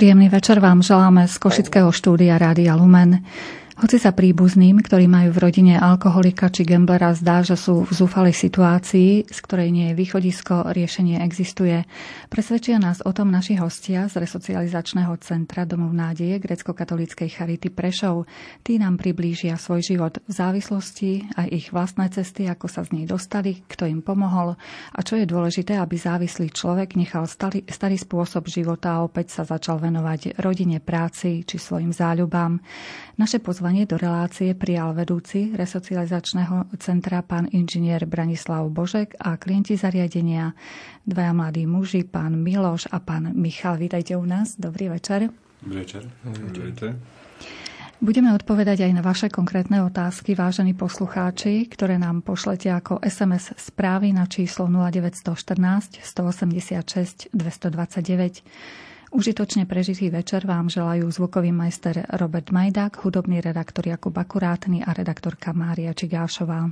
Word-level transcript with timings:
Príjemný 0.00 0.32
večer 0.32 0.64
vám 0.64 0.80
želáme 0.80 1.28
z 1.28 1.36
Košického 1.36 1.92
štúdia 1.92 2.40
Rádia 2.40 2.72
Lumen. 2.72 3.20
Hoci 3.80 3.96
sa 3.96 4.12
príbuzným, 4.12 4.84
ktorí 4.84 5.08
majú 5.08 5.32
v 5.32 5.40
rodine 5.40 5.80
alkoholika 5.80 6.52
či 6.52 6.68
gamblera, 6.68 7.16
zdá, 7.16 7.40
že 7.40 7.56
sú 7.56 7.88
v 7.88 7.92
zúfalej 7.96 8.36
situácii, 8.36 9.24
z 9.24 9.38
ktorej 9.40 9.72
nie 9.72 9.88
je 9.88 9.96
východisko, 9.96 10.68
riešenie 10.76 11.16
existuje. 11.24 11.88
Presvedčia 12.28 12.76
nás 12.76 13.00
o 13.00 13.08
tom 13.16 13.32
naši 13.32 13.56
hostia 13.56 14.04
z 14.04 14.20
resocializačného 14.20 15.16
centra 15.24 15.64
Domov 15.64 15.96
nádeje 15.96 16.36
grecko-katolíckej 16.44 17.32
Charity 17.32 17.72
Prešov. 17.72 18.28
Tí 18.60 18.76
nám 18.76 19.00
priblížia 19.00 19.56
svoj 19.56 19.80
život 19.80 20.20
v 20.28 20.32
závislosti 20.36 21.40
aj 21.40 21.48
ich 21.48 21.72
vlastné 21.72 22.12
cesty, 22.12 22.52
ako 22.52 22.68
sa 22.68 22.84
z 22.84 23.00
nej 23.00 23.08
dostali, 23.08 23.64
kto 23.64 23.88
im 23.88 24.04
pomohol 24.04 24.60
a 24.92 25.00
čo 25.00 25.16
je 25.16 25.24
dôležité, 25.24 25.80
aby 25.80 25.96
závislý 25.96 26.52
človek 26.52 27.00
nechal 27.00 27.24
starý, 27.24 27.64
starý 27.64 27.96
spôsob 27.96 28.44
života 28.44 29.00
a 29.00 29.08
opäť 29.08 29.40
sa 29.40 29.48
začal 29.48 29.80
venovať 29.80 30.36
rodine, 30.36 30.84
práci 30.84 31.48
či 31.48 31.56
svojim 31.56 31.96
záľubám. 31.96 32.60
Naše 33.16 33.40
pozvanie 33.40 33.69
pozvanie 33.70 33.86
do 33.86 34.02
relácie 34.02 34.50
prijal 34.58 34.90
vedúci 34.98 35.54
resocializačného 35.54 36.74
centra 36.82 37.22
pán 37.22 37.46
inžinier 37.54 38.02
Branislav 38.02 38.66
Božek 38.66 39.14
a 39.22 39.38
klienti 39.38 39.78
zariadenia 39.78 40.58
dvaja 41.06 41.30
mladí 41.30 41.70
muži, 41.70 42.02
pán 42.02 42.34
Miloš 42.34 42.90
a 42.90 42.98
pán 42.98 43.30
Michal. 43.38 43.78
Vítajte 43.78 44.18
u 44.18 44.26
nás. 44.26 44.58
Dobrý 44.58 44.90
večer. 44.90 45.30
Dobrý 45.62 45.86
večer. 45.86 46.02
Dobrý 46.26 46.98
Budeme 48.02 48.34
odpovedať 48.34 48.90
aj 48.90 48.92
na 48.96 49.06
vaše 49.06 49.30
konkrétne 49.30 49.86
otázky, 49.86 50.34
vážení 50.34 50.74
poslucháči, 50.74 51.70
ktoré 51.70 51.94
nám 51.94 52.26
pošlete 52.26 52.74
ako 52.74 52.98
SMS 53.06 53.54
správy 53.54 54.10
na 54.10 54.26
číslo 54.26 54.66
0914 54.66 56.02
186 56.02 57.30
229. 57.30 58.89
Užitočne 59.10 59.66
prežitý 59.66 60.06
večer 60.06 60.46
vám 60.46 60.70
želajú 60.70 61.10
zvukový 61.10 61.50
majster 61.50 62.06
Robert 62.14 62.54
Majdák, 62.54 63.02
hudobný 63.02 63.42
redaktor 63.42 63.82
Jakub 63.90 64.14
Akurátny 64.14 64.86
a 64.86 64.94
redaktorka 64.94 65.50
Mária 65.50 65.90
Čigášová. 65.90 66.70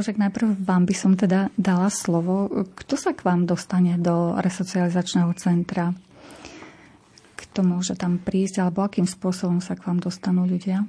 Božek, 0.00 0.16
najprv 0.16 0.64
vám 0.64 0.88
by 0.88 0.94
som 0.96 1.12
teda 1.12 1.52
dala 1.60 1.92
slovo. 1.92 2.48
Kto 2.72 2.96
sa 2.96 3.12
k 3.12 3.20
vám 3.20 3.44
dostane 3.44 4.00
do 4.00 4.32
resocializačného 4.32 5.28
centra? 5.36 5.92
Kto 7.36 7.60
môže 7.60 8.00
tam 8.00 8.16
prísť, 8.16 8.64
alebo 8.64 8.80
akým 8.80 9.04
spôsobom 9.04 9.60
sa 9.60 9.76
k 9.76 9.84
vám 9.84 10.00
dostanú 10.00 10.48
ľudia? 10.48 10.88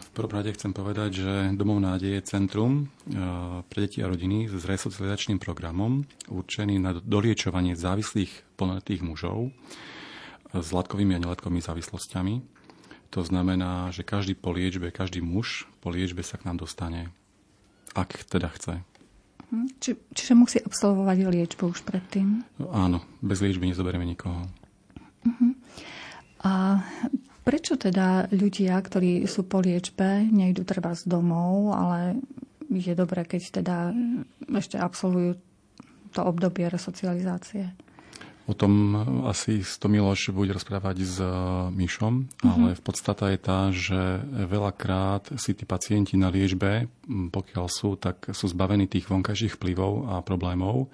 V 0.00 0.08
prvom 0.16 0.40
rade 0.40 0.56
chcem 0.56 0.72
povedať, 0.72 1.20
že 1.20 1.32
Domov 1.52 1.84
nádeje 1.84 2.16
je 2.16 2.28
centrum 2.32 2.72
e, 2.80 2.84
pre 3.68 3.84
deti 3.84 4.00
a 4.00 4.08
rodiny 4.08 4.48
s 4.48 4.64
resocializačným 4.64 5.36
programom 5.36 6.08
určený 6.32 6.80
na 6.80 6.96
doliečovanie 6.96 7.76
závislých 7.76 8.56
plnoletých 8.56 9.04
mužov 9.04 9.52
s 10.56 10.68
látkovými 10.72 11.12
a 11.12 11.20
nelatkovými 11.20 11.60
závislosťami. 11.60 12.34
To 13.12 13.20
znamená, 13.20 13.92
že 13.92 14.00
každý 14.00 14.32
po 14.32 14.48
liečbe, 14.48 14.88
každý 14.88 15.20
muž 15.20 15.68
po 15.84 15.92
liečbe 15.92 16.24
sa 16.24 16.40
k 16.40 16.48
nám 16.48 16.64
dostane 16.64 17.12
ak 17.96 18.28
teda 18.28 18.52
chce. 18.52 18.84
Mhm. 19.48 19.66
Či, 19.78 19.90
čiže 20.12 20.34
musí 20.34 20.58
absolvovať 20.60 21.16
liečbu 21.32 21.70
už 21.70 21.86
predtým? 21.86 22.42
No, 22.58 22.66
áno, 22.74 22.98
bez 23.22 23.40
liečby 23.40 23.70
nezoberieme 23.70 24.04
nikoho. 24.04 24.44
Uh-huh. 25.22 25.52
A 26.42 26.46
A 26.46 26.82
prečo 27.46 27.78
teda 27.78 28.26
ľudia, 28.34 28.78
ktorí 28.78 29.22
sú 29.30 29.46
po 29.46 29.62
liečbe, 29.62 30.26
nejdu 30.30 30.66
treba 30.66 30.94
z 30.98 31.06
domov, 31.06 31.74
ale 31.74 32.18
je 32.70 32.94
dobré, 32.98 33.22
keď 33.22 33.62
teda 33.62 33.76
ešte 34.50 34.78
absolvujú 34.78 35.38
to 36.10 36.20
obdobie 36.26 36.66
resocializácie? 36.66 37.70
O 38.46 38.54
tom 38.54 38.94
asi 39.26 39.58
to 39.58 39.90
Miloš 39.90 40.30
bude 40.30 40.54
rozprávať 40.54 40.96
s 41.02 41.18
e, 41.18 41.26
Myšom, 41.74 42.14
mm-hmm. 42.30 42.46
ale 42.46 42.68
v 42.78 42.82
podstate 42.82 43.34
je 43.34 43.40
tá, 43.42 43.60
že 43.74 44.22
veľakrát 44.46 45.34
si 45.34 45.50
tí 45.50 45.66
pacienti 45.66 46.14
na 46.14 46.30
liečbe, 46.30 46.86
pokiaľ 47.10 47.66
sú, 47.66 47.98
tak 47.98 48.30
sú 48.30 48.46
zbavení 48.46 48.86
tých 48.86 49.10
vonkajších 49.10 49.58
vplyvov 49.58 50.14
a 50.14 50.22
problémov 50.22 50.86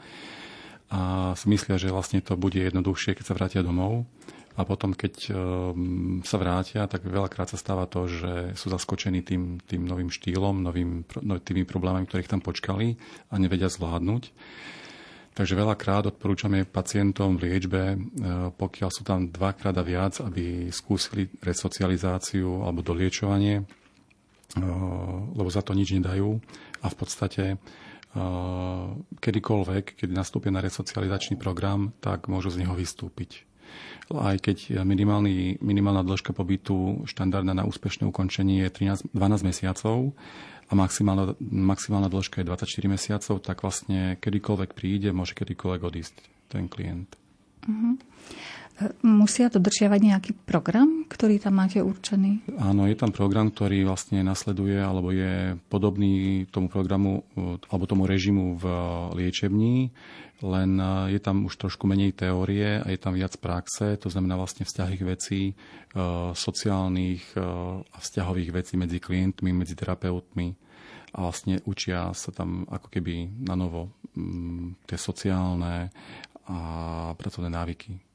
a 0.92 1.32
si 1.32 1.48
myslia, 1.48 1.80
že 1.80 1.88
vlastne 1.88 2.20
to 2.20 2.36
bude 2.36 2.60
jednoduchšie, 2.60 3.16
keď 3.16 3.24
sa 3.24 3.36
vrátia 3.36 3.64
domov. 3.64 4.04
A 4.52 4.68
potom, 4.68 4.92
keď 4.92 5.14
e, 5.28 5.32
sa 6.28 6.36
vrátia, 6.36 6.84
tak 6.84 7.08
veľakrát 7.08 7.48
sa 7.48 7.56
stáva 7.56 7.88
to, 7.88 8.04
že 8.04 8.52
sú 8.52 8.68
zaskočení 8.68 9.24
tým, 9.24 9.64
tým 9.64 9.88
novým 9.88 10.12
štýlom, 10.12 10.60
novým, 10.60 11.08
no, 11.24 11.40
tými 11.40 11.64
problémami, 11.64 12.04
ktorých 12.04 12.28
tam 12.28 12.44
počkali 12.44 13.00
a 13.32 13.34
nevedia 13.40 13.72
zvládnuť. 13.72 14.22
Takže 15.32 15.56
veľakrát 15.56 16.12
odporúčame 16.12 16.68
pacientom 16.68 17.40
v 17.40 17.48
liečbe, 17.48 17.82
e, 17.88 17.98
pokiaľ 18.52 18.90
sú 18.92 19.00
tam 19.00 19.32
dvakrát 19.32 19.72
a 19.80 19.84
viac, 19.84 20.20
aby 20.20 20.68
skúsili 20.68 21.24
resocializáciu 21.40 22.68
alebo 22.68 22.84
doliečovanie, 22.84 23.64
e, 23.64 23.64
lebo 25.32 25.48
za 25.48 25.64
to 25.64 25.72
nič 25.72 25.96
nedajú. 25.96 26.36
A 26.84 26.86
v 26.92 26.96
podstate 27.00 27.44
e, 27.48 27.56
kedykoľvek, 29.24 30.04
keď 30.04 30.08
nastúpia 30.12 30.52
na 30.52 30.60
resocializačný 30.60 31.40
program, 31.40 31.96
tak 32.04 32.28
môžu 32.28 32.52
z 32.52 32.68
neho 32.68 32.76
vystúpiť. 32.76 33.48
Aj 34.12 34.36
keď 34.36 34.84
minimálna 34.84 36.04
dĺžka 36.04 36.36
pobytu 36.36 37.08
štandardná 37.08 37.56
na 37.56 37.64
úspešné 37.64 38.04
ukončenie 38.04 38.68
je 38.68 38.84
13, 39.08 39.16
12 39.16 39.48
mesiacov, 39.48 40.12
a 40.72 40.74
maximálna, 40.74 41.36
maximálna 41.44 42.08
dĺžka 42.08 42.40
je 42.40 42.48
24 42.48 42.88
mesiacov, 42.88 43.34
tak 43.44 43.60
vlastne 43.60 44.16
kedykoľvek 44.16 44.72
príde, 44.72 45.12
môže 45.12 45.36
kedykoľvek 45.36 45.80
odísť 45.84 46.14
ten 46.48 46.64
klient. 46.72 47.12
Uh-huh. 47.68 48.00
Musia 49.04 49.52
dodržiavať 49.52 50.00
nejaký 50.00 50.32
program, 50.48 51.04
ktorý 51.06 51.36
tam 51.38 51.60
máte 51.60 51.84
určený? 51.84 52.56
Áno, 52.56 52.88
je 52.88 52.96
tam 52.96 53.12
program, 53.12 53.52
ktorý 53.52 53.84
vlastne 53.84 54.24
nasleduje 54.24 54.80
alebo 54.80 55.12
je 55.12 55.60
podobný 55.68 56.48
tomu 56.48 56.72
programu 56.72 57.22
alebo 57.68 57.84
tomu 57.84 58.08
režimu 58.08 58.56
v 58.56 58.64
liečební, 59.22 59.92
len 60.42 60.76
je 61.08 61.18
tam 61.22 61.46
už 61.46 61.54
trošku 61.56 61.86
menej 61.86 62.12
teórie 62.18 62.82
a 62.82 62.86
je 62.90 62.98
tam 62.98 63.14
viac 63.14 63.38
praxe, 63.38 63.96
to 63.96 64.10
znamená 64.10 64.34
vlastne 64.34 64.66
vzťahových 64.66 65.04
vecí, 65.06 65.54
sociálnych 66.34 67.38
a 67.86 67.96
vzťahových 68.02 68.50
vecí 68.50 68.74
medzi 68.74 68.98
klientmi, 68.98 69.54
medzi 69.54 69.78
terapeutmi 69.78 70.54
a 71.12 71.18
vlastne 71.28 71.60
učia 71.68 72.10
sa 72.16 72.30
tam 72.32 72.64
ako 72.66 72.88
keby 72.88 73.30
na 73.44 73.54
novo 73.54 73.94
tie 74.88 74.98
sociálne 74.98 75.92
a 76.48 76.58
pracovné 77.14 77.48
návyky. 77.52 78.11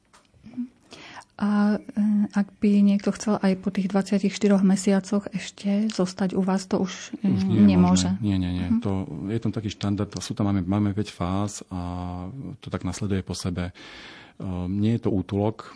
A 1.38 1.78
e, 1.78 2.26
ak 2.34 2.50
by 2.58 2.82
niekto 2.82 3.14
chcel 3.14 3.38
aj 3.38 3.62
po 3.62 3.70
tých 3.70 3.86
24 3.86 4.26
mesiacoch 4.66 5.30
ešte 5.30 5.86
zostať 5.86 6.34
u 6.34 6.42
vás, 6.42 6.66
to 6.66 6.82
už, 6.82 7.14
e, 7.22 7.30
už 7.30 7.42
nie 7.46 7.78
nemôže. 7.78 8.10
Nie, 8.18 8.42
nie, 8.42 8.50
nie. 8.50 8.66
Uh-huh. 8.66 8.82
To, 8.82 8.92
je 9.30 9.38
tam 9.38 9.54
taký 9.54 9.70
štandard, 9.70 10.10
sú 10.18 10.34
tam, 10.34 10.50
máme, 10.50 10.66
máme 10.66 10.90
5 10.98 11.14
fáz 11.14 11.62
a 11.70 11.80
to 12.58 12.74
tak 12.74 12.82
nasleduje 12.82 13.22
po 13.22 13.38
sebe. 13.38 13.70
Uh, 14.38 14.70
nie 14.70 14.94
je 14.94 15.02
to 15.02 15.10
útulok, 15.10 15.74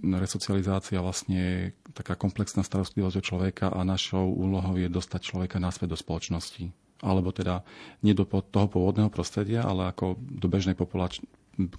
resocializácia 0.00 1.04
vlastne 1.04 1.36
je 1.36 1.58
taká 1.92 2.16
komplexná 2.16 2.64
starostlivosť 2.64 3.16
o 3.20 3.22
človeka 3.22 3.66
a 3.68 3.84
našou 3.84 4.32
úlohou 4.32 4.80
je 4.80 4.88
dostať 4.88 5.20
človeka 5.20 5.60
naspäť 5.60 5.92
do 5.92 5.98
spoločnosti. 6.00 6.72
Alebo 7.02 7.34
teda 7.34 7.66
nie 8.00 8.16
do 8.16 8.24
toho 8.24 8.66
pôvodného 8.70 9.10
prostredia, 9.12 9.66
ale 9.66 9.90
ako 9.90 10.16
do 10.16 10.46
bežnej, 10.48 10.78
populač- 10.78 11.22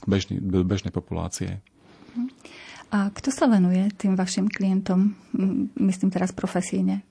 bežnej, 0.06 0.38
do 0.44 0.62
bežnej 0.62 0.94
populácie. 0.94 1.64
A 2.94 3.10
kto 3.10 3.34
sa 3.34 3.50
venuje 3.50 3.90
tým 3.98 4.14
vašim 4.14 4.46
klientom? 4.46 5.18
Myslím 5.82 6.14
teraz 6.14 6.30
profesíne. 6.30 7.02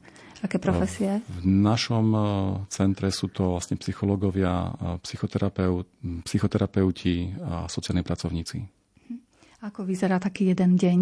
Aké 0.43 0.59
profesie? 0.59 1.23
V 1.39 1.47
našom 1.47 2.07
e, 2.11 2.21
centre 2.67 3.15
sú 3.15 3.31
to 3.31 3.55
vlastne 3.55 3.79
psychológovia, 3.79 4.75
psychoterapeut, 5.07 5.87
psychoterapeuti 6.27 7.31
a 7.39 7.71
sociálni 7.71 8.03
pracovníci. 8.03 8.59
Ako 9.63 9.87
vyzerá 9.87 10.19
taký 10.19 10.51
jeden 10.51 10.75
deň 10.75 11.01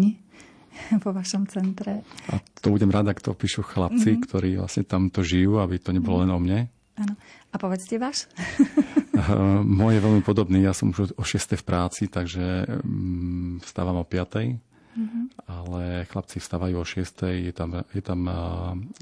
vo 1.03 1.09
vašom 1.09 1.49
centre? 1.49 2.05
A 2.29 2.37
to 2.61 2.69
budem 2.69 2.93
rada, 2.93 3.17
ak 3.17 3.25
to 3.25 3.33
píšu 3.33 3.65
chlapci, 3.65 4.13
mm-hmm. 4.13 4.25
ktorí 4.29 4.49
vlastne 4.61 4.85
tam 4.85 5.09
to 5.09 5.25
žijú, 5.25 5.57
aby 5.57 5.81
to 5.81 5.89
nebolo 5.89 6.21
mm-hmm. 6.21 6.29
len 6.29 6.37
o 6.37 6.39
mne. 6.39 6.59
Áno. 7.01 7.13
A 7.49 7.55
povedzte 7.57 7.97
váš? 7.97 8.29
Môj 9.79 9.91
je 9.97 10.05
veľmi 10.05 10.23
podobný. 10.25 10.63
Ja 10.63 10.73
som 10.73 10.93
už 10.93 11.15
o 11.17 11.23
6. 11.23 11.59
v 11.59 11.63
práci, 11.63 12.07
takže 12.07 12.65
mm, 12.81 13.65
vstávam 13.65 14.01
o 14.01 14.05
5. 14.05 14.71
Mm-hmm. 14.91 15.23
Ale 15.47 16.03
chlapci 16.11 16.43
vstávajú 16.43 16.75
o 16.79 16.85
6. 16.85 17.31
Je 17.31 17.53
tam, 17.55 17.83
je 17.95 18.03
tam 18.03 18.19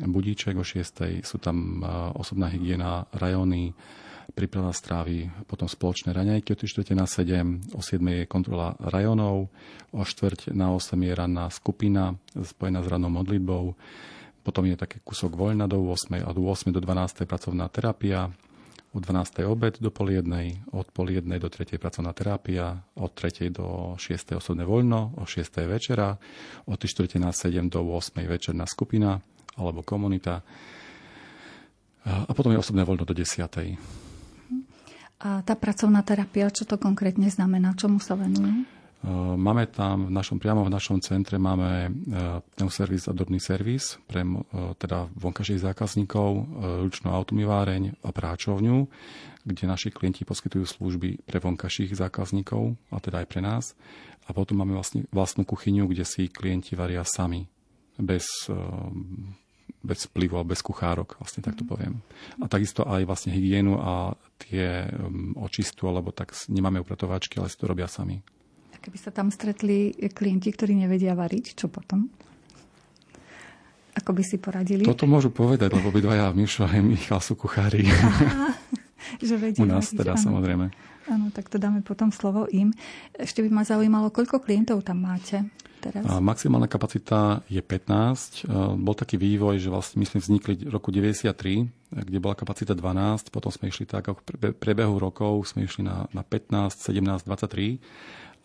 budíček 0.05 0.53
o 0.53 0.65
6. 0.65 1.25
Sú 1.25 1.37
tam 1.41 1.81
osobná 2.13 2.45
hygiena, 2.53 3.09
rajony, 3.09 3.73
príprava 4.31 4.69
strávy, 4.71 5.29
potom 5.49 5.65
spoločné 5.65 6.13
raňajky 6.13 6.53
o 6.53 6.57
4. 6.57 6.93
na 6.93 7.09
7, 7.09 7.75
o 7.75 7.81
7. 7.81 7.99
je 7.99 8.25
kontrola 8.29 8.77
rajonov, 8.79 9.49
o 9.91 10.01
4. 10.05 10.53
na 10.53 10.71
8 10.73 10.95
je 10.95 11.13
ranná 11.13 11.45
skupina 11.49 12.15
spojená 12.37 12.79
s 12.85 12.87
rannou 12.87 13.09
modlitbou, 13.09 13.73
potom 14.45 14.63
je 14.65 14.79
taký 14.79 15.01
kúsok 15.03 15.35
voľna 15.35 15.65
do 15.67 15.81
8. 15.81 16.23
a 16.23 16.29
do 16.31 16.45
8. 16.45 16.71
do 16.71 16.79
12. 16.81 17.25
pracovná 17.25 17.67
terapia, 17.67 18.29
od 18.89 19.01
12. 19.05 19.45
obed 19.45 19.77
do 19.77 19.93
pol 19.93 20.17
jednej, 20.17 20.65
od 20.73 20.89
pol 20.89 21.13
jednej 21.13 21.37
do 21.37 21.45
3. 21.45 21.77
pracovná 21.77 22.09
terapia, 22.13 22.81
od 22.97 23.13
3. 23.13 23.53
do 23.53 23.93
6. 24.01 24.41
osobné 24.41 24.65
voľno, 24.65 25.13
o 25.21 25.29
6. 25.29 25.45
večera, 25.69 26.17
od 26.65 26.79
4. 26.81 27.21
na 27.21 27.29
7. 27.29 27.69
do 27.69 27.85
8. 27.85 28.17
večerná 28.25 28.65
skupina 28.65 29.21
alebo 29.59 29.85
komunita 29.85 30.41
a 32.05 32.31
potom 32.33 32.55
je 32.55 32.61
osobné 32.61 32.81
voľno 32.87 33.05
do 33.05 33.13
10. 33.13 33.45
A 35.19 35.43
tá 35.43 35.53
pracovná 35.59 35.99
terapia, 36.01 36.47
čo 36.47 36.63
to 36.63 36.79
konkrétne 36.79 37.27
znamená? 37.27 37.75
Čomu 37.75 37.99
sa 37.99 38.15
venuje? 38.15 38.78
Máme 39.39 39.63
tam 39.71 40.11
v 40.11 40.13
našom, 40.13 40.43
priamo 40.43 40.67
v 40.67 40.75
našom 40.75 40.99
centre 40.99 41.39
máme 41.39 41.87
pneuservis 42.59 43.07
a 43.07 43.15
drobný 43.15 43.39
servis 43.39 43.95
pre 44.11 44.27
teda 44.75 45.07
vonkajších 45.15 45.63
zákazníkov, 45.63 46.29
ručnú 46.83 47.15
automýváreň 47.15 48.03
a 48.03 48.09
práčovňu, 48.11 48.91
kde 49.47 49.63
naši 49.71 49.95
klienti 49.95 50.27
poskytujú 50.27 50.67
služby 50.67 51.23
pre 51.23 51.39
vonkajších 51.39 51.95
zákazníkov, 51.95 52.75
a 52.91 52.99
teda 52.99 53.23
aj 53.23 53.27
pre 53.31 53.39
nás. 53.39 53.71
A 54.27 54.35
potom 54.35 54.59
máme 54.59 54.75
vlastne 54.75 55.07
vlastnú 55.15 55.47
kuchyňu, 55.47 55.87
kde 55.87 56.03
si 56.03 56.27
klienti 56.27 56.75
varia 56.75 57.07
sami, 57.07 57.47
bez, 57.95 58.51
bez 59.79 59.99
vplyvu, 60.11 60.43
bez 60.43 60.59
kuchárok, 60.59 61.15
vlastne 61.23 61.39
tak 61.39 61.55
to 61.55 61.63
mhm. 61.63 61.69
poviem. 61.71 61.93
A 62.43 62.51
takisto 62.51 62.83
aj 62.83 63.07
vlastne 63.07 63.31
hygienu 63.31 63.79
a 63.79 64.11
tie 64.43 64.91
očistu, 65.39 65.87
alebo 65.87 66.11
tak 66.11 66.35
nemáme 66.51 66.83
upratovačky, 66.83 67.39
ale 67.39 67.47
si 67.47 67.55
to 67.55 67.63
robia 67.63 67.87
sami. 67.87 68.19
Keby 68.79 68.97
sa 68.97 69.11
tam 69.11 69.27
stretli 69.27 69.91
klienti, 70.11 70.49
ktorí 70.55 70.71
nevedia 70.71 71.11
variť, 71.11 71.59
čo 71.59 71.67
potom? 71.67 72.07
Ako 73.99 74.15
by 74.15 74.23
si 74.23 74.39
poradili? 74.39 74.87
Toto 74.87 75.03
môžu 75.03 75.27
povedať, 75.33 75.75
lebo 75.75 75.91
by 75.91 75.99
dvaja 75.99 76.31
Mišo 76.31 76.63
a 76.63 76.71
Michal 76.79 77.19
sú 77.19 77.35
kuchári. 77.35 77.83
Aha, 77.91 78.55
že 79.19 79.35
vedia 79.35 79.59
U 79.59 79.67
nás 79.67 79.91
variť, 79.91 79.99
teda, 79.99 80.13
áno. 80.15 80.23
samozrejme. 80.23 80.65
Áno, 81.09 81.25
tak 81.33 81.51
to 81.51 81.59
dáme 81.59 81.83
potom 81.83 82.13
slovo 82.13 82.47
im. 82.53 82.71
Ešte 83.17 83.43
by 83.43 83.49
ma 83.51 83.63
zaujímalo, 83.67 84.13
koľko 84.13 84.39
klientov 84.39 84.85
tam 84.85 85.03
máte? 85.03 85.43
Teraz? 85.79 86.03
A 86.11 86.19
maximálna 86.19 86.67
kapacita 86.67 87.39
je 87.47 87.63
15. 87.63 88.51
Bol 88.77 88.95
taký 88.99 89.15
vývoj, 89.15 89.63
že 89.63 89.71
vlastne 89.71 90.03
my 90.03 90.05
sme 90.11 90.19
vznikli 90.19 90.67
v 90.67 90.75
roku 90.75 90.91
93, 90.91 91.71
kde 92.03 92.19
bola 92.19 92.35
kapacita 92.35 92.75
12, 92.75 93.31
potom 93.31 93.47
sme 93.47 93.71
išli 93.71 93.87
tak, 93.87 94.11
ako 94.11 94.19
v 94.19 94.53
prebehu 94.59 94.99
rokov 94.99 95.55
sme 95.55 95.63
išli 95.63 95.87
na, 95.87 96.03
na 96.11 96.21
15, 96.21 96.83
17, 96.83 97.23
23 97.23 97.79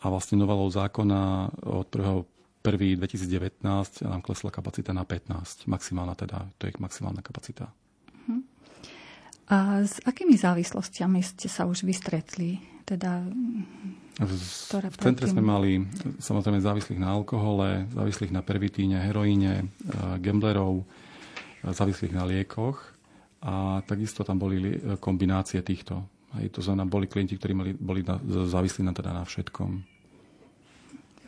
a 0.04 0.12
vlastne 0.12 0.36
novelou 0.36 0.68
zákona 0.68 1.48
od 1.64 1.88
1. 1.88 2.28
1. 2.64 2.96
2019 2.96 4.08
nám 4.08 4.20
klesla 4.24 4.48
kapacita 4.48 4.92
na 4.92 5.04
15, 5.04 5.68
maximálna 5.68 6.16
teda, 6.16 6.48
to 6.56 6.68
je 6.68 6.72
maximálna 6.80 7.20
kapacita. 7.20 7.68
Uh-huh. 7.68 8.40
A 9.52 9.84
s 9.84 10.00
akými 10.00 10.36
závislostiami 10.36 11.20
ste 11.20 11.48
sa 11.48 11.68
už 11.68 11.84
vystretli? 11.84 12.60
Teda, 12.84 13.24
v, 14.20 14.32
v 14.68 14.96
centre 15.00 15.24
sme 15.24 15.40
mali 15.40 15.80
samozrejme 16.20 16.60
závislých 16.60 17.00
na 17.00 17.16
alkohole, 17.16 17.88
závislých 17.92 18.32
na 18.32 18.44
pervitíne, 18.44 19.00
heroíne, 19.00 19.72
gamblerov, 20.20 20.84
závislých 21.64 22.12
na 22.12 22.28
liekoch 22.28 22.80
a 23.40 23.80
takisto 23.88 24.20
tam 24.20 24.36
boli 24.36 24.76
kombinácie 25.00 25.64
týchto. 25.64 26.04
Aj 26.36 26.44
to 26.52 26.60
znamená, 26.60 26.84
boli 26.88 27.08
klienti, 27.08 27.40
ktorí 27.40 27.52
mali, 27.56 27.72
boli 27.72 28.04
na, 28.04 28.20
závislí 28.24 28.84
na, 28.84 28.92
teda 28.92 29.16
na 29.16 29.24
všetkom 29.24 29.93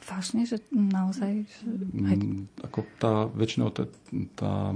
Vážne, 0.06 0.46
že 0.46 0.62
naozaj? 0.70 1.50
Že 1.50 1.70
aj... 2.06 2.16
Ako 2.70 2.86
tá, 3.02 3.26
väčšinou 3.26 3.75
tá, 3.75 3.90
tá 4.38 4.70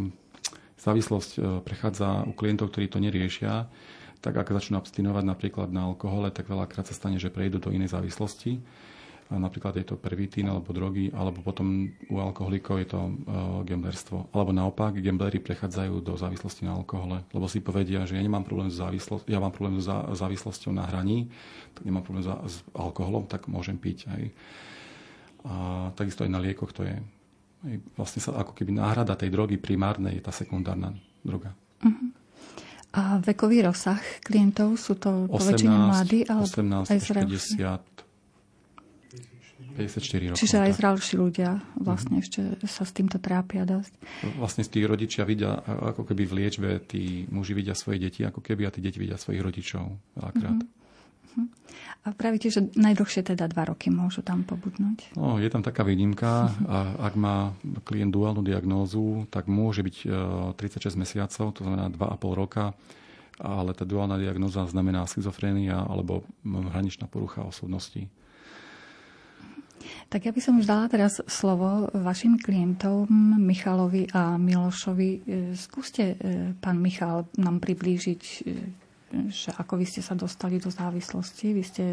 závislosť 0.82 1.30
e, 1.36 1.40
prechádza 1.62 2.26
u 2.26 2.34
klientov, 2.34 2.74
ktorí 2.74 2.90
to 2.90 2.98
neriešia, 2.98 3.70
tak 4.20 4.36
ak 4.36 4.52
začnú 4.52 4.76
abstinovať 4.76 5.24
napríklad 5.24 5.68
na 5.70 5.86
alkohole, 5.86 6.28
tak 6.34 6.50
veľakrát 6.50 6.84
sa 6.84 6.94
stane, 6.96 7.16
že 7.16 7.32
prejdú 7.32 7.62
do 7.62 7.72
inej 7.72 7.96
závislosti. 7.96 8.60
Napríklad 9.30 9.78
je 9.78 9.86
to 9.86 9.94
pervitín 9.94 10.50
alebo 10.50 10.74
drogy, 10.74 11.14
alebo 11.14 11.38
potom 11.38 11.86
u 12.10 12.18
alkoholikov 12.18 12.82
je 12.82 12.88
to 12.90 12.98
uh, 12.98 13.12
gamblerstvo. 13.62 14.26
Alebo 14.34 14.50
naopak, 14.50 14.98
gamblery 14.98 15.38
prechádzajú 15.38 16.02
do 16.02 16.18
závislosti 16.18 16.66
na 16.66 16.74
alkohole, 16.74 17.22
lebo 17.30 17.46
si 17.46 17.62
povedia, 17.62 18.02
že 18.10 18.18
ja 18.18 18.26
nemám 18.26 18.42
problém 18.42 18.74
s 18.74 18.82
závislosťou, 18.82 19.30
ja 19.30 19.38
mám 19.38 19.54
problém 19.54 19.78
s 19.78 19.86
závislosťou 20.18 20.74
na 20.74 20.82
hraní, 20.82 21.30
tak 21.78 21.86
nemám 21.86 22.02
problém 22.02 22.26
s 22.26 22.66
alkoholom, 22.74 23.30
tak 23.30 23.46
môžem 23.46 23.78
piť. 23.78 24.10
Aj. 24.10 24.22
A 25.44 25.88
takisto 25.96 26.24
aj 26.24 26.30
na 26.30 26.40
liekoch 26.40 26.72
to 26.76 26.84
je. 26.84 26.96
Vlastne 27.96 28.20
sa 28.24 28.36
ako 28.40 28.56
keby 28.56 28.76
náhrada 28.76 29.16
tej 29.16 29.32
drogy 29.32 29.60
primárnej 29.60 30.20
je 30.20 30.22
tá 30.24 30.32
sekundárna 30.32 30.96
droga. 31.20 31.52
Uh-huh. 31.84 32.12
A 32.96 33.20
vekový 33.22 33.62
rozsah 33.62 34.00
klientov 34.24 34.80
sú 34.80 34.96
to 34.96 35.28
18, 35.28 35.32
poväčšine 35.32 35.76
mladí? 35.76 36.20
Alebo 36.26 36.48
18 36.48 36.90
až 36.90 37.04
50. 37.24 38.00
54 39.70 40.34
rokov. 40.34 40.40
Čiže 40.42 40.56
aj 40.60 40.72
zralší 40.76 41.14
ľudia 41.16 41.50
vlastne 41.78 42.20
uh-huh. 42.20 42.24
ešte 42.26 42.40
sa 42.68 42.84
s 42.84 42.92
týmto 42.92 43.16
trápia 43.22 43.64
dosť. 43.64 43.92
Vlastne 44.36 44.66
tí 44.66 44.82
rodičia 44.84 45.24
vidia, 45.24 45.62
ako 45.64 46.04
keby 46.04 46.26
v 46.26 46.32
liečbe 46.36 46.68
tí 46.84 47.24
muži 47.30 47.56
vidia 47.56 47.72
svoje 47.72 48.02
deti, 48.02 48.26
ako 48.26 48.44
keby 48.44 48.68
a 48.68 48.74
tí 48.74 48.82
deti 48.82 48.98
vidia 49.00 49.16
svojich 49.16 49.40
rodičov 49.40 49.84
veľakrát. 50.16 50.58
Uh-huh. 50.58 50.79
A 52.00 52.16
pravíte, 52.16 52.48
že 52.48 52.64
najdlhšie 52.80 53.20
teda 53.20 53.44
dva 53.52 53.68
roky 53.68 53.92
môžu 53.92 54.24
tam 54.24 54.40
pobudnúť? 54.40 55.12
No, 55.20 55.36
je 55.36 55.52
tam 55.52 55.60
taká 55.60 55.84
výnimka. 55.84 56.48
A 56.64 56.96
ak 56.96 57.12
má 57.12 57.52
klient 57.84 58.08
duálnu 58.08 58.40
diagnózu, 58.40 59.28
tak 59.28 59.52
môže 59.52 59.84
byť 59.84 59.96
36 60.56 60.56
e, 60.56 60.96
mesiacov, 60.96 61.52
to 61.52 61.60
znamená 61.60 61.92
2,5 61.92 62.40
roka, 62.40 62.72
ale 63.36 63.76
tá 63.76 63.84
duálna 63.84 64.16
diagnóza 64.16 64.64
znamená 64.64 65.04
schizofrénia 65.04 65.76
alebo 65.84 66.24
hraničná 66.44 67.04
porucha 67.04 67.44
osobnosti. 67.44 68.08
Tak 70.08 70.24
ja 70.24 70.32
by 70.32 70.40
som 70.40 70.56
už 70.56 70.68
dala 70.68 70.88
teraz 70.88 71.20
slovo 71.28 71.88
vašim 71.92 72.40
klientom 72.40 73.08
Michalovi 73.40 74.08
a 74.16 74.40
Milošovi. 74.40 75.10
E, 75.12 75.18
skúste, 75.52 76.16
e, 76.16 76.56
pán 76.56 76.80
Michal, 76.80 77.28
nám 77.36 77.60
priblížiť, 77.60 78.22
že 79.10 79.50
ako 79.58 79.82
vy 79.82 79.86
ste 79.86 80.00
sa 80.02 80.14
dostali 80.14 80.62
do 80.62 80.70
závislosti. 80.70 81.50
Vy 81.50 81.62
ste 81.66 81.84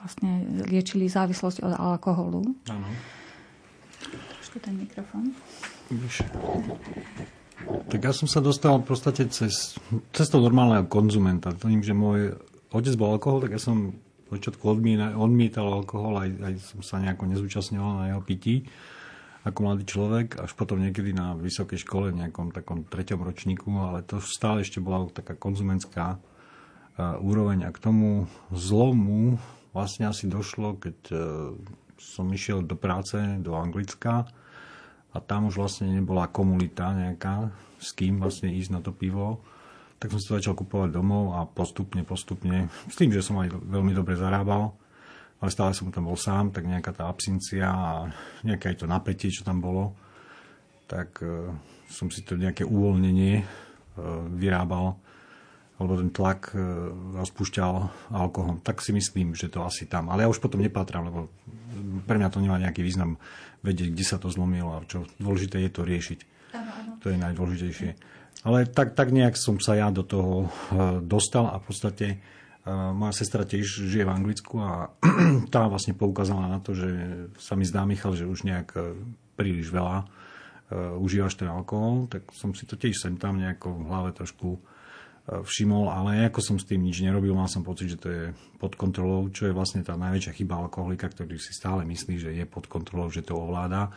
vlastne 0.00 0.44
liečili 0.64 1.08
závislosť 1.08 1.60
od 1.60 1.72
alkoholu. 1.76 2.56
Áno. 2.72 2.88
Ešte 4.40 4.58
ten 4.64 4.74
mikrofón. 4.80 5.36
Tak 7.92 8.00
ja 8.00 8.12
som 8.12 8.28
sa 8.28 8.40
dostal 8.40 8.80
v 8.80 8.86
podstate 8.88 9.28
cez, 9.28 9.76
cestou 10.12 10.40
normálneho 10.40 10.88
konzumenta. 10.88 11.52
Tým, 11.52 11.84
že 11.84 11.92
môj 11.92 12.36
otec 12.72 12.94
bol 12.96 13.16
alkohol, 13.16 13.44
tak 13.44 13.56
ja 13.56 13.60
som 13.60 13.92
počiatku 14.26 14.62
odmietal 15.16 15.70
alkohol, 15.70 16.18
aj, 16.18 16.30
aj 16.42 16.54
som 16.58 16.80
sa 16.82 16.96
nejako 16.98 17.30
nezúčastňoval 17.30 17.92
na 17.94 18.04
jeho 18.10 18.22
pití 18.26 18.66
ako 19.46 19.62
mladý 19.62 19.86
človek, 19.86 20.42
až 20.42 20.58
potom 20.58 20.82
niekedy 20.82 21.14
na 21.14 21.38
vysokej 21.38 21.86
škole, 21.86 22.10
nejakom 22.10 22.50
takom 22.50 22.82
treťom 22.82 23.22
ročníku, 23.22 23.70
ale 23.78 24.02
to 24.02 24.18
stále 24.18 24.66
ešte 24.66 24.82
bola 24.82 25.06
taká 25.06 25.38
konzumentská 25.38 26.18
uh, 26.18 26.35
úroveň 26.98 27.68
a 27.68 27.74
k 27.74 27.82
tomu 27.82 28.24
zlomu 28.48 29.36
vlastne 29.76 30.08
asi 30.08 30.24
došlo, 30.24 30.80
keď 30.80 30.98
uh, 31.12 31.18
som 32.00 32.28
išiel 32.32 32.64
do 32.64 32.76
práce 32.76 33.16
do 33.44 33.52
Anglicka 33.52 34.24
a 35.12 35.16
tam 35.20 35.52
už 35.52 35.60
vlastne 35.60 35.92
nebola 35.92 36.28
komunita 36.32 36.96
nejaká, 36.96 37.52
s 37.76 37.92
kým 37.92 38.20
vlastne 38.20 38.52
ísť 38.52 38.70
na 38.72 38.80
to 38.80 38.92
pivo 38.96 39.44
tak 39.96 40.12
som 40.12 40.20
si 40.20 40.28
to 40.28 40.36
začal 40.36 40.54
kupovať 40.56 40.92
domov 40.92 41.32
a 41.32 41.48
postupne, 41.48 42.04
postupne, 42.04 42.68
s 42.88 42.96
tým, 43.00 43.08
že 43.12 43.24
som 43.24 43.40
aj 43.40 43.48
veľmi 43.48 43.96
dobre 43.96 44.12
zarábal, 44.12 44.76
ale 45.40 45.50
stále 45.52 45.72
som 45.72 45.88
tam 45.88 46.08
bol 46.08 46.20
sám, 46.20 46.52
tak 46.52 46.68
nejaká 46.68 46.92
tá 46.92 47.08
absencia 47.08 47.68
a 47.72 48.08
nejaké 48.44 48.76
aj 48.76 48.84
to 48.84 48.86
napätie, 48.88 49.32
čo 49.32 49.44
tam 49.44 49.64
bolo, 49.64 49.96
tak 50.84 51.16
uh, 51.24 51.48
som 51.88 52.12
si 52.12 52.20
to 52.24 52.36
nejaké 52.36 52.64
uvoľnenie 52.68 53.40
uh, 53.40 53.46
vyrábal, 54.36 55.00
alebo 55.76 55.92
ten 56.00 56.08
tlak 56.08 56.56
uh, 56.56 56.88
rozpúšťal 57.20 57.72
alkohol. 58.16 58.64
Tak 58.64 58.80
si 58.80 58.96
myslím, 58.96 59.36
že 59.36 59.52
to 59.52 59.60
asi 59.60 59.84
tam. 59.84 60.08
Ale 60.08 60.24
ja 60.24 60.32
už 60.32 60.40
potom 60.40 60.64
nepatrám, 60.64 61.12
lebo 61.12 61.28
pre 62.08 62.16
mňa 62.16 62.32
to 62.32 62.40
nemá 62.40 62.56
nejaký 62.56 62.80
význam 62.80 63.20
vedieť, 63.66 63.92
kde 63.92 64.04
sa 64.06 64.16
to 64.16 64.30
zlomilo 64.30 64.78
a 64.78 64.86
čo 64.86 65.04
dôležité 65.18 65.60
je 65.66 65.70
to 65.72 65.82
riešiť. 65.82 66.20
Ano. 66.54 66.96
To 67.02 67.06
je 67.10 67.18
najdôležitejšie. 67.18 67.90
Ale 68.46 68.68
tak, 68.70 68.94
tak 68.94 69.10
nejak 69.10 69.34
som 69.34 69.58
sa 69.58 69.74
ja 69.74 69.88
do 69.90 70.06
toho 70.06 70.46
eh, 70.46 71.02
dostal 71.02 71.50
a 71.50 71.58
v 71.58 71.64
podstate 71.66 72.06
eh, 72.14 72.18
moja 72.70 73.12
sestra 73.16 73.42
tiež 73.42 73.90
žije 73.90 74.06
v 74.06 74.14
Anglicku 74.14 74.54
a 74.62 74.94
tá 75.54 75.66
vlastne 75.66 75.98
poukázala 75.98 76.46
na 76.46 76.62
to, 76.62 76.78
že 76.78 76.88
sa 77.42 77.58
mi 77.58 77.66
zdá, 77.66 77.82
Michal, 77.82 78.14
že 78.14 78.28
už 78.28 78.46
nejak 78.46 78.76
príliš 79.36 79.68
veľa 79.68 80.08
užívaš 80.98 81.38
ten 81.38 81.46
alkohol, 81.46 82.10
tak 82.10 82.26
som 82.34 82.50
si 82.50 82.66
to 82.66 82.74
tiež 82.74 82.98
sem 82.98 83.14
tam 83.14 83.38
nejako 83.38 83.70
v 83.70 83.86
hlave 83.86 84.10
trošku 84.10 84.58
všimol, 85.26 85.90
ale 85.90 86.30
ako 86.30 86.38
som 86.38 86.56
s 86.56 86.68
tým 86.70 86.86
nič 86.86 87.02
nerobil, 87.02 87.34
mal 87.34 87.50
som 87.50 87.66
pocit, 87.66 87.90
že 87.90 87.98
to 87.98 88.08
je 88.08 88.24
pod 88.62 88.78
kontrolou, 88.78 89.26
čo 89.34 89.50
je 89.50 89.56
vlastne 89.56 89.82
tá 89.82 89.98
najväčšia 89.98 90.38
chyba 90.38 90.62
alkoholika, 90.62 91.10
ktorý 91.10 91.34
si 91.34 91.50
stále 91.50 91.82
myslí, 91.82 92.14
že 92.22 92.30
je 92.30 92.46
pod 92.46 92.70
kontrolou, 92.70 93.10
že 93.10 93.26
to 93.26 93.34
ovláda 93.34 93.90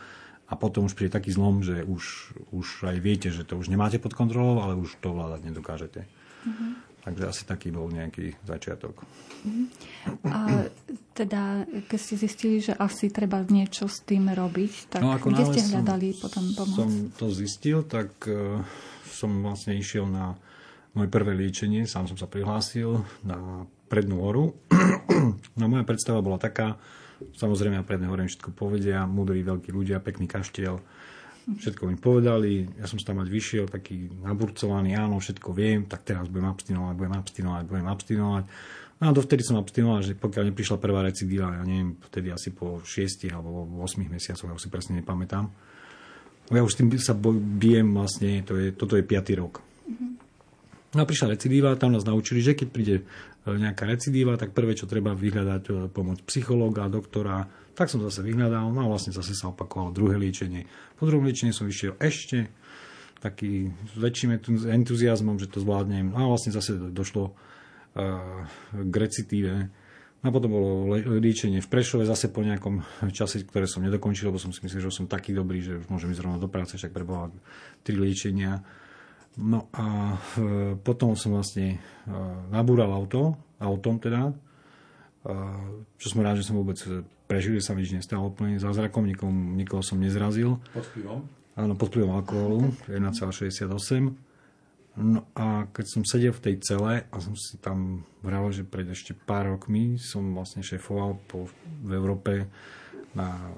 a 0.50 0.58
potom 0.58 0.90
už 0.90 0.98
príde 0.98 1.14
taký 1.14 1.30
zlom, 1.30 1.62
že 1.62 1.86
už, 1.86 2.34
už 2.50 2.90
aj 2.90 2.98
viete, 2.98 3.30
že 3.30 3.46
to 3.46 3.54
už 3.54 3.70
nemáte 3.70 4.02
pod 4.02 4.18
kontrolou, 4.18 4.58
ale 4.58 4.74
už 4.74 4.98
to 4.98 5.14
vládať 5.14 5.46
nedokážete. 5.46 6.00
Mm-hmm. 6.42 6.70
Takže 7.00 7.24
asi 7.30 7.42
taký 7.46 7.70
bol 7.70 7.86
nejaký 7.86 8.34
začiatok. 8.42 9.06
Mm-hmm. 9.46 9.66
A 10.26 10.66
teda, 11.14 11.64
keď 11.86 11.98
ste 12.02 12.14
zistili, 12.18 12.58
že 12.58 12.74
asi 12.74 13.08
treba 13.14 13.40
niečo 13.46 13.86
s 13.86 14.02
tým 14.02 14.26
robiť, 14.34 14.98
tak 14.98 15.00
no, 15.06 15.14
ako 15.14 15.30
kde 15.30 15.44
ste 15.54 15.62
hľadali 15.70 16.08
som, 16.12 16.20
potom 16.26 16.44
pomoc? 16.58 16.76
som 16.82 16.92
to 17.14 17.26
zistil, 17.30 17.86
tak 17.86 18.10
uh, 18.26 18.58
som 19.06 19.30
vlastne 19.46 19.78
išiel 19.78 20.10
na 20.10 20.34
moje 20.94 21.08
prvé 21.08 21.32
liečenie, 21.38 21.86
sám 21.86 22.10
som 22.10 22.18
sa 22.18 22.26
prihlásil 22.26 23.02
na 23.22 23.66
prednú 23.90 24.22
horu. 24.22 24.56
no 25.58 25.64
moja 25.66 25.84
predstava 25.86 26.22
bola 26.22 26.38
taká, 26.38 26.78
Samozrejme, 27.20 27.76
ja 27.76 27.84
pred 27.84 28.00
nehovorím, 28.00 28.32
všetko 28.32 28.50
povedia, 28.56 29.04
múdri 29.04 29.44
veľkí 29.44 29.68
ľudia, 29.72 30.00
pekný 30.00 30.24
kaštiel. 30.24 30.80
Všetko 31.50 31.88
mi 31.88 31.96
povedali, 31.96 32.68
ja 32.78 32.86
som 32.86 33.00
sa 33.00 33.12
tam 33.12 33.24
mať 33.24 33.28
vyšiel, 33.32 33.64
taký 33.66 34.12
naburcovaný, 34.22 34.94
áno, 34.94 35.18
všetko 35.18 35.50
viem, 35.56 35.88
tak 35.88 36.04
teraz 36.06 36.28
budem 36.30 36.46
abstinovať, 36.48 36.94
budem 36.94 37.16
abstinovať, 37.16 37.62
budem 37.66 37.88
abstinovať. 37.90 38.44
No 39.00 39.04
a 39.08 39.16
dovtedy 39.16 39.40
som 39.40 39.56
abstinoval, 39.56 40.04
že 40.04 40.12
pokiaľ 40.20 40.52
neprišla 40.52 40.76
prvá 40.76 41.00
recidíva, 41.00 41.56
ja 41.56 41.64
neviem, 41.64 41.96
vtedy 42.12 42.28
asi 42.28 42.52
po 42.52 42.84
6 42.84 43.32
alebo 43.32 43.64
8 43.80 44.04
mesiacoch, 44.04 44.52
ja 44.52 44.56
už 44.56 44.68
si 44.68 44.70
presne 44.72 45.00
nepamätám. 45.00 45.48
Ja 46.52 46.60
už 46.60 46.76
s 46.76 46.78
tým 46.78 46.92
sa 47.00 47.16
bijem 47.16 47.88
vlastne, 47.96 48.44
to 48.44 48.60
je, 48.60 48.76
toto 48.76 49.00
je 49.00 49.04
5. 49.04 49.40
rok. 49.40 49.64
No 50.90 51.02
a 51.02 51.06
prišla 51.06 51.38
recidíva, 51.38 51.78
tam 51.78 51.94
nás 51.94 52.02
naučili, 52.02 52.42
že 52.42 52.58
keď 52.58 52.68
príde 52.74 52.96
e, 52.98 53.02
nejaká 53.46 53.86
recidíva, 53.86 54.34
tak 54.34 54.50
prvé, 54.50 54.74
čo 54.74 54.90
treba 54.90 55.14
vyhľadať 55.14 55.62
e, 55.70 55.72
pomoc 55.86 56.18
psychológa, 56.26 56.90
doktora, 56.90 57.46
tak 57.78 57.86
som 57.86 58.02
zase 58.02 58.26
vyhľadal, 58.26 58.74
no 58.74 58.80
a 58.82 58.90
vlastne 58.90 59.14
zase 59.14 59.38
sa 59.38 59.54
opakovalo 59.54 59.94
druhé 59.94 60.18
liečenie. 60.18 60.66
Po 60.98 61.06
druhom 61.06 61.22
liečení 61.22 61.54
som 61.54 61.70
vyšiel 61.70 61.94
ešte 62.02 62.50
taký 63.20 63.70
s 63.70 63.96
väčším 64.00 64.40
entuziasmom, 64.66 65.36
že 65.38 65.46
to 65.46 65.60
zvládnem. 65.60 66.10
No 66.10 66.26
a 66.26 66.30
vlastne 66.32 66.56
zase 66.56 66.72
došlo 66.90 67.30
uh, 67.30 68.48
k 68.72 68.94
recitíve. 68.96 69.68
No 70.20 70.24
a 70.28 70.32
potom 70.32 70.52
bolo 70.52 70.70
liečenie 71.20 71.60
v 71.60 71.68
Prešove 71.68 72.04
zase 72.04 72.28
po 72.32 72.40
nejakom 72.44 72.80
čase, 73.12 73.44
ktoré 73.44 73.68
som 73.68 73.84
nedokončil, 73.84 74.28
lebo 74.32 74.40
som 74.40 74.52
si 74.52 74.60
myslel, 74.64 74.88
že 74.88 74.92
som 74.92 75.08
taký 75.08 75.32
dobrý, 75.32 75.64
že 75.64 75.80
už 75.80 75.88
môžem 75.88 76.12
ísť 76.12 76.20
rovno 76.24 76.40
do 76.40 76.48
práce, 76.48 76.76
však 76.76 76.92
preboha 76.92 77.32
tri 77.84 77.96
liečenia. 77.96 78.60
No 79.40 79.72
a 79.72 80.20
e, 80.36 80.76
potom 80.84 81.16
som 81.16 81.32
vlastne 81.32 81.80
e, 82.04 82.12
nabúral 82.52 82.92
auto, 82.92 83.40
autom 83.56 83.96
teda, 83.96 84.28
e, 84.28 84.34
čo 85.96 86.06
som 86.12 86.20
rád, 86.20 86.44
že 86.44 86.52
som 86.52 86.60
vôbec 86.60 86.76
prežil, 87.24 87.56
že 87.56 87.64
sa 87.64 87.72
mi 87.72 87.80
nič 87.80 87.96
nestalo 87.96 88.28
úplne 88.28 88.60
zázrakom, 88.60 89.08
nikoho, 89.08 89.32
nikoho 89.32 89.80
som 89.80 89.96
nezrazil. 89.96 90.60
Pod 90.76 90.84
vplyvom? 90.92 91.20
Áno, 91.56 91.72
pod 91.72 91.88
vplyvom 91.88 92.12
alkoholu, 92.20 92.76
1,68. 92.92 94.12
No 95.00 95.24
a 95.38 95.70
keď 95.70 95.86
som 95.86 96.02
sedel 96.02 96.34
v 96.34 96.44
tej 96.44 96.54
cele 96.60 97.06
a 97.08 97.16
som 97.22 97.32
si 97.38 97.56
tam 97.62 98.04
vral, 98.20 98.50
že 98.52 98.66
pred 98.66 98.84
ešte 98.90 99.14
pár 99.14 99.56
rokmi 99.56 99.96
som 99.96 100.34
vlastne 100.34 100.66
šéfoval 100.66 101.16
po, 101.30 101.46
v 101.86 101.90
Európe 101.94 102.50
na 103.14 103.54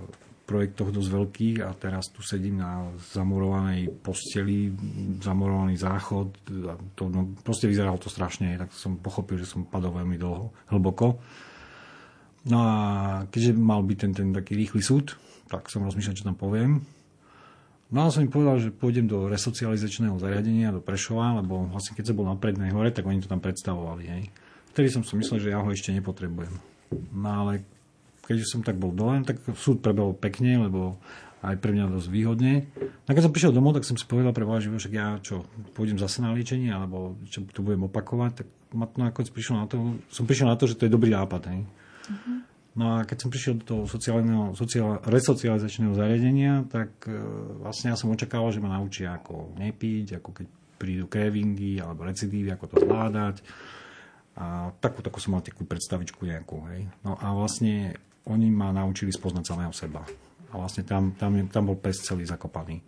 projektoch 0.53 0.93
dosť 0.93 1.11
veľkých 1.17 1.57
a 1.65 1.73
teraz 1.73 2.13
tu 2.13 2.21
sedím 2.21 2.61
na 2.61 2.93
zamurovanej 3.17 3.89
posteli, 4.05 4.69
zamurovaný 5.25 5.81
záchod. 5.81 6.29
A 6.69 6.77
to, 6.93 7.09
no, 7.09 7.33
proste 7.41 7.73
vyzeralo 7.73 7.97
to 7.97 8.13
strašne, 8.13 8.61
tak 8.61 8.69
som 8.77 9.01
pochopil, 9.01 9.41
že 9.41 9.49
som 9.49 9.65
padol 9.65 9.97
veľmi 9.97 10.21
dlho, 10.21 10.53
hlboko. 10.69 11.17
No 12.53 12.59
a 12.61 12.75
keďže 13.33 13.57
mal 13.57 13.81
byť 13.81 13.99
ten, 13.99 14.13
ten 14.13 14.29
taký 14.37 14.61
rýchly 14.61 14.85
súd, 14.85 15.17
tak 15.49 15.73
som 15.73 15.89
rozmýšľal, 15.89 16.19
čo 16.21 16.29
tam 16.29 16.37
poviem. 16.37 16.85
No 17.93 18.09
a 18.09 18.13
som 18.13 18.25
im 18.25 18.33
povedal, 18.33 18.61
že 18.61 18.73
pôjdem 18.73 19.09
do 19.09 19.29
resocializačného 19.29 20.17
zariadenia, 20.17 20.73
do 20.73 20.85
Prešova, 20.85 21.41
lebo 21.41 21.69
vlastne 21.69 21.97
keď 21.97 22.13
som 22.13 22.17
bol 22.21 22.29
na 22.29 22.37
prednej 22.37 22.73
hore, 22.73 22.93
tak 22.93 23.09
oni 23.09 23.21
to 23.21 23.29
tam 23.29 23.41
predstavovali. 23.41 24.05
Hej. 24.09 24.23
Vtedy 24.73 24.89
som 24.89 25.05
si 25.05 25.13
myslel, 25.17 25.39
že 25.41 25.53
ja 25.53 25.61
ho 25.61 25.69
ešte 25.69 25.93
nepotrebujem. 25.93 26.57
No 27.13 27.29
ale 27.29 27.65
keď 28.23 28.37
som 28.47 28.63
tak 28.63 28.79
bol 28.79 28.95
dole, 28.95 29.23
tak 29.27 29.43
súd 29.59 29.83
prebehol 29.83 30.15
pekne, 30.15 30.63
lebo 30.63 30.99
aj 31.43 31.59
pre 31.59 31.75
mňa 31.75 31.91
dosť 31.91 32.09
výhodne. 32.09 32.71
A 32.79 33.11
keď 33.11 33.23
som 33.27 33.35
prišiel 33.35 33.51
domov, 33.51 33.75
tak 33.75 33.83
som 33.83 33.99
si 33.99 34.07
povedal 34.07 34.31
pre 34.31 34.47
že 34.63 34.71
však 34.71 34.95
ja 34.95 35.19
čo, 35.19 35.43
pôjdem 35.75 35.99
zase 35.99 36.23
na 36.23 36.31
liečenie, 36.31 36.71
alebo 36.71 37.19
čo 37.27 37.43
to 37.51 37.67
budem 37.67 37.91
opakovať, 37.91 38.47
tak 38.47 38.49
ma 38.79 38.87
to 38.87 39.03
nakoniec 39.03 39.31
prišlo 39.35 39.55
na 39.59 39.67
to, 39.67 39.99
som 40.07 40.25
prišiel 40.25 40.47
na 40.47 40.57
to, 40.57 40.71
že 40.71 40.79
to 40.79 40.87
je 40.87 40.95
dobrý 40.95 41.11
nápad. 41.11 41.43
Hej. 41.51 41.61
Uh-huh. 41.67 42.39
No 42.73 42.85
a 42.97 43.05
keď 43.05 43.27
som 43.27 43.29
prišiel 43.29 43.55
do 43.61 43.65
toho 43.67 43.83
sociálneho, 43.85 44.57
sociál, 44.57 45.03
resocializačného 45.05 45.93
zariadenia, 45.93 46.65
tak 46.73 47.05
e, 47.05 47.13
vlastne 47.61 47.93
ja 47.93 48.01
som 48.01 48.09
očakával, 48.09 48.49
že 48.49 48.65
ma 48.65 48.81
naučia 48.81 49.19
ako 49.21 49.59
nepiť, 49.61 50.23
ako 50.23 50.29
keď 50.33 50.47
prídu 50.81 51.05
cravingy 51.05 51.83
alebo 51.83 52.09
recidívy, 52.09 52.49
ako 52.55 52.65
to 52.73 52.77
zvládať. 52.81 53.45
A 54.41 54.73
takú, 54.81 55.05
takú 55.05 55.21
som 55.21 55.37
mal 55.37 55.45
takú 55.45 55.69
predstavičku 55.69 56.25
nejakú. 56.25 56.65
Hej. 56.73 56.89
No 57.05 57.21
a 57.21 57.37
vlastne 57.37 58.01
oni 58.29 58.49
ma 58.51 58.71
naučili 58.71 59.11
spoznať 59.11 59.45
samého 59.45 59.75
seba. 59.75 60.03
A 60.53 60.61
vlastne 60.61 60.85
tam, 60.85 61.17
tam, 61.17 61.33
tam 61.49 61.65
bol 61.73 61.79
pes 61.81 62.05
celý 62.05 62.29
zakopaný. 62.29 62.85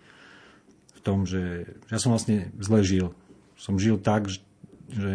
V 0.95 1.01
tom, 1.01 1.25
že, 1.25 1.65
ja 1.89 1.99
som 1.99 2.13
vlastne 2.13 2.53
zle 2.61 2.85
žil. 2.85 3.07
Som 3.57 3.81
žil 3.81 3.97
tak, 3.99 4.29
že, 4.29 5.15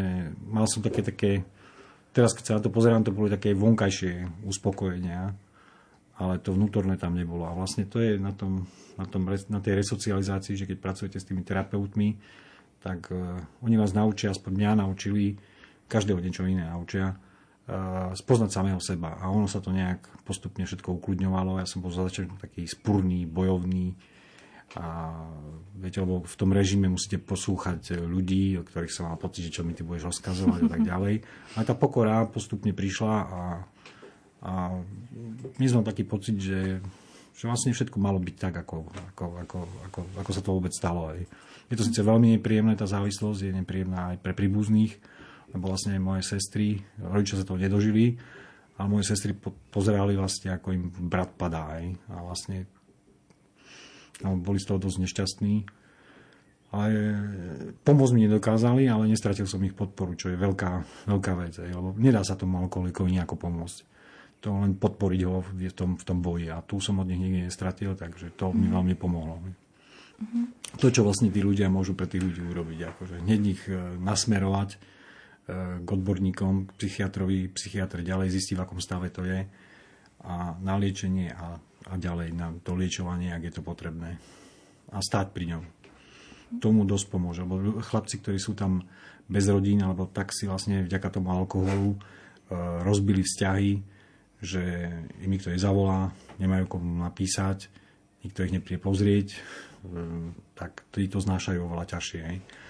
mal 0.50 0.66
som 0.66 0.82
také, 0.82 1.06
také 1.06 1.32
teraz 2.12 2.34
keď 2.34 2.44
sa 2.44 2.56
na 2.58 2.64
to 2.66 2.74
pozerám, 2.74 3.06
to 3.06 3.16
boli 3.16 3.30
také 3.30 3.54
vonkajšie 3.54 4.44
uspokojenia, 4.44 5.34
ale 6.20 6.42
to 6.42 6.52
vnútorné 6.52 7.00
tam 7.00 7.16
nebolo. 7.16 7.48
A 7.48 7.56
vlastne 7.56 7.88
to 7.88 8.02
je 8.02 8.20
na, 8.20 8.36
tom, 8.36 8.68
na, 9.00 9.06
tom, 9.08 9.24
na 9.30 9.60
tej 9.64 9.80
resocializácii, 9.80 10.60
že 10.60 10.68
keď 10.68 10.78
pracujete 10.84 11.18
s 11.22 11.28
tými 11.30 11.46
terapeutmi, 11.48 12.20
tak 12.84 13.12
uh, 13.12 13.40
oni 13.64 13.76
vás 13.80 13.96
naučia, 13.96 14.32
aspoň 14.32 14.52
mňa 14.56 14.72
naučili, 14.84 15.40
každého 15.88 16.20
niečo 16.20 16.48
iné 16.48 16.68
naučia, 16.68 17.16
spoznať 18.18 18.50
samého 18.50 18.82
seba. 18.82 19.18
A 19.22 19.30
ono 19.30 19.46
sa 19.46 19.62
to 19.62 19.70
nejak 19.70 20.02
postupne 20.26 20.66
všetko 20.66 20.98
ukludňovalo. 20.98 21.62
Ja 21.62 21.68
som 21.70 21.86
bol 21.86 21.94
za 21.94 22.08
začiatku 22.10 22.42
taký 22.42 22.66
spurný, 22.66 23.30
bojovný, 23.30 23.94
a 24.78 25.18
viete, 25.74 25.98
lebo 25.98 26.22
v 26.22 26.36
tom 26.38 26.54
režime 26.54 26.86
musíte 26.86 27.18
poslúchať 27.18 28.06
ľudí, 28.06 28.62
o 28.62 28.68
ktorých 28.68 28.94
sa 28.94 29.10
mal 29.10 29.18
pocit, 29.18 29.50
že 29.50 29.56
čo 29.58 29.66
mi 29.66 29.74
ty 29.74 29.82
budeš 29.82 30.14
rozkazovať 30.14 30.60
a 30.62 30.70
tak 30.70 30.82
ďalej. 30.86 31.16
Ale 31.58 31.64
tá 31.66 31.74
pokora 31.74 32.30
postupne 32.30 32.70
prišla 32.70 33.14
a, 33.18 33.42
a 34.46 34.52
my 35.58 35.66
sme 35.66 35.82
taký 35.82 36.06
pocit, 36.06 36.38
že, 36.38 36.86
že 37.34 37.44
vlastne 37.50 37.74
všetko 37.74 37.98
malo 37.98 38.22
byť 38.22 38.36
tak, 38.38 38.62
ako, 38.62 38.94
ako, 39.16 39.26
ako, 39.42 39.60
ako, 39.90 40.00
ako 40.22 40.32
sa 40.38 40.42
to 40.46 40.54
vôbec 40.54 40.74
stalo. 40.76 41.18
Je 41.70 41.76
to 41.78 41.86
síce 41.86 42.06
veľmi 42.06 42.38
nepríjemné, 42.38 42.78
tá 42.78 42.86
závislosť 42.86 43.50
je 43.50 43.52
nepríjemná 43.58 44.14
aj 44.14 44.18
pre 44.22 44.38
príbuzných, 44.38 45.02
lebo 45.54 45.74
vlastne 45.74 45.98
moje 45.98 46.26
sestry, 46.26 46.82
rodičia 47.00 47.42
sa 47.42 47.48
toho 47.48 47.62
nedožili, 47.62 48.18
a 48.80 48.88
moje 48.88 49.12
sestry 49.12 49.36
pozerali 49.70 50.16
vlastne, 50.16 50.56
ako 50.56 50.72
im 50.72 50.88
brat 50.88 51.36
padá. 51.36 51.68
Aj. 51.76 51.84
A 52.16 52.24
vlastne 52.24 52.64
a 54.24 54.32
boli 54.36 54.60
z 54.60 54.72
toho 54.72 54.80
dosť 54.80 55.04
nešťastní. 55.04 55.56
Ale 56.70 56.88
pomôcť 57.84 58.14
mi 58.16 58.30
nedokázali, 58.30 58.88
ale 58.88 59.12
nestratil 59.12 59.50
som 59.50 59.60
ich 59.68 59.76
podporu, 59.76 60.16
čo 60.16 60.32
je 60.32 60.38
veľká, 60.40 60.72
veľká 61.12 61.34
vec. 61.44 61.60
Aj, 61.60 61.72
lebo 61.76 61.92
nedá 62.00 62.24
sa 62.24 62.40
tomu 62.40 62.56
alkoholikovi 62.64 63.20
nejako 63.20 63.36
pomôcť. 63.36 63.78
To 64.48 64.56
len 64.56 64.80
podporiť 64.80 65.22
ho 65.28 65.44
v 65.44 65.76
tom, 65.76 66.00
v 66.00 66.04
tom 66.08 66.24
boji. 66.24 66.48
A 66.48 66.64
tu 66.64 66.80
som 66.80 67.04
od 67.04 67.10
nich 67.12 67.20
nikdy 67.20 67.52
nestratil, 67.52 68.00
takže 68.00 68.32
to 68.40 68.56
mi 68.56 68.72
mhm. 68.72 68.74
veľmi 68.80 68.96
pomohlo. 68.96 69.44
Mm-hmm. 70.20 70.44
To, 70.84 70.88
čo 70.92 71.08
vlastne 71.08 71.32
tí 71.32 71.40
ľudia 71.40 71.72
môžu 71.72 71.96
pre 71.96 72.08
tých 72.08 72.24
ľudí 72.24 72.44
urobiť. 72.44 72.80
Akože 72.96 73.16
hneď 73.24 73.42
ich 73.48 73.64
e, 73.72 73.76
nasmerovať 74.04 74.70
e, 74.76 74.78
k 75.82 75.88
odborníkom, 75.90 76.70
k 76.70 76.72
psychiatrovi, 76.78 77.50
psychiatr 77.52 78.06
ďalej 78.06 78.30
zistí, 78.30 78.54
v 78.54 78.64
akom 78.64 78.78
stave 78.78 79.10
to 79.10 79.26
je 79.26 79.50
a 80.20 80.54
na 80.62 80.76
liečenie 80.78 81.34
a 81.34 81.58
a 81.88 81.94
ďalej 81.96 82.36
na 82.36 82.52
to 82.60 82.76
liečovanie, 82.76 83.32
ak 83.32 83.50
je 83.50 83.54
to 83.56 83.62
potrebné. 83.64 84.20
A 84.92 85.00
stáť 85.00 85.32
pri 85.32 85.56
ňom. 85.56 85.64
Tomu 86.60 86.86
dosť 86.86 87.06
pomôže. 87.08 87.42
Lebo 87.46 87.80
chlapci, 87.82 88.22
ktorí 88.22 88.38
sú 88.42 88.58
tam 88.58 88.84
bez 89.30 89.46
rodín, 89.50 89.82
alebo 89.86 90.10
tak 90.10 90.34
si 90.34 90.50
vlastne 90.50 90.86
vďaka 90.86 91.08
tomu 91.14 91.34
alkoholu 91.34 91.96
e, 91.96 91.98
rozbili 92.82 93.22
vzťahy, 93.22 93.72
že 94.42 94.62
im 95.22 95.30
nikto 95.30 95.54
nezavolá, 95.54 96.10
nemajú 96.42 96.66
komu 96.66 97.06
napísať, 97.06 97.70
nikto 98.26 98.46
ich 98.46 98.54
nepríde 98.54 98.82
pozrieť, 98.82 99.28
e, 99.34 99.38
tak 100.60 100.84
tí 100.92 101.08
to 101.08 101.24
znášajú 101.24 101.64
oveľa 101.64 101.96
ťažšie. 101.96 102.22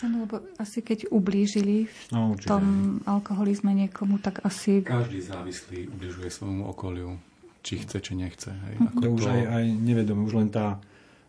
Áno, 0.06 0.30
lebo 0.30 0.46
asi 0.62 0.86
keď 0.86 1.10
ublížili 1.10 1.90
v 1.90 2.00
no, 2.14 2.38
tom 2.38 2.98
alkoholizme 3.10 3.74
niekomu, 3.74 4.22
tak 4.22 4.46
asi... 4.46 4.86
Každý 4.86 5.26
závislý 5.26 5.90
ubližuje 5.90 6.30
svojmu 6.30 6.70
okoliu 6.70 7.18
či 7.60 7.84
chce, 7.84 7.98
či 8.00 8.14
nechce. 8.16 8.50
Hej. 8.50 8.76
Ako 8.88 9.00
to, 9.00 9.06
to 9.06 9.08
už 9.20 9.24
aj, 9.28 9.42
aj 9.52 9.66
nevedome, 9.68 10.22
už 10.24 10.36
len 10.38 10.50
tá, 10.50 10.80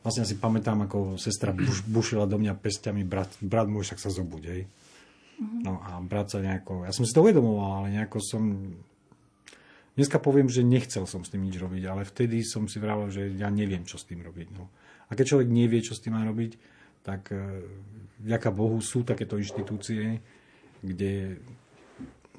vlastne 0.06 0.22
si 0.22 0.38
pamätám, 0.38 0.86
ako 0.86 1.18
sestra 1.18 1.50
buš, 1.50 1.82
bušila 1.84 2.24
do 2.30 2.38
mňa 2.38 2.54
pestiami, 2.56 3.02
brat, 3.02 3.34
brat 3.42 3.66
môj 3.66 3.90
však 3.90 3.98
sa 3.98 4.10
zobuď, 4.12 4.42
hej. 4.46 4.62
Mhm. 5.40 5.58
No 5.64 5.80
a 5.82 5.98
brat 6.04 6.30
sa 6.30 6.38
nejako, 6.38 6.86
ja 6.86 6.92
som 6.94 7.02
si 7.02 7.12
to 7.12 7.24
uvedomoval, 7.24 7.84
ale 7.84 7.98
nejako 7.98 8.18
som, 8.22 8.42
dneska 9.98 10.22
poviem, 10.22 10.46
že 10.46 10.62
nechcel 10.62 11.08
som 11.08 11.26
s 11.26 11.32
tým 11.32 11.42
nič 11.42 11.58
robiť, 11.58 11.82
ale 11.88 12.06
vtedy 12.06 12.44
som 12.46 12.70
si 12.70 12.78
vravel, 12.78 13.10
že 13.10 13.34
ja 13.34 13.50
neviem, 13.50 13.82
čo 13.82 13.98
s 13.98 14.06
tým 14.06 14.22
robiť. 14.22 14.48
No. 14.54 14.70
A 15.10 15.18
keď 15.18 15.36
človek 15.36 15.48
nevie, 15.50 15.82
čo 15.82 15.98
s 15.98 16.02
tým 16.02 16.14
má 16.14 16.22
robiť, 16.22 16.56
tak 17.02 17.34
e, 17.34 17.66
vďaka 18.22 18.48
Bohu 18.54 18.78
sú 18.78 19.02
takéto 19.02 19.34
inštitúcie, 19.34 20.22
kde 20.80 21.42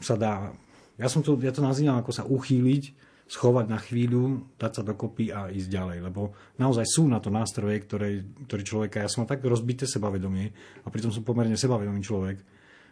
sa 0.02 0.18
dá, 0.18 0.56
ja, 0.98 1.12
som 1.12 1.22
to, 1.22 1.38
ja 1.44 1.54
to 1.54 1.62
nazývam 1.62 2.00
ako 2.00 2.12
sa 2.16 2.24
uchýliť 2.26 3.12
schovať 3.32 3.66
na 3.72 3.80
chvíľu, 3.80 4.44
dať 4.60 4.72
sa 4.76 4.84
dokopy 4.84 5.32
a 5.32 5.48
ísť 5.48 5.72
ďalej. 5.72 5.98
Lebo 6.04 6.36
naozaj 6.60 6.84
sú 6.84 7.08
na 7.08 7.24
to 7.24 7.32
nástroje, 7.32 7.80
ktoré, 7.80 8.28
ktoré 8.44 8.62
človeka... 8.68 9.00
Ja 9.00 9.08
som 9.08 9.24
tak 9.24 9.40
rozbité 9.48 9.88
sebavedomie 9.88 10.52
a 10.84 10.88
pritom 10.92 11.16
som 11.16 11.24
pomerne 11.24 11.56
sebavedomý 11.56 12.04
človek, 12.04 12.44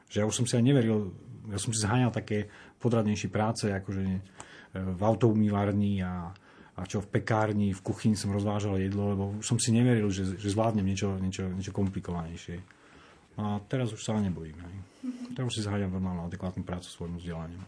že 0.08 0.24
ja 0.24 0.26
už 0.26 0.40
som 0.40 0.46
si 0.48 0.56
aj 0.56 0.64
neveril, 0.64 1.12
ja 1.52 1.60
som 1.60 1.76
si 1.76 1.84
zháňal 1.84 2.16
také 2.16 2.48
podradnejšie 2.80 3.28
práce, 3.28 3.68
akože 3.68 4.04
e, 4.08 4.20
v 4.80 5.02
automývarni 5.04 6.08
a, 6.08 6.32
a 6.80 6.88
čo 6.88 7.04
v 7.04 7.12
pekárni, 7.12 7.76
v 7.76 7.84
kuchyni 7.84 8.16
som 8.16 8.32
rozvážal 8.32 8.80
jedlo, 8.80 9.12
lebo 9.12 9.24
som 9.44 9.60
si 9.60 9.76
neveril, 9.76 10.08
že, 10.08 10.40
že 10.40 10.48
zvládnem 10.56 10.88
niečo, 10.88 11.20
niečo, 11.20 11.52
niečo 11.52 11.76
komplikovanejšie. 11.76 12.64
A 13.40 13.60
teraz 13.68 13.92
už 13.92 14.00
sa 14.00 14.16
nebojím. 14.16 14.56
Aj. 14.64 14.76
Teraz 15.36 15.52
už 15.52 15.56
si 15.60 15.66
zháňam 15.68 15.96
normálnu 15.96 16.28
adekvátnu 16.28 16.64
prácu 16.64 16.88
svojmu 16.88 17.20
vzdelaniu. 17.20 17.60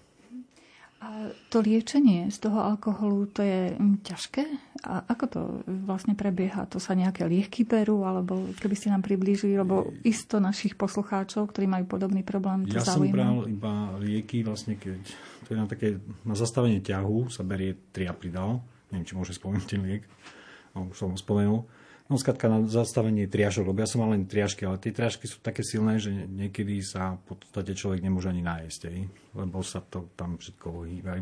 A 1.01 1.33
to 1.49 1.65
liečenie 1.65 2.29
z 2.29 2.37
toho 2.45 2.61
alkoholu, 2.61 3.25
to 3.33 3.41
je 3.41 3.73
mm, 3.73 4.05
ťažké? 4.05 4.43
A 4.85 5.01
ako 5.09 5.25
to 5.25 5.41
vlastne 5.65 6.13
prebieha? 6.13 6.69
To 6.69 6.77
sa 6.77 6.93
nejaké 6.93 7.25
lieky 7.25 7.65
berú? 7.65 8.05
Alebo 8.05 8.53
keby 8.61 8.75
ste 8.77 8.93
nám 8.93 9.01
priblížili, 9.01 9.57
lebo 9.57 9.89
isto 10.05 10.37
našich 10.37 10.77
poslucháčov, 10.77 11.49
ktorí 11.49 11.65
majú 11.65 11.89
podobný 11.89 12.21
problém, 12.21 12.69
to 12.69 12.77
Ja 12.77 12.85
zaujíma. 12.85 13.17
som 13.17 13.17
bral 13.17 13.37
iba 13.49 13.73
lieky, 13.97 14.45
vlastne 14.45 14.77
keď 14.77 15.01
to 15.41 15.47
je 15.49 15.57
na, 15.57 15.65
také, 15.65 15.97
na 16.21 16.37
zastavenie 16.37 16.85
ťahu 16.85 17.33
sa 17.33 17.41
berie 17.41 17.73
triapridal. 17.89 18.61
Neviem, 18.91 19.07
či 19.07 19.15
môže 19.15 19.33
spomenúť 19.35 19.67
ten 19.67 19.81
liek. 19.81 20.03
No, 20.75 20.91
už 20.91 20.95
som 20.95 21.11
ho 21.11 21.17
spomenul. 21.19 21.63
No 22.11 22.19
skratka 22.19 22.51
na 22.51 22.67
zastavenie 22.67 23.23
triažok, 23.23 23.71
lebo 23.71 23.79
ja 23.79 23.87
som 23.87 24.03
mal 24.03 24.11
len 24.11 24.27
triažky, 24.27 24.67
ale 24.67 24.75
tie 24.83 24.91
triažky 24.91 25.31
sú 25.31 25.39
také 25.39 25.63
silné, 25.63 25.95
že 25.95 26.11
niekedy 26.11 26.83
sa 26.83 27.15
v 27.15 27.39
podstate 27.39 27.71
človek 27.71 28.03
nemôže 28.03 28.27
ani 28.27 28.43
nájsť, 28.43 28.81
aj, 28.91 28.99
lebo 29.39 29.63
sa 29.63 29.79
to 29.79 30.11
tam 30.19 30.35
všetko 30.35 30.91
hýba. 30.91 31.15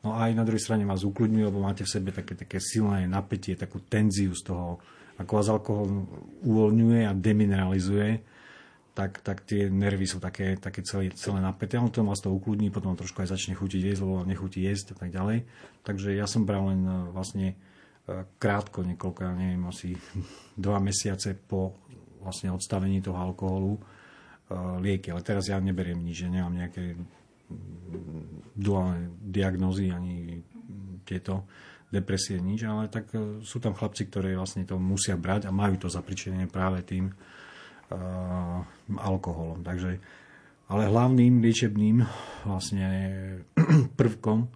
No 0.00 0.16
a 0.16 0.30
aj 0.30 0.32
na 0.32 0.48
druhej 0.48 0.64
strane 0.64 0.88
vás 0.88 1.04
ukludňuje, 1.04 1.44
lebo 1.52 1.60
máte 1.60 1.84
v 1.84 1.92
sebe 1.92 2.08
také, 2.16 2.32
také 2.40 2.56
silné 2.56 3.04
napätie, 3.04 3.52
takú 3.52 3.84
tenziu 3.84 4.32
z 4.32 4.48
toho, 4.48 4.80
ako 5.20 5.32
vás 5.34 5.48
alkohol 5.52 5.86
uvoľňuje 6.40 7.00
a 7.04 7.12
demineralizuje, 7.12 8.08
tak, 8.98 9.22
tak 9.22 9.46
tie 9.46 9.70
nervy 9.70 10.10
sú 10.10 10.18
také, 10.18 10.58
také 10.58 10.82
celé, 10.82 11.14
celé 11.14 11.38
napäté. 11.38 11.78
On 11.78 11.86
to 11.86 12.02
vás 12.02 12.18
to 12.18 12.34
ukludní, 12.34 12.66
potom 12.74 12.98
trošku 12.98 13.22
aj 13.22 13.30
začne 13.30 13.54
chutiť 13.54 13.94
jesť, 13.94 14.02
lebo 14.02 14.26
nechutí 14.26 14.66
jesť 14.66 14.98
a 14.98 15.06
tak 15.06 15.14
ďalej. 15.14 15.46
Takže 15.86 16.18
ja 16.18 16.26
som 16.26 16.42
bral 16.42 16.66
len 16.74 16.82
e, 16.82 17.14
vlastne 17.14 17.54
krátko, 18.42 18.82
niekoľko, 18.82 19.20
ja 19.22 19.32
neviem, 19.38 19.62
asi 19.70 19.94
dva 20.66 20.82
mesiace 20.82 21.38
po 21.38 21.78
vlastne 22.18 22.50
odstavení 22.50 22.98
toho 22.98 23.14
alkoholu 23.14 23.78
e, 23.78 23.80
lieky. 24.82 25.14
Ale 25.14 25.22
teraz 25.22 25.46
ja 25.46 25.62
neberiem 25.62 26.02
nič, 26.02 26.26
že 26.26 26.34
nemám 26.34 26.58
nejaké 26.58 26.98
mm, 26.98 28.58
duálne 28.58 29.14
diagnózy 29.22 29.94
ani 29.94 30.42
tieto 31.06 31.46
depresie, 31.94 32.42
nič, 32.42 32.66
ale 32.66 32.90
tak 32.90 33.14
sú 33.46 33.62
tam 33.62 33.78
chlapci, 33.78 34.10
ktorí 34.10 34.34
vlastne 34.34 34.66
to 34.66 34.74
musia 34.76 35.14
brať 35.14 35.46
a 35.46 35.54
majú 35.54 35.86
to 35.86 35.88
zapričené 35.88 36.50
práve 36.50 36.84
tým 36.84 37.08
alkoholom. 38.96 39.60
Takže, 39.60 40.00
ale 40.72 40.88
hlavným 40.88 41.44
liečebným 41.44 42.00
vlastne 42.48 42.88
prvkom 44.00 44.48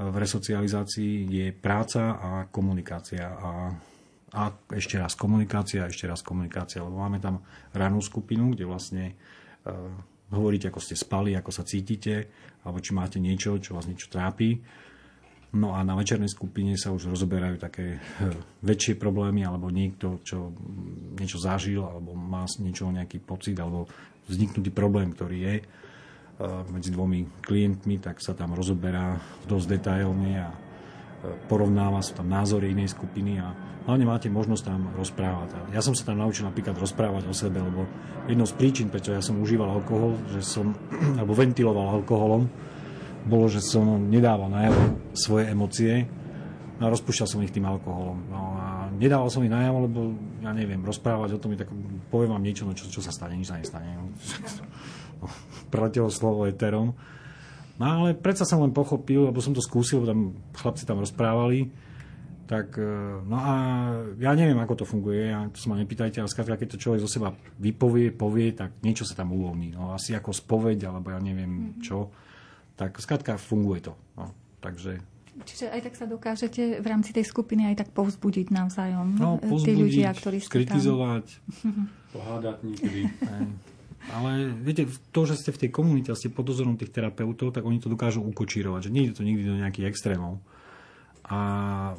v 0.00 0.16
resocializácii 0.16 1.28
je 1.28 1.46
práca 1.52 2.16
a 2.16 2.30
komunikácia. 2.48 3.36
A, 3.36 3.50
a 4.32 4.42
ešte 4.72 4.96
raz 4.96 5.12
komunikácia, 5.12 5.84
ešte 5.84 6.08
raz 6.08 6.24
komunikácia, 6.24 6.80
lebo 6.80 6.96
máme 6.96 7.20
tam 7.20 7.44
ranú 7.76 8.00
skupinu, 8.00 8.56
kde 8.56 8.64
vlastne 8.64 9.04
uh, 9.68 9.92
hovoríte, 10.32 10.72
ako 10.72 10.80
ste 10.80 10.96
spali, 10.96 11.36
ako 11.36 11.52
sa 11.52 11.68
cítite, 11.68 12.32
alebo 12.64 12.80
či 12.80 12.96
máte 12.96 13.20
niečo, 13.20 13.60
čo 13.60 13.76
vás 13.76 13.84
niečo 13.84 14.08
trápi. 14.08 14.56
No 15.50 15.74
a 15.74 15.82
na 15.82 15.98
večernej 15.98 16.30
skupine 16.30 16.78
sa 16.78 16.94
už 16.94 17.10
rozoberajú 17.10 17.58
také 17.58 17.98
väčšie 18.62 18.94
problémy, 18.94 19.42
alebo 19.42 19.66
niekto, 19.66 20.22
čo 20.22 20.54
niečo 21.18 21.42
zažil, 21.42 21.82
alebo 21.82 22.14
má 22.14 22.46
niečo, 22.62 22.86
nejaký 22.86 23.18
pocit, 23.18 23.58
alebo 23.58 23.90
vzniknutý 24.30 24.70
problém, 24.70 25.10
ktorý 25.10 25.38
je 25.42 25.54
medzi 26.70 26.94
dvomi 26.94 27.42
klientmi, 27.42 28.00
tak 28.00 28.22
sa 28.22 28.32
tam 28.32 28.54
rozoberá 28.54 29.18
dosť 29.44 29.66
detailne 29.76 30.32
a 30.38 30.48
porovnáva 31.50 32.00
sa 32.00 32.16
tam 32.16 32.32
názory 32.32 32.72
inej 32.72 32.96
skupiny 32.96 33.42
a 33.42 33.52
hlavne 33.84 34.08
máte 34.08 34.32
možnosť 34.32 34.64
tam 34.64 34.88
rozprávať. 34.96 35.74
Ja 35.74 35.84
som 35.84 35.92
sa 35.92 36.08
tam 36.08 36.22
naučil 36.22 36.48
napríklad 36.48 36.78
rozprávať 36.80 37.28
o 37.28 37.34
sebe, 37.36 37.60
lebo 37.60 37.84
jednou 38.24 38.48
z 38.48 38.56
príčin, 38.56 38.88
prečo 38.88 39.12
ja 39.12 39.20
som 39.20 39.36
užíval 39.42 39.68
alkohol, 39.68 40.16
že 40.32 40.40
som, 40.40 40.72
alebo 41.20 41.36
ventiloval 41.36 42.00
alkoholom, 42.00 42.48
bolo, 43.26 43.46
že 43.50 43.60
som 43.60 43.84
nedával 44.08 44.48
najavo 44.48 44.82
svoje 45.12 45.50
emócie 45.50 46.08
a 46.80 46.88
rozpúšťal 46.88 47.28
som 47.28 47.44
ich 47.44 47.52
tým 47.52 47.68
alkoholom. 47.68 48.18
No 48.32 48.56
a 48.56 48.88
nedával 48.96 49.28
som 49.28 49.44
ich 49.44 49.52
najavo, 49.52 49.78
lebo 49.84 50.00
ja 50.40 50.56
neviem, 50.56 50.80
rozprávať 50.80 51.36
o 51.36 51.40
tom, 51.40 51.52
tak 51.52 51.68
poviem 52.08 52.32
vám 52.32 52.44
niečo, 52.44 52.64
no 52.64 52.72
čo, 52.72 52.88
čo 52.88 53.04
sa 53.04 53.12
stane, 53.12 53.36
nič 53.36 53.52
sa 53.52 53.60
nestane. 53.60 54.00
preletelo 55.70 56.08
slovo 56.08 56.48
eterom. 56.48 56.96
No 57.80 57.84
ale 57.84 58.12
predsa 58.12 58.44
som 58.44 58.60
len 58.60 58.76
pochopil, 58.76 59.28
lebo 59.28 59.40
som 59.40 59.56
to 59.56 59.64
skúsil, 59.64 60.04
tam 60.04 60.36
chlapci 60.52 60.84
tam 60.84 61.00
rozprávali, 61.00 61.72
tak 62.44 62.76
e, 62.76 62.92
no 63.24 63.36
a 63.38 63.54
ja 64.20 64.36
neviem, 64.36 64.58
ako 64.58 64.82
to 64.82 64.84
funguje, 64.84 65.32
ja, 65.32 65.48
to 65.48 65.56
sa 65.56 65.72
ma 65.72 65.80
nepýtajte, 65.80 66.20
ale 66.20 66.28
skrátka, 66.28 66.60
keď 66.60 66.76
to 66.76 66.82
človek 66.82 67.00
zo 67.00 67.08
seba 67.08 67.32
vypovie, 67.56 68.12
povie, 68.12 68.52
tak 68.52 68.84
niečo 68.84 69.08
sa 69.08 69.16
tam 69.16 69.32
uvoľní. 69.32 69.78
No, 69.78 69.96
asi 69.96 70.12
ako 70.12 70.34
spoveď, 70.34 70.90
alebo 70.90 71.14
ja 71.14 71.20
neviem 71.22 71.78
mhm. 71.78 71.80
čo, 71.80 72.10
tak 72.80 72.96
skrátka 72.96 73.36
funguje 73.36 73.84
to. 73.84 73.92
No, 74.16 74.32
takže 74.64 75.04
Čiže 75.40 75.72
aj 75.72 75.80
tak 75.88 75.94
sa 75.96 76.04
dokážete 76.04 76.62
v 76.82 76.86
rámci 76.86 77.16
tej 77.16 77.24
skupiny 77.24 77.72
aj 77.72 77.86
tak 77.86 77.88
povzbudiť 77.96 78.52
navzájom. 78.52 79.16
No, 79.16 79.40
povzbudiť, 79.40 79.64
tí 79.64 79.72
ľudia, 79.72 80.08
ktorí 80.12 80.38
ste 80.42 80.48
skritizovať. 80.48 81.24
Tam... 81.62 81.88
Pohádať 82.16 82.56
niekedy. 82.66 83.00
Ale 84.10 84.50
viete, 84.56 84.88
to, 85.12 85.28
že 85.28 85.38
ste 85.38 85.50
v 85.52 85.60
tej 85.66 85.70
komunite 85.70 86.08
a 86.10 86.18
ste 86.18 86.32
pod 86.32 86.48
dozorom 86.48 86.74
tých 86.74 86.90
terapeutov, 86.92 87.52
tak 87.52 87.62
oni 87.62 87.78
to 87.78 87.92
dokážu 87.92 88.24
ukočírovať, 88.24 88.88
že 88.88 88.92
nie 88.92 89.08
je 89.08 89.14
to 89.16 89.22
nikdy 89.22 89.44
do 89.44 89.60
nejakých 89.60 89.92
extrémov. 89.92 90.40
A 91.30 91.38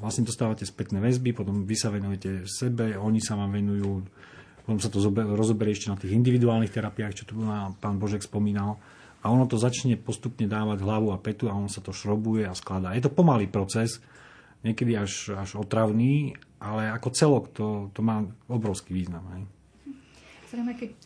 vlastne 0.01 0.27
dostávate 0.27 0.67
spätné 0.67 0.99
väzby, 0.99 1.31
potom 1.31 1.63
vy 1.63 1.75
sa 1.77 1.87
venujete 1.87 2.43
sebe, 2.49 2.99
oni 2.99 3.23
sa 3.23 3.39
vám 3.39 3.55
venujú, 3.55 4.03
potom 4.65 4.79
sa 4.81 4.91
to 4.91 4.99
rozoberie 5.37 5.71
ešte 5.71 5.87
na 5.87 5.95
tých 5.95 6.11
individuálnych 6.11 6.73
terapiách, 6.73 7.15
čo 7.15 7.23
tu 7.23 7.39
pán 7.79 7.95
Božek 7.95 8.25
spomínal. 8.25 8.75
A 9.21 9.29
ono 9.29 9.45
to 9.45 9.57
začne 9.57 9.97
postupne 10.01 10.49
dávať 10.49 10.81
hlavu 10.81 11.13
a 11.13 11.21
petu 11.21 11.45
a 11.45 11.53
on 11.53 11.69
sa 11.69 11.79
to 11.79 11.93
šrobuje 11.93 12.49
a 12.49 12.57
skladá. 12.57 12.97
Je 12.97 13.05
to 13.05 13.13
pomalý 13.13 13.45
proces, 13.45 14.01
niekedy 14.65 14.97
až, 14.97 15.37
až 15.37 15.61
otravný, 15.61 16.33
ale 16.61 16.89
ako 16.89 17.09
celok 17.13 17.43
to, 17.53 17.89
to 17.93 18.01
má 18.01 18.25
obrovský 18.49 18.93
význam. 18.93 19.25
Hej. 19.37 19.45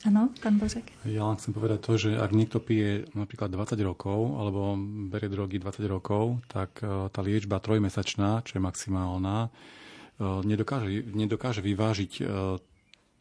Áno, 0.10 0.34
pán 0.42 0.58
Božek. 0.58 0.90
Ja 1.06 1.30
len 1.30 1.38
chcem 1.38 1.54
povedať 1.54 1.80
to, 1.86 1.94
že 2.02 2.18
ak 2.18 2.34
niekto 2.34 2.58
pije 2.58 3.06
napríklad 3.14 3.54
20 3.54 3.78
rokov 3.86 4.42
alebo 4.42 4.74
berie 5.06 5.30
drogy 5.30 5.62
20 5.62 5.86
rokov, 5.86 6.42
tak 6.50 6.82
e, 6.82 7.14
tá 7.14 7.22
liečba 7.22 7.62
trojmesačná, 7.62 8.42
čo 8.42 8.58
je 8.58 8.66
maximálna, 8.66 9.46
e, 9.46 9.50
nedokáže, 10.50 11.14
nedokáže 11.14 11.62
vyvážiť 11.62 12.12
e, 12.18 12.24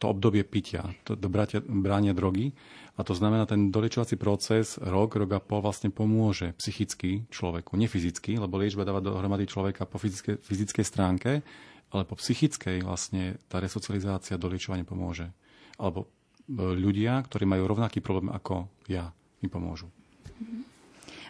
to 0.01 0.05
obdobie 0.09 0.41
pitia, 0.41 0.97
to, 1.05 1.13
do 1.13 1.29
bratia, 1.29 1.61
bránia 1.61 2.17
drogy. 2.17 2.57
A 2.95 3.03
to 3.03 3.11
znamená, 3.11 3.43
ten 3.43 3.75
doliečovací 3.75 4.15
proces 4.15 4.79
rok, 4.79 5.19
rok 5.19 5.31
a 5.35 5.43
pol 5.43 5.59
vlastne 5.59 5.91
pomôže 5.91 6.55
psychicky 6.55 7.27
človeku, 7.27 7.75
nie 7.75 7.91
fyzicky, 7.91 8.39
lebo 8.39 8.55
liečba 8.55 8.87
dáva 8.87 9.03
dohromady 9.03 9.43
človeka 9.43 9.83
po 9.83 9.99
fyzické, 9.99 10.39
fyzickej 10.39 10.85
stránke, 10.87 11.43
ale 11.91 12.03
po 12.07 12.15
psychickej 12.15 12.87
vlastne 12.87 13.35
tá 13.51 13.59
resocializácia, 13.59 14.39
doliečovanie 14.39 14.87
pomôže. 14.87 15.27
Alebo 15.75 16.07
ľudia, 16.55 17.19
ktorí 17.19 17.43
majú 17.43 17.67
rovnaký 17.67 17.99
problém 17.99 18.31
ako 18.31 18.71
ja, 18.87 19.11
mi 19.43 19.51
pomôžu. 19.51 19.91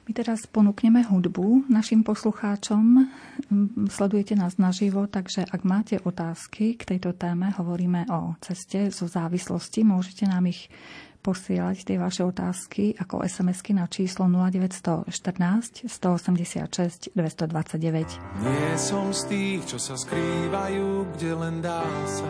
My 0.06 0.14
teraz 0.14 0.46
ponúkneme 0.46 1.02
hudbu 1.02 1.66
našim 1.66 2.06
poslucháčom. 2.06 3.10
Sledujete 3.90 4.38
nás 4.38 4.62
naživo, 4.62 5.10
takže 5.10 5.50
ak 5.50 5.66
máte 5.66 5.98
otázky 5.98 6.78
k 6.78 6.94
tejto 6.94 7.18
téme, 7.18 7.50
hovoríme 7.58 8.06
o 8.14 8.38
ceste 8.38 8.94
zo 8.94 9.10
závislosti, 9.10 9.82
môžete 9.82 10.30
nám 10.30 10.46
ich 10.46 10.70
posielať 11.26 11.90
tie 11.90 11.98
vaše 11.98 12.22
otázky 12.22 12.94
ako 13.02 13.26
SMS-ky 13.26 13.74
na 13.74 13.90
číslo 13.90 14.30
0914 14.30 15.90
186 15.90 17.10
229. 17.18 18.46
Nie 18.46 18.70
som 18.78 19.10
z 19.10 19.22
tých, 19.26 19.62
čo 19.66 19.82
sa 19.82 19.98
skrývajú, 19.98 21.18
kde 21.18 21.32
len 21.34 21.66
dá 21.66 21.82
sa 22.06 22.30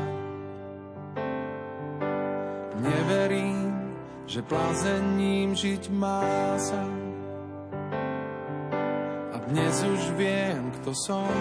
Neverím, 2.85 3.71
že 4.27 4.45
plázením 4.45 5.55
žiť 5.55 5.89
má 5.95 6.53
sa. 6.59 6.83
A 9.33 9.35
dnes 9.49 9.75
už 9.81 10.01
viem, 10.19 10.69
kto 10.81 10.91
som, 10.93 11.31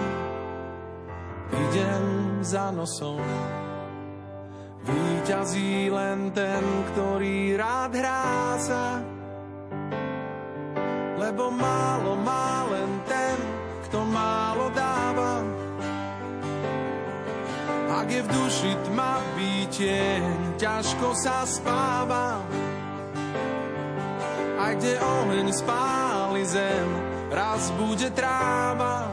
idem 1.53 2.05
za 2.41 2.71
nosom. 2.71 3.21
Výťazí 4.85 5.89
len 5.89 6.31
ten, 6.37 6.65
ktorý 6.93 7.57
rád 7.57 7.93
hrá 7.97 8.57
sa. 8.61 8.85
Lebo 11.17 11.49
málo 11.49 12.21
má 12.21 12.69
len 12.69 12.91
ten, 13.09 13.37
kto 13.89 14.05
málo 14.05 14.69
dáva. 14.77 15.41
Ak 17.95 18.07
je 18.13 18.21
v 18.21 18.29
duši 18.29 18.73
tma 18.91 19.15
tieň, 19.75 20.55
ťažko 20.55 21.09
sa 21.19 21.43
spáva. 21.43 22.39
A 24.55 24.65
kde 24.71 24.95
oheň 25.03 25.51
spáli 25.51 26.47
zem, 26.47 26.89
raz 27.35 27.75
bude 27.75 28.09
tráva. 28.15 29.11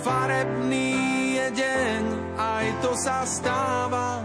Farebný 0.00 0.96
je 1.36 1.46
deň, 1.52 2.02
aj 2.68 2.84
to 2.84 2.92
sa 3.00 3.24
stáva. 3.24 4.20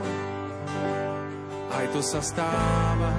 Aj 1.72 1.86
to 1.96 2.04
sa 2.04 2.20
stáva. 2.20 3.12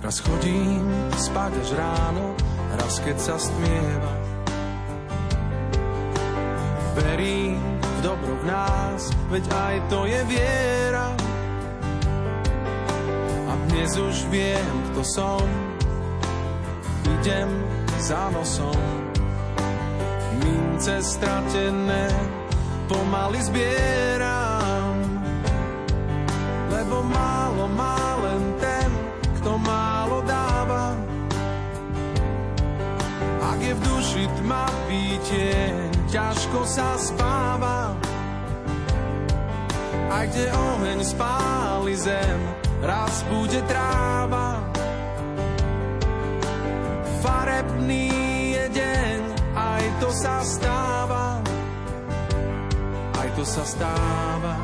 Raz 0.00 0.16
chodím 0.24 0.84
spať 1.12 1.52
až 1.60 1.70
ráno, 1.76 2.32
raz 2.80 3.04
keď 3.04 3.16
sa 3.20 3.36
stmieva. 3.36 4.14
Verím 6.96 7.60
v 7.84 7.98
dobro 8.00 8.40
v 8.40 8.44
nás, 8.48 9.12
veď 9.28 9.44
aj 9.44 9.76
to 9.92 10.08
je 10.08 10.20
viera. 10.24 11.08
A 13.44 13.52
dnes 13.68 13.92
už 13.92 14.24
viem, 14.32 14.72
kto 14.92 15.04
som, 15.04 15.44
idem 17.20 17.48
za 18.00 18.32
nosom. 18.32 19.03
Mince 20.74 20.98
stratené 21.06 22.10
pomaly 22.90 23.38
zbieram, 23.46 25.22
lebo 26.66 26.98
málo 26.98 27.70
má 27.78 28.18
len 28.26 28.42
ten, 28.58 28.90
kto 29.38 29.54
málo 29.54 30.18
dáva 30.26 30.98
je 33.64 33.70
v 33.70 33.80
duši 33.86 34.24
tma 34.42 34.66
pítie, 34.90 35.54
ťažko 36.10 36.66
sa 36.66 36.98
spáva. 36.98 37.94
A 40.10 40.26
kde 40.26 40.50
oheň 40.50 41.00
spáli 41.06 41.94
zem, 41.94 42.40
raz 42.82 43.22
bude 43.30 43.62
tráva. 43.70 44.58
Farebný 47.22 48.13
to 50.04 50.12
sa 50.12 50.44
stáva. 50.44 51.40
Aj 53.16 53.28
to 53.32 53.44
sa 53.48 53.64
stáva. 53.64 54.54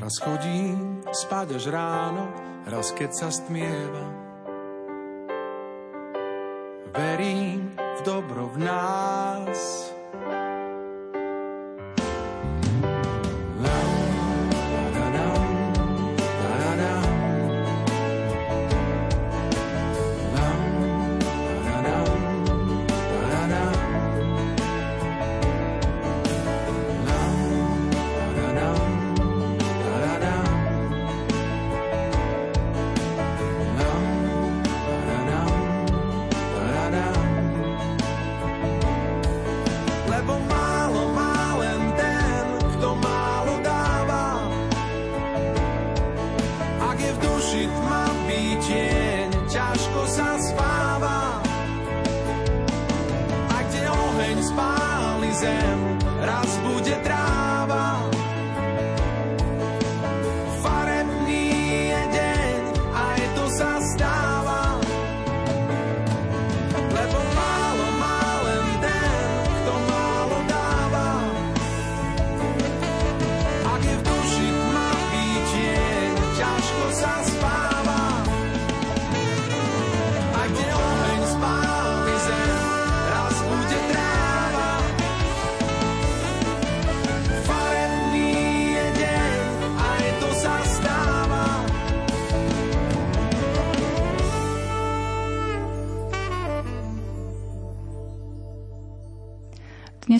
Raz 0.00 0.16
chodím 0.24 1.04
spať 1.12 1.60
až 1.60 1.68
ráno, 1.68 2.24
raz 2.64 2.96
keď 2.96 3.10
sa 3.12 3.28
stmieva. 3.28 4.28
verím 6.98 7.76
v 7.76 8.00
dobro 8.02 8.48
v 8.48 8.64
nás. 8.64 9.87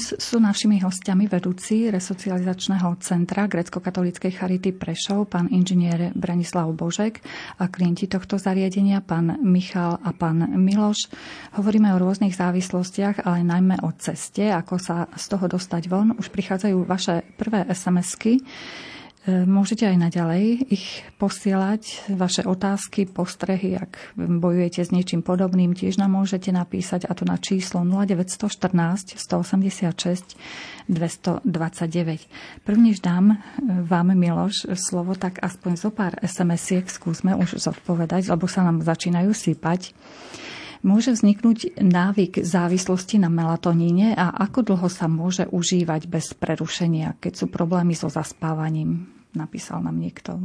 Dnes 0.09 0.25
sú 0.25 0.41
našimi 0.41 0.81
hostiami 0.81 1.29
vedúci 1.29 1.93
resocializačného 1.93 2.97
centra 2.97 3.45
grecko-katolíckej 3.45 4.41
Charity 4.41 4.73
Prešov, 4.73 5.29
pán 5.29 5.53
inžinier 5.53 6.17
Branislav 6.17 6.73
Božek 6.73 7.21
a 7.61 7.69
klienti 7.69 8.09
tohto 8.09 8.41
zariadenia, 8.41 9.05
pán 9.05 9.37
Michal 9.45 10.01
a 10.01 10.17
pán 10.17 10.49
Miloš. 10.57 11.13
Hovoríme 11.61 11.93
o 11.93 12.01
rôznych 12.01 12.33
závislostiach, 12.33 13.29
ale 13.29 13.45
najmä 13.45 13.85
o 13.85 13.93
ceste, 14.01 14.49
ako 14.49 14.81
sa 14.81 15.13
z 15.13 15.25
toho 15.29 15.45
dostať 15.45 15.93
von. 15.93 16.17
Už 16.17 16.33
prichádzajú 16.33 16.89
vaše 16.89 17.29
prvé 17.37 17.69
SMS-ky. 17.69 18.41
Môžete 19.29 19.85
aj 19.85 20.09
naďalej 20.09 20.73
ich 20.73 21.05
posielať, 21.21 22.09
vaše 22.17 22.49
otázky, 22.49 23.05
postrehy, 23.05 23.77
ak 23.77 24.17
bojujete 24.17 24.81
s 24.81 24.89
niečím 24.89 25.21
podobným, 25.21 25.77
tiež 25.77 26.01
nám 26.01 26.17
môžete 26.17 26.49
napísať 26.49 27.05
a 27.05 27.13
to 27.13 27.29
na 27.29 27.37
číslo 27.37 27.85
0914 27.85 29.21
186 29.21 30.33
229. 30.89 32.65
Prvnež 32.65 33.05
dám 33.05 33.37
e, 33.37 33.85
vám, 33.85 34.17
Miloš, 34.17 34.73
slovo, 34.81 35.13
tak 35.13 35.45
aspoň 35.45 35.73
zo 35.77 35.93
pár 35.93 36.17
SMS-iek 36.25 36.89
skúsme 36.89 37.37
už 37.37 37.61
zodpovedať, 37.61 38.33
lebo 38.33 38.49
sa 38.49 38.65
nám 38.65 38.81
začínajú 38.81 39.37
sypať. 39.37 39.93
Môže 40.81 41.13
vzniknúť 41.13 41.77
návyk 41.85 42.41
závislosti 42.41 43.21
na 43.21 43.29
melatoníne 43.29 44.17
a 44.17 44.33
ako 44.41 44.73
dlho 44.73 44.89
sa 44.89 45.05
môže 45.05 45.45
užívať 45.53 46.09
bez 46.09 46.33
prerušenia, 46.33 47.21
keď 47.21 47.45
sú 47.45 47.47
problémy 47.53 47.93
so 47.93 48.09
zaspávaním? 48.09 49.18
Napísal 49.35 49.85
nám 49.85 49.97
niekto. 49.99 50.39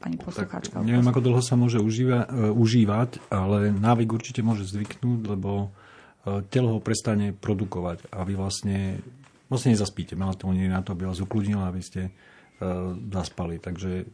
Pani 0.00 0.20
poslucháčka. 0.20 0.84
neviem, 0.84 1.08
ako 1.08 1.24
dlho 1.24 1.40
sa 1.40 1.56
môže 1.56 1.80
užíva, 1.80 2.28
uh, 2.28 2.52
užívať, 2.52 3.32
ale 3.32 3.72
návyk 3.72 4.12
určite 4.12 4.44
môže 4.44 4.68
zvyknúť, 4.68 5.32
lebo 5.32 5.72
uh, 5.72 6.44
telo 6.52 6.76
ho 6.76 6.80
prestane 6.84 7.32
produkovať 7.32 8.12
a 8.12 8.20
vy 8.28 8.36
vlastne, 8.36 9.00
vlastne 9.48 9.72
nezaspíte. 9.72 10.12
Melatonín 10.12 10.68
na 10.68 10.84
to, 10.84 10.92
aby 10.92 11.08
vás 11.08 11.24
ukludnil, 11.24 11.64
aby 11.64 11.80
ste 11.80 12.12
uh, 12.12 12.92
zaspali. 13.16 13.56
Takže 13.56 14.04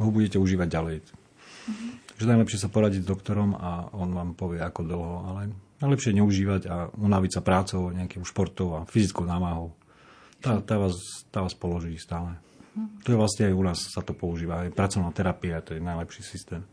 ho 0.00 0.08
budete 0.08 0.40
užívať 0.40 0.68
ďalej. 0.72 0.96
Mm-hmm. 1.04 1.90
Takže 2.16 2.26
najlepšie 2.32 2.58
sa 2.58 2.72
poradiť 2.72 3.04
s 3.04 3.10
doktorom 3.12 3.52
a 3.54 3.92
on 3.92 4.10
vám 4.16 4.32
povie, 4.32 4.62
ako 4.64 4.80
dlho, 4.88 5.14
ale 5.28 5.40
najlepšie 5.82 6.14
neužívať 6.16 6.62
a 6.70 6.88
unaviť 6.94 7.30
sa 7.34 7.42
prácou, 7.42 7.90
nejakým 7.90 8.22
športom 8.22 8.82
a 8.82 8.86
fyzickou 8.86 9.26
námahou. 9.26 9.74
Tá, 10.42 10.58
tá, 10.58 10.74
vás, 10.74 10.98
tá 11.30 11.38
vás 11.46 11.54
položí 11.54 11.94
stále. 12.02 12.34
To 13.06 13.08
je 13.14 13.18
vlastne 13.20 13.46
aj 13.46 13.54
u 13.54 13.62
nás 13.62 13.78
sa 13.78 14.02
to 14.02 14.16
používa. 14.16 14.66
Aj 14.66 14.70
pracovná 14.72 15.12
terapia, 15.14 15.62
to 15.62 15.76
je 15.76 15.80
najlepší 15.80 16.22
systém. 16.24 16.66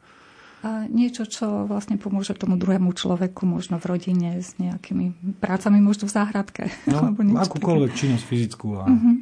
A 0.59 0.83
niečo, 0.91 1.23
čo 1.23 1.63
vlastne 1.63 1.95
pomôže 1.95 2.35
tomu 2.35 2.59
druhému 2.59 2.91
človeku, 2.91 3.47
možno 3.47 3.79
v 3.79 3.95
rodine, 3.95 4.43
s 4.43 4.59
nejakými 4.59 5.39
prácami, 5.39 5.79
možno 5.79 6.11
v 6.11 6.13
záhradke. 6.19 6.63
No, 6.83 7.15
akúkoľvek 7.47 7.91
činnosť 7.95 8.25
fyzickú 8.27 8.75
a 8.75 8.83
uh-huh. 8.83 9.15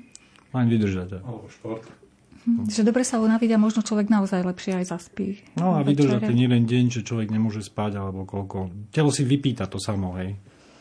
len 0.57 0.65
vydržať. 0.65 1.21
Alebo 1.21 1.45
šport. 1.45 1.85
Uh-huh. 1.85 2.65
Že 2.65 2.89
dobre 2.89 3.05
sa 3.05 3.21
unaviť 3.21 3.53
a 3.53 3.61
možno 3.61 3.85
človek 3.85 4.09
naozaj 4.09 4.41
lepšie 4.49 4.81
aj 4.81 4.85
zaspí. 4.89 5.45
No 5.61 5.77
a 5.77 5.85
vydržať 5.85 6.25
ten 6.25 6.41
jeden 6.41 6.65
deň, 6.65 6.83
že 6.89 7.05
človek 7.05 7.29
nemôže 7.29 7.61
spať, 7.61 8.01
alebo 8.01 8.25
koľko. 8.25 8.89
Telo 8.89 9.13
si 9.13 9.21
vypýta 9.21 9.69
to 9.69 9.77
samo, 9.77 10.17
hej. 10.17 10.33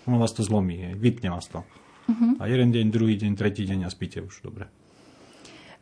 Ono 0.09 0.17
vás 0.17 0.33
to 0.33 0.41
zlomí, 0.41 0.89
hej. 0.89 0.95
Vypne 0.97 1.37
vás 1.37 1.53
to. 1.53 1.69
Uh-huh. 2.07 2.39
A 2.39 2.47
jeden 2.47 2.71
deň, 2.71 2.87
druhý 2.95 3.19
deň, 3.19 3.33
tretí 3.35 3.67
deň 3.67 3.87
a 3.87 3.91
spíte 3.91 4.23
už 4.23 4.47
dobre. 4.47 4.71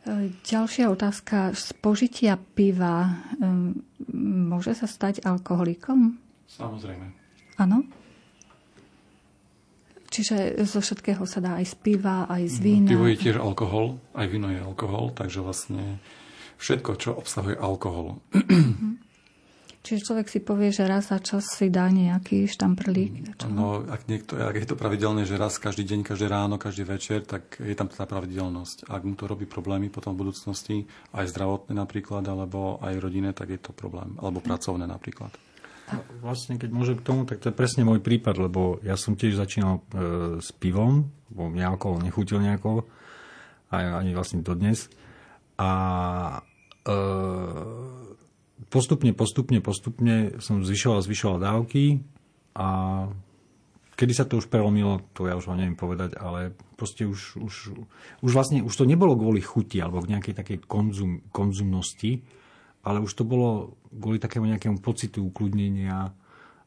E, 0.05 0.33
ďalšia 0.41 0.89
otázka. 0.89 1.53
Z 1.53 1.77
požitia 1.77 2.37
piva 2.37 3.25
um, 3.37 3.77
môže 4.49 4.73
sa 4.73 4.89
stať 4.89 5.21
alkoholikom? 5.21 6.17
Samozrejme. 6.49 7.05
Áno? 7.61 7.85
Čiže 10.09 10.63
zo 10.63 10.79
všetkého 10.79 11.27
sa 11.27 11.43
dá 11.43 11.59
aj 11.59 11.65
z 11.71 11.75
piva, 11.77 12.25
aj 12.25 12.43
z 12.47 12.57
vína. 12.63 12.89
Pivo 12.89 13.05
je 13.05 13.19
tiež 13.19 13.37
alkohol, 13.37 13.99
aj 14.15 14.25
víno 14.31 14.47
je 14.47 14.63
alkohol, 14.63 15.11
takže 15.11 15.43
vlastne 15.43 15.99
všetko, 16.57 16.91
čo 16.97 17.09
obsahuje 17.13 17.59
alkohol. 17.59 18.17
Uh-huh. 18.31 19.04
Čiže 19.85 20.01
človek 20.01 20.27
si 20.33 20.41
povie, 20.41 20.73
že 20.73 20.89
raz 20.89 21.13
za 21.13 21.21
čas 21.21 21.45
si 21.45 21.69
dá 21.69 21.85
nejaký 21.93 22.49
štamprlík. 22.49 23.37
No, 23.53 23.85
ak, 23.85 24.09
niekto, 24.09 24.33
ak 24.33 24.57
je 24.57 24.65
to 24.65 24.73
pravidelné, 24.73 25.29
že 25.29 25.37
raz 25.37 25.61
každý 25.61 25.85
deň, 25.85 26.01
každé 26.01 26.25
ráno, 26.25 26.57
každý 26.57 26.89
večer, 26.89 27.21
tak 27.21 27.61
je 27.61 27.77
tam 27.77 27.85
tá 27.85 28.09
pravidelnosť. 28.09 28.89
Ak 28.89 29.05
mu 29.05 29.13
to 29.13 29.29
robí 29.29 29.45
problémy 29.45 29.93
potom 29.93 30.17
v 30.17 30.25
budúcnosti, 30.25 30.89
aj 31.13 31.29
zdravotné 31.29 31.77
napríklad, 31.77 32.25
alebo 32.25 32.81
aj 32.81 32.97
rodinné, 32.97 33.37
tak 33.37 33.53
je 33.53 33.61
to 33.61 33.77
problém. 33.77 34.17
Alebo 34.17 34.41
pracovné 34.41 34.89
napríklad. 34.89 35.29
No, 35.93 36.01
vlastne, 36.25 36.57
keď 36.57 36.69
môžem 36.73 36.97
k 36.97 37.05
tomu, 37.05 37.29
tak 37.29 37.45
to 37.45 37.53
je 37.53 37.59
presne 37.61 37.85
môj 37.85 38.01
prípad, 38.01 38.41
lebo 38.41 38.81
ja 38.81 38.97
som 38.97 39.13
tiež 39.13 39.37
začínal 39.37 39.85
e, 39.93 40.41
s 40.41 40.49
pivom, 40.49 41.13
bo 41.29 41.45
mňa 41.45 41.77
alkohol 41.77 42.01
nechutil 42.01 42.41
nejako, 42.41 42.89
aj, 43.69 44.01
ani 44.01 44.17
vlastne 44.17 44.41
dodnes. 44.41 44.89
A 45.61 45.69
e, 46.81 46.97
postupne, 48.71 49.11
postupne, 49.11 49.59
postupne 49.59 50.39
som 50.39 50.63
zvyšoval, 50.63 51.03
zvyšoval 51.03 51.37
dávky 51.43 51.99
a 52.55 52.67
kedy 53.95 54.11
sa 54.11 54.27
to 54.27 54.39
už 54.39 54.51
prelomilo, 54.51 55.03
to 55.15 55.27
ja 55.27 55.39
už 55.39 55.47
vám 55.47 55.59
neviem 55.59 55.79
povedať, 55.79 56.19
ale 56.19 56.51
proste 56.75 57.07
už, 57.07 57.39
už, 57.39 57.55
už 58.23 58.31
vlastne 58.31 58.59
už 58.63 58.75
to 58.75 58.83
nebolo 58.83 59.15
kvôli 59.15 59.39
chuti 59.39 59.79
alebo 59.79 60.03
k 60.03 60.11
nejakej 60.15 60.35
takej 60.35 60.57
konzum, 60.67 61.23
konzumnosti, 61.31 62.23
ale 62.83 62.99
už 62.99 63.11
to 63.15 63.23
bolo 63.23 63.79
kvôli 63.89 64.19
takému 64.19 64.45
nejakému 64.51 64.83
pocitu 64.83 65.23
ukludnenia 65.27 66.11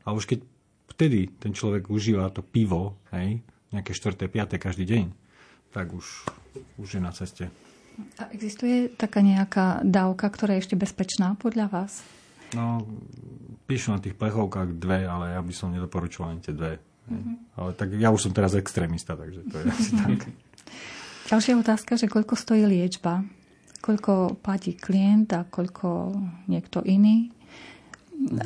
a 0.05 0.09
už 0.13 0.25
keď 0.25 0.41
vtedy 0.89 1.29
ten 1.37 1.53
človek 1.53 1.93
užíva 1.93 2.33
to 2.33 2.41
pivo, 2.41 2.97
hej, 3.13 3.45
nejaké 3.71 3.93
4. 3.93 4.17
5. 4.17 4.57
každý 4.57 4.89
deň, 4.89 5.05
tak 5.71 5.93
už, 5.93 6.27
už 6.81 6.89
je 6.97 7.01
na 7.01 7.13
ceste. 7.13 7.53
A 8.19 8.31
existuje 8.31 8.91
taká 8.95 9.23
nejaká 9.23 9.83
dávka, 9.83 10.31
ktorá 10.31 10.55
je 10.59 10.69
ešte 10.69 10.77
bezpečná 10.79 11.35
podľa 11.35 11.67
vás? 11.71 12.03
No, 12.55 12.87
píšu 13.69 13.93
na 13.93 14.01
tých 14.01 14.17
plechovkách 14.17 14.79
dve, 14.79 15.05
ale 15.05 15.37
ja 15.37 15.41
by 15.43 15.53
som 15.53 15.75
nedoporučoval 15.75 16.33
ani 16.33 16.43
tie 16.43 16.55
dve. 16.55 16.79
Mm-hmm. 17.09 17.35
Ale 17.59 17.71
tak 17.75 17.89
ja 17.97 18.09
už 18.09 18.29
som 18.29 18.33
teraz 18.33 18.55
extrémista, 18.55 19.19
takže 19.19 19.45
to 19.49 19.55
je 19.61 19.65
asi 19.75 19.91
tak. 19.99 20.19
Ďalšia 21.29 21.55
otázka, 21.61 22.01
že 22.01 22.09
koľko 22.09 22.35
stojí 22.39 22.65
liečba? 22.65 23.21
Koľko 23.85 24.41
platí 24.41 24.75
klient 24.75 25.31
a 25.37 25.45
koľko 25.45 26.17
niekto 26.49 26.81
iný? 26.83 27.31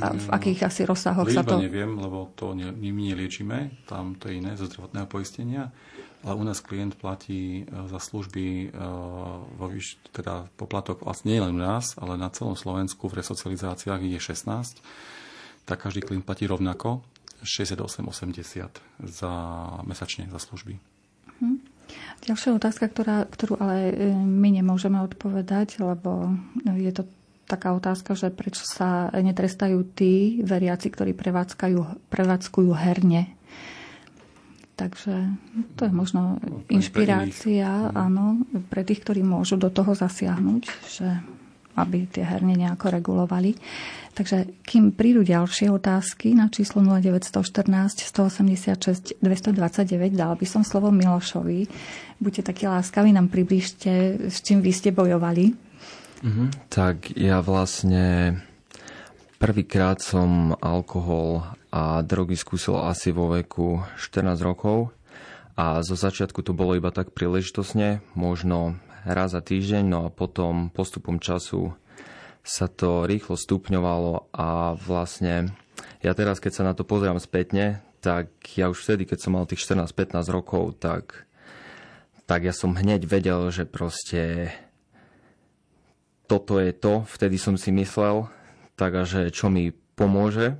A 0.02 0.12
v 0.12 0.28
akých 0.28 0.68
asi 0.68 0.84
rozsahoch 0.84 1.24
Liečba 1.24 1.48
sa 1.48 1.56
to... 1.56 1.64
neviem, 1.64 1.96
lebo 1.96 2.28
to 2.36 2.52
ne, 2.52 2.68
my 2.76 2.92
neliečíme, 2.92 3.88
tam 3.88 4.20
to 4.20 4.28
je 4.28 4.36
iné 4.36 4.52
zo 4.52 4.68
zdravotného 4.68 5.08
poistenia, 5.08 5.72
ale 6.22 6.34
u 6.38 6.44
nás 6.46 6.62
klient 6.62 6.94
platí 6.94 7.62
e, 7.62 7.88
za 7.90 7.98
služby 7.98 8.44
e, 8.44 8.66
vo 9.58 9.66
výš, 9.66 9.98
teda 10.14 10.46
poplatok 10.54 11.02
vlastne 11.02 11.34
nie 11.34 11.42
len 11.42 11.54
u 11.54 11.60
nás, 11.60 11.98
ale 11.98 12.14
na 12.14 12.30
celom 12.30 12.54
Slovensku 12.54 13.10
v 13.10 13.18
resocializáciách 13.22 14.00
je 14.06 14.18
16, 14.18 14.78
tak 15.66 15.82
každý 15.82 16.02
klient 16.06 16.22
platí 16.26 16.46
rovnako 16.46 17.02
68,80 17.42 18.70
za 19.02 19.32
mesačne 19.82 20.30
za 20.30 20.38
služby. 20.38 20.78
Hm. 21.42 21.58
Ďalšia 22.22 22.54
otázka, 22.54 22.86
ktorá, 22.86 23.26
ktorú 23.26 23.58
ale 23.58 23.90
e, 23.90 23.94
my 24.14 24.62
nemôžeme 24.62 25.02
odpovedať, 25.02 25.82
lebo 25.82 26.30
je 26.64 26.92
to 26.94 27.02
taká 27.50 27.74
otázka, 27.76 28.16
že 28.16 28.32
prečo 28.32 28.64
sa 28.64 29.12
netrestajú 29.12 29.84
tí 29.92 30.40
veriaci, 30.40 30.88
ktorí 30.88 31.12
prevádzkajú, 31.12 32.08
prevádzkujú 32.08 32.70
herne. 32.72 33.34
Takže 34.82 35.14
to 35.78 35.86
je 35.86 35.92
možno 35.94 36.42
no, 36.42 36.66
inšpirácia, 36.66 37.70
pre 37.70 37.94
áno, 37.94 38.42
pre 38.66 38.82
tých, 38.82 39.06
ktorí 39.06 39.22
môžu 39.22 39.54
do 39.54 39.70
toho 39.70 39.94
zasiahnuť, 39.94 40.62
že 40.90 41.06
aby 41.78 42.04
tie 42.10 42.26
herne 42.26 42.52
nejako 42.58 42.92
regulovali. 42.92 43.56
Takže 44.12 44.60
kým 44.66 44.92
prídu 44.92 45.24
ďalšie 45.24 45.72
otázky 45.72 46.36
na 46.36 46.52
číslo 46.52 46.84
0914 46.84 48.04
186 48.12 49.22
229, 49.22 50.12
dal 50.12 50.36
by 50.36 50.44
som 50.44 50.66
slovo 50.66 50.92
Milošovi. 50.92 51.64
Buďte 52.20 52.52
takí 52.52 52.68
láskaví, 52.68 53.08
nám 53.14 53.32
približte, 53.32 54.20
s 54.28 54.44
čím 54.44 54.60
vy 54.60 54.72
ste 54.74 54.92
bojovali. 54.92 55.56
Mm-hmm. 56.22 56.48
Tak 56.68 57.16
ja 57.16 57.40
vlastne 57.40 58.36
prvýkrát 59.40 60.04
som 60.04 60.52
alkohol 60.60 61.46
a 61.72 62.04
drogy 62.04 62.36
skúsil 62.36 62.76
asi 62.76 63.16
vo 63.16 63.32
veku 63.32 63.80
14 63.96 64.36
rokov. 64.44 64.92
A 65.56 65.80
zo 65.80 65.96
začiatku 65.96 66.44
to 66.44 66.52
bolo 66.52 66.76
iba 66.76 66.92
tak 66.92 67.16
príležitosne, 67.16 68.04
možno 68.12 68.76
raz 69.08 69.32
za 69.32 69.40
týždeň, 69.40 69.84
no 69.88 69.98
a 70.04 70.12
potom 70.12 70.68
postupom 70.68 71.16
času 71.16 71.72
sa 72.44 72.68
to 72.68 73.08
rýchlo 73.08 73.40
stupňovalo 73.40 74.32
a 74.36 74.76
vlastne 74.76 75.52
ja 76.04 76.12
teraz, 76.12 76.42
keď 76.42 76.52
sa 76.52 76.66
na 76.68 76.72
to 76.76 76.84
pozerám 76.84 77.22
spätne, 77.22 77.80
tak 78.02 78.34
ja 78.58 78.66
už 78.66 78.82
vtedy, 78.82 79.06
keď 79.06 79.18
som 79.22 79.38
mal 79.38 79.46
tých 79.46 79.62
14-15 79.62 80.26
rokov, 80.34 80.74
tak, 80.82 81.30
tak 82.26 82.42
ja 82.42 82.50
som 82.50 82.74
hneď 82.74 83.06
vedel, 83.06 83.48
že 83.54 83.62
proste 83.62 84.50
toto 86.26 86.58
je 86.58 86.74
to, 86.74 87.06
vtedy 87.06 87.38
som 87.38 87.54
si 87.54 87.70
myslel, 87.70 88.26
tak 88.74 88.98
a 88.98 89.02
že 89.06 89.30
čo 89.30 89.46
mi 89.46 89.70
pomôže 89.94 90.58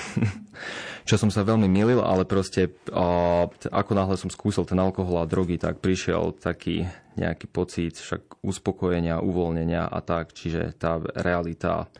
čo 1.08 1.18
som 1.18 1.30
sa 1.30 1.42
veľmi 1.42 1.66
milil, 1.66 2.00
ale 2.00 2.24
proste 2.24 2.70
a, 2.94 3.46
ako 3.50 3.92
náhle 3.92 4.16
som 4.16 4.30
skúsil 4.30 4.64
ten 4.64 4.78
alkohol 4.78 5.22
a 5.22 5.28
drogy, 5.28 5.58
tak 5.58 5.82
prišiel 5.82 6.36
taký 6.38 6.86
nejaký 7.18 7.46
pocit 7.50 7.98
však 7.98 8.40
uspokojenia, 8.40 9.20
uvoľnenia 9.20 9.84
a 9.84 9.98
tak, 10.00 10.32
čiže 10.32 10.72
tá 10.78 10.96
realita 11.02 11.90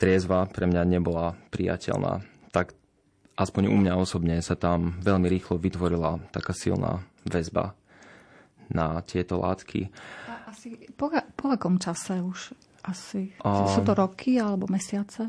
triezva 0.00 0.48
pre 0.48 0.64
mňa 0.64 0.82
nebola 0.88 1.36
priateľná. 1.52 2.24
Tak 2.54 2.72
aspoň 3.36 3.68
u 3.68 3.76
mňa 3.76 3.94
osobne 4.00 4.40
sa 4.40 4.56
tam 4.56 4.96
veľmi 5.02 5.28
rýchlo 5.28 5.60
vytvorila 5.60 6.22
taká 6.32 6.56
silná 6.56 7.04
väzba 7.28 7.76
na 8.72 9.04
tieto 9.04 9.36
látky. 9.36 9.92
A 10.28 10.48
asi 10.48 10.80
po, 10.96 11.12
po 11.36 11.52
akom 11.52 11.76
čase 11.76 12.24
už? 12.24 12.56
Asi 12.82 13.36
a... 13.44 13.68
sú 13.68 13.84
to 13.84 13.92
roky 13.94 14.40
alebo 14.40 14.66
mesiace? 14.66 15.28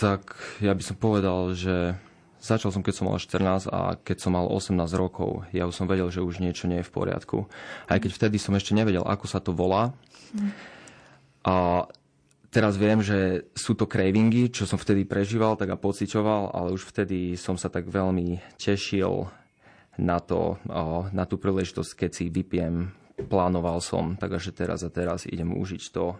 Tak 0.00 0.34
ja 0.64 0.72
by 0.72 0.82
som 0.82 0.96
povedal, 0.96 1.52
že 1.52 1.94
začal 2.42 2.74
som, 2.74 2.82
keď 2.82 2.94
som 2.96 3.06
mal 3.06 3.18
14 3.22 3.70
a 3.70 3.94
keď 4.02 4.16
som 4.18 4.34
mal 4.34 4.50
18 4.50 4.74
rokov, 4.98 5.46
ja 5.54 5.64
už 5.68 5.78
som 5.78 5.86
vedel, 5.86 6.10
že 6.10 6.24
už 6.24 6.42
niečo 6.42 6.66
nie 6.66 6.82
je 6.82 6.88
v 6.90 6.94
poriadku. 6.94 7.46
Aj 7.86 8.02
keď 8.02 8.10
vtedy 8.18 8.36
som 8.42 8.58
ešte 8.58 8.74
nevedel, 8.74 9.06
ako 9.06 9.26
sa 9.30 9.38
to 9.38 9.54
volá. 9.54 9.94
A 11.46 11.86
teraz 12.50 12.74
viem, 12.74 12.98
že 12.98 13.46
sú 13.54 13.78
to 13.78 13.86
cravingy, 13.86 14.50
čo 14.50 14.66
som 14.66 14.80
vtedy 14.80 15.06
prežíval, 15.06 15.54
tak 15.54 15.70
a 15.70 15.78
pociťoval, 15.78 16.50
ale 16.50 16.74
už 16.74 16.82
vtedy 16.90 17.38
som 17.38 17.54
sa 17.54 17.70
tak 17.70 17.86
veľmi 17.86 18.42
tešil 18.58 19.30
na 20.00 20.18
to, 20.18 20.58
na 21.12 21.24
tú 21.28 21.36
príležitosť, 21.38 21.90
keď 21.94 22.10
si 22.10 22.26
vypiem. 22.32 22.90
Plánoval 23.22 23.78
som, 23.84 24.16
takže 24.18 24.50
teraz 24.50 24.82
a 24.82 24.90
teraz 24.90 25.28
idem 25.28 25.54
užiť 25.54 25.82
to, 25.94 26.16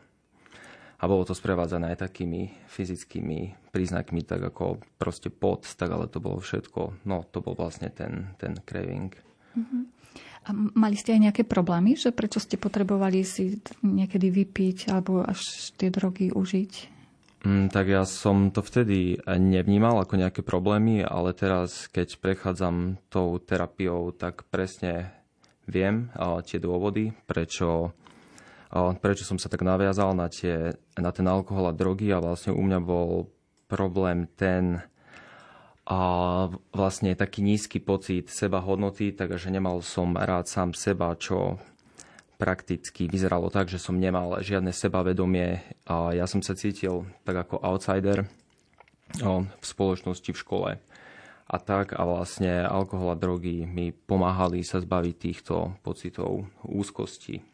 a 1.03 1.11
bolo 1.11 1.27
to 1.27 1.35
sprevádzané 1.35 1.99
aj 1.99 2.07
takými 2.07 2.55
fyzickými 2.71 3.71
príznakmi, 3.75 4.23
tak 4.23 4.55
ako 4.55 4.79
proste 5.03 5.35
pot, 5.35 5.67
tak 5.67 5.91
ale 5.91 6.07
to 6.07 6.23
bolo 6.23 6.39
všetko. 6.39 7.03
No, 7.03 7.27
to 7.27 7.43
bol 7.43 7.59
vlastne 7.59 7.91
ten, 7.91 8.31
ten 8.39 8.55
craving. 8.63 9.11
Uh-huh. 9.59 9.83
A 10.47 10.55
mali 10.55 10.95
ste 10.95 11.19
aj 11.19 11.31
nejaké 11.31 11.43
problémy, 11.43 11.99
že 11.99 12.15
prečo 12.15 12.39
ste 12.39 12.55
potrebovali 12.55 13.27
si 13.27 13.59
niekedy 13.83 14.31
vypiť 14.31 14.95
alebo 14.95 15.27
až 15.27 15.43
tie 15.75 15.91
drogy 15.91 16.31
užiť? 16.31 16.73
Mm, 17.43 17.75
tak 17.75 17.91
ja 17.91 18.07
som 18.07 18.55
to 18.55 18.63
vtedy 18.63 19.19
nevnímal 19.27 19.99
ako 19.99 20.15
nejaké 20.15 20.47
problémy, 20.47 21.03
ale 21.03 21.35
teraz, 21.35 21.91
keď 21.91 22.23
prechádzam 22.23 23.03
tou 23.11 23.43
terapiou, 23.43 24.15
tak 24.15 24.47
presne 24.47 25.11
viem 25.67 26.11
tie 26.47 26.59
dôvody, 26.63 27.11
prečo 27.27 27.91
prečo 28.99 29.29
som 29.29 29.37
sa 29.37 29.53
tak 29.53 29.61
naviazal 29.61 30.17
na, 30.17 30.33
tie, 30.33 30.73
na 30.97 31.13
ten 31.13 31.29
alkohol 31.29 31.69
a 31.69 31.77
drogy? 31.77 32.09
A 32.09 32.25
vlastne 32.25 32.57
u 32.57 32.63
mňa 32.65 32.81
bol 32.81 33.29
problém 33.69 34.25
ten 34.37 34.81
a 35.83 36.01
vlastne 36.71 37.13
taký 37.19 37.43
nízky 37.43 37.83
pocit 37.83 38.31
seba 38.31 38.63
hodnoty, 38.63 39.11
takže 39.13 39.51
nemal 39.51 39.83
som 39.83 40.15
rád 40.15 40.47
sám 40.47 40.79
seba, 40.79 41.13
čo 41.19 41.59
prakticky 42.39 43.11
vyzeralo 43.11 43.51
tak, 43.51 43.69
že 43.69 43.83
som 43.83 43.99
nemal 43.99 44.39
žiadne 44.41 44.71
sebavedomie. 44.71 45.63
A 45.87 46.15
ja 46.15 46.27
som 46.31 46.41
sa 46.41 46.55
cítil 46.55 47.07
tak 47.27 47.47
ako 47.47 47.61
outsider 47.61 48.27
v 49.23 49.65
spoločnosti 49.65 50.31
v 50.33 50.41
škole. 50.41 50.71
A 51.53 51.57
tak 51.61 51.93
a 51.93 52.03
vlastne 52.09 52.65
alkohol 52.65 53.13
a 53.13 53.19
drogy 53.19 53.69
mi 53.69 53.93
pomáhali 53.93 54.65
sa 54.65 54.81
zbaviť 54.81 55.15
týchto 55.19 55.77
pocitov 55.85 56.49
úzkosti. 56.65 57.45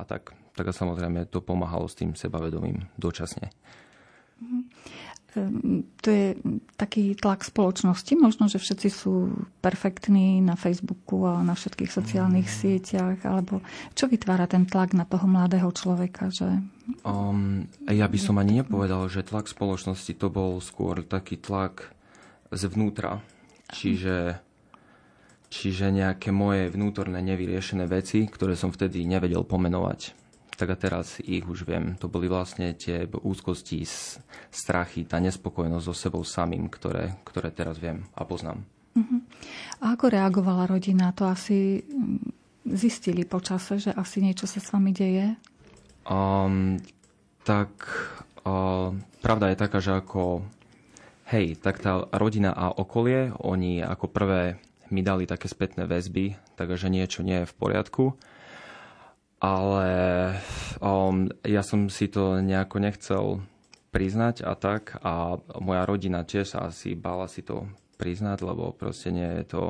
A 0.00 0.08
tak 0.08 0.32
tak 0.52 0.68
a 0.68 0.76
samozrejme 0.76 1.28
to 1.32 1.40
pomáhalo 1.40 1.88
s 1.88 1.96
tým 1.96 2.12
sebavedomím 2.12 2.88
dočasne. 3.00 3.48
Ehm, 5.32 5.88
to 6.04 6.08
je 6.12 6.26
taký 6.76 7.16
tlak 7.16 7.40
spoločnosti. 7.40 8.12
Možno, 8.20 8.52
že 8.52 8.60
všetci 8.60 8.88
sú 8.92 9.32
perfektní 9.64 10.44
na 10.44 10.60
Facebooku 10.60 11.24
a 11.24 11.40
na 11.40 11.56
všetkých 11.56 11.88
sociálnych 11.88 12.48
mm. 12.48 12.54
sieťach. 12.54 13.18
Alebo 13.24 13.64
čo 13.96 14.12
vytvára 14.12 14.44
ten 14.44 14.68
tlak 14.68 14.92
na 14.92 15.08
toho 15.08 15.24
mladého 15.24 15.72
človeka? 15.72 16.28
Že... 16.28 16.60
Um, 17.08 17.64
ja 17.88 18.04
by 18.04 18.18
som 18.20 18.36
ani 18.36 18.60
nepovedal, 18.60 19.08
že 19.08 19.24
tlak 19.24 19.48
spoločnosti 19.48 20.12
to 20.20 20.28
bol 20.28 20.60
skôr 20.60 21.00
taký 21.00 21.40
tlak 21.40 21.88
zvnútra. 22.52 23.24
Čiže, 23.72 24.36
čiže 25.48 25.88
nejaké 25.88 26.28
moje 26.28 26.68
vnútorné 26.68 27.24
nevyriešené 27.24 27.88
veci, 27.88 28.28
ktoré 28.28 28.52
som 28.52 28.68
vtedy 28.68 29.08
nevedel 29.08 29.48
pomenovať 29.48 30.21
tak 30.62 30.78
a 30.78 30.78
teraz 30.78 31.18
ich 31.18 31.42
už 31.42 31.66
viem. 31.66 31.98
To 31.98 32.06
boli 32.06 32.30
vlastne 32.30 32.70
tie 32.78 33.10
úzkosti, 33.10 33.82
strachy, 34.54 35.02
tá 35.02 35.18
nespokojnosť 35.18 35.86
so 35.90 35.90
sebou 35.90 36.22
samým, 36.22 36.70
ktoré, 36.70 37.18
ktoré 37.26 37.50
teraz 37.50 37.82
viem 37.82 38.06
a 38.14 38.22
poznám. 38.22 38.62
Uh-huh. 38.94 39.18
A 39.82 39.98
ako 39.98 40.14
reagovala 40.14 40.70
rodina? 40.70 41.10
To 41.18 41.26
asi 41.26 41.82
mm, 41.82 42.78
zistili 42.78 43.26
počase, 43.26 43.82
že 43.82 43.90
asi 43.90 44.22
niečo 44.22 44.46
sa 44.46 44.62
s 44.62 44.70
vami 44.70 44.94
deje? 44.94 45.34
Um, 46.06 46.78
tak 47.42 47.74
uh, 48.46 48.94
pravda 49.18 49.50
je 49.50 49.58
taká, 49.58 49.82
že 49.82 49.98
ako 49.98 50.46
hej, 51.34 51.58
tak 51.58 51.82
tá 51.82 52.06
rodina 52.14 52.54
a 52.54 52.70
okolie, 52.70 53.34
oni 53.34 53.82
ako 53.82 54.06
prvé 54.06 54.62
mi 54.94 55.02
dali 55.02 55.26
také 55.26 55.50
spätné 55.50 55.90
väzby, 55.90 56.38
takže 56.54 56.86
niečo 56.86 57.26
nie 57.26 57.42
je 57.42 57.50
v 57.50 57.58
poriadku 57.58 58.14
ale 59.42 59.90
um, 60.78 61.26
ja 61.42 61.66
som 61.66 61.90
si 61.90 62.06
to 62.06 62.38
nejako 62.38 62.78
nechcel 62.78 63.24
priznať 63.90 64.46
a 64.46 64.54
tak 64.54 65.02
a 65.02 65.36
moja 65.58 65.82
rodina 65.82 66.22
tiež 66.22 66.62
asi 66.62 66.94
bála 66.94 67.26
si 67.26 67.42
to 67.42 67.66
priznať, 67.98 68.46
lebo 68.46 68.70
proste 68.70 69.10
nie 69.10 69.42
je 69.42 69.44
to, 69.58 69.62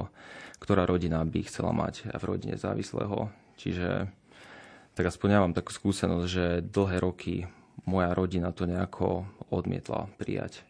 ktorá 0.60 0.84
rodina 0.84 1.24
by 1.24 1.40
chcela 1.48 1.72
mať 1.72 2.12
v 2.12 2.22
rodine 2.22 2.60
závislého. 2.60 3.32
Čiže 3.56 4.12
tak 4.92 5.08
aspoň 5.08 5.28
ja 5.32 5.40
mám 5.40 5.56
takú 5.56 5.72
skúsenosť, 5.72 6.26
že 6.28 6.44
dlhé 6.60 7.00
roky 7.00 7.48
moja 7.88 8.12
rodina 8.12 8.52
to 8.52 8.68
nejako 8.68 9.24
odmietla 9.48 10.06
prijať. 10.20 10.62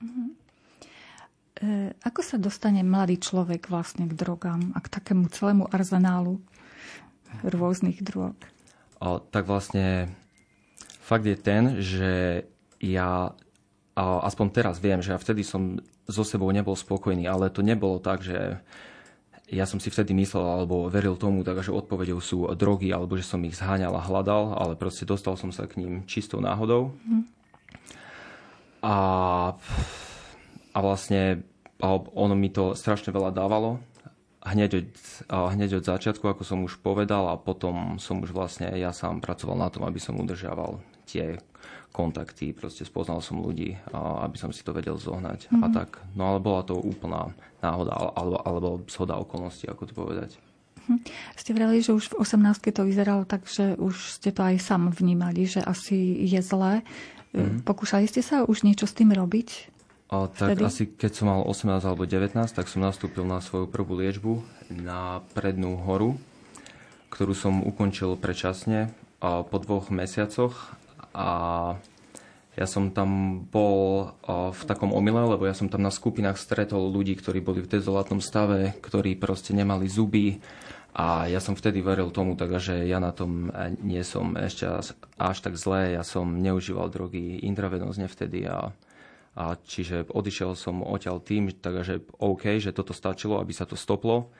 Mm-hmm. 0.00 0.28
E, 1.56 1.68
ako 2.00 2.20
sa 2.24 2.36
dostane 2.40 2.80
mladý 2.80 3.20
človek 3.20 3.68
vlastne 3.68 4.08
k 4.08 4.16
drogám 4.16 4.72
a 4.72 4.80
k 4.80 4.88
takému 4.88 5.28
celému 5.28 5.68
arzenálu 5.68 6.40
rôznych 7.44 8.00
drog? 8.00 8.36
O, 9.00 9.20
tak 9.20 9.44
vlastne 9.44 10.08
fakt 11.04 11.28
je 11.28 11.36
ten, 11.36 11.80
že 11.82 12.44
ja 12.80 13.36
aspoň 13.96 14.46
teraz 14.52 14.76
viem, 14.80 15.00
že 15.00 15.12
ja 15.12 15.18
vtedy 15.20 15.40
som 15.40 15.80
so 16.04 16.22
sebou 16.22 16.52
nebol 16.52 16.76
spokojný, 16.76 17.24
ale 17.24 17.48
to 17.48 17.64
nebolo 17.64 17.96
tak, 17.98 18.20
že 18.20 18.60
ja 19.46 19.64
som 19.64 19.78
si 19.78 19.88
vtedy 19.94 20.10
myslel 20.18 20.42
alebo 20.42 20.90
veril 20.90 21.14
tomu, 21.14 21.46
tak, 21.46 21.62
že 21.62 21.70
odpovedou 21.70 22.18
sú 22.18 22.50
drogy 22.58 22.90
alebo 22.90 23.14
že 23.14 23.24
som 23.24 23.40
ich 23.46 23.54
zháňal 23.54 23.94
a 23.94 24.02
hľadal, 24.02 24.58
ale 24.58 24.74
proste 24.74 25.06
dostal 25.06 25.38
som 25.38 25.54
sa 25.54 25.70
k 25.70 25.78
ním 25.78 25.92
čistou 26.04 26.42
náhodou. 26.42 26.98
Mm. 27.06 27.24
A, 28.82 28.96
a 30.74 30.78
vlastne 30.82 31.46
a 31.76 31.88
ono 31.94 32.34
mi 32.34 32.48
to 32.48 32.72
strašne 32.72 33.12
veľa 33.12 33.30
dávalo. 33.36 33.78
Hneď 34.46 34.70
od, 34.78 34.90
hneď 35.28 35.82
od 35.82 35.84
začiatku, 35.84 36.22
ako 36.22 36.42
som 36.46 36.62
už 36.62 36.78
povedal, 36.78 37.26
a 37.26 37.34
potom 37.34 37.98
som 37.98 38.22
už 38.22 38.30
vlastne 38.30 38.70
ja 38.78 38.94
sám 38.94 39.18
pracoval 39.18 39.58
na 39.58 39.68
tom, 39.74 39.82
aby 39.82 39.98
som 39.98 40.14
udržiaval 40.14 40.78
tie 41.02 41.38
kontakty, 41.90 42.52
proste 42.52 42.84
spoznal 42.84 43.24
som 43.24 43.40
ľudí, 43.40 43.72
aby 43.96 44.36
som 44.36 44.52
si 44.52 44.60
to 44.60 44.76
vedel 44.76 45.00
zohnať 45.00 45.48
mm-hmm. 45.48 45.64
a 45.64 45.66
mhm. 45.66 45.74
tak. 45.74 45.90
No 46.12 46.30
ale 46.30 46.38
bola 46.44 46.62
to 46.62 46.76
úplná 46.76 47.32
náhoda 47.64 47.96
alebo, 47.96 48.36
alebo 48.44 48.68
zhoda 48.86 49.16
okolností, 49.16 49.66
ako 49.66 49.82
to 49.88 49.94
povedať. 49.96 50.30
Hm. 50.86 51.02
Ste 51.34 51.50
vreli, 51.50 51.82
že 51.82 51.90
už 51.90 52.14
v 52.14 52.22
18 52.22 52.70
to 52.70 52.86
vyzeralo 52.86 53.26
tak, 53.26 53.42
že 53.50 53.74
už 53.74 54.22
ste 54.22 54.30
to 54.30 54.46
aj 54.46 54.62
sám 54.62 54.94
vnímali, 54.94 55.42
že 55.42 55.58
asi 55.58 55.98
je 56.22 56.38
zlé. 56.38 56.86
Mm-hmm. 57.34 57.66
Pokúšali 57.66 58.06
ste 58.06 58.22
sa 58.22 58.46
už 58.46 58.62
niečo 58.62 58.86
s 58.86 58.94
tým 58.94 59.10
robiť? 59.10 59.75
A, 60.06 60.30
tak 60.30 60.54
vtedy? 60.54 60.62
asi 60.62 60.84
keď 60.86 61.12
som 61.18 61.26
mal 61.26 61.42
18 61.42 61.82
alebo 61.82 62.06
19, 62.06 62.38
tak 62.54 62.66
som 62.70 62.78
nastúpil 62.78 63.26
na 63.26 63.42
svoju 63.42 63.66
prvú 63.66 63.98
liečbu 63.98 64.38
na 64.70 65.26
Prednú 65.34 65.82
horu, 65.82 66.14
ktorú 67.10 67.34
som 67.34 67.66
ukončil 67.66 68.14
predčasne 68.14 68.94
po 69.18 69.56
dvoch 69.58 69.90
mesiacoch. 69.90 70.78
A 71.10 71.26
ja 72.54 72.66
som 72.70 72.94
tam 72.94 73.42
bol 73.50 74.14
v 74.28 74.62
takom 74.64 74.94
omyle, 74.94 75.26
lebo 75.26 75.44
ja 75.44 75.52
som 75.52 75.66
tam 75.66 75.82
na 75.82 75.90
skupinách 75.90 76.38
stretol 76.38 76.88
ľudí, 76.88 77.18
ktorí 77.18 77.42
boli 77.42 77.60
v 77.60 77.68
dezolátnom 77.68 78.22
stave, 78.22 78.78
ktorí 78.80 79.18
proste 79.18 79.52
nemali 79.52 79.90
zuby. 79.90 80.38
A 80.96 81.28
ja 81.28 81.42
som 81.44 81.52
vtedy 81.52 81.84
veril 81.84 82.08
tomu, 82.08 82.38
takže 82.38 82.88
ja 82.88 82.96
na 82.96 83.12
tom 83.12 83.52
nie 83.84 84.00
som 84.00 84.32
ešte 84.40 84.64
až 85.20 85.36
tak 85.44 85.60
zlé, 85.60 85.92
ja 85.92 86.00
som 86.00 86.40
neužíval 86.40 86.88
drogy 86.88 87.36
intravenózne 87.44 88.08
vtedy 88.08 88.48
a, 88.48 88.72
a 89.36 89.52
čiže 89.60 90.08
odišiel 90.08 90.56
som 90.56 90.80
odtiaľ 90.80 91.20
tým, 91.20 91.52
takže 91.52 92.00
OK, 92.16 92.56
že 92.56 92.72
toto 92.72 92.96
stačilo, 92.96 93.36
aby 93.36 93.52
sa 93.52 93.68
to 93.68 93.76
stoplo, 93.76 94.32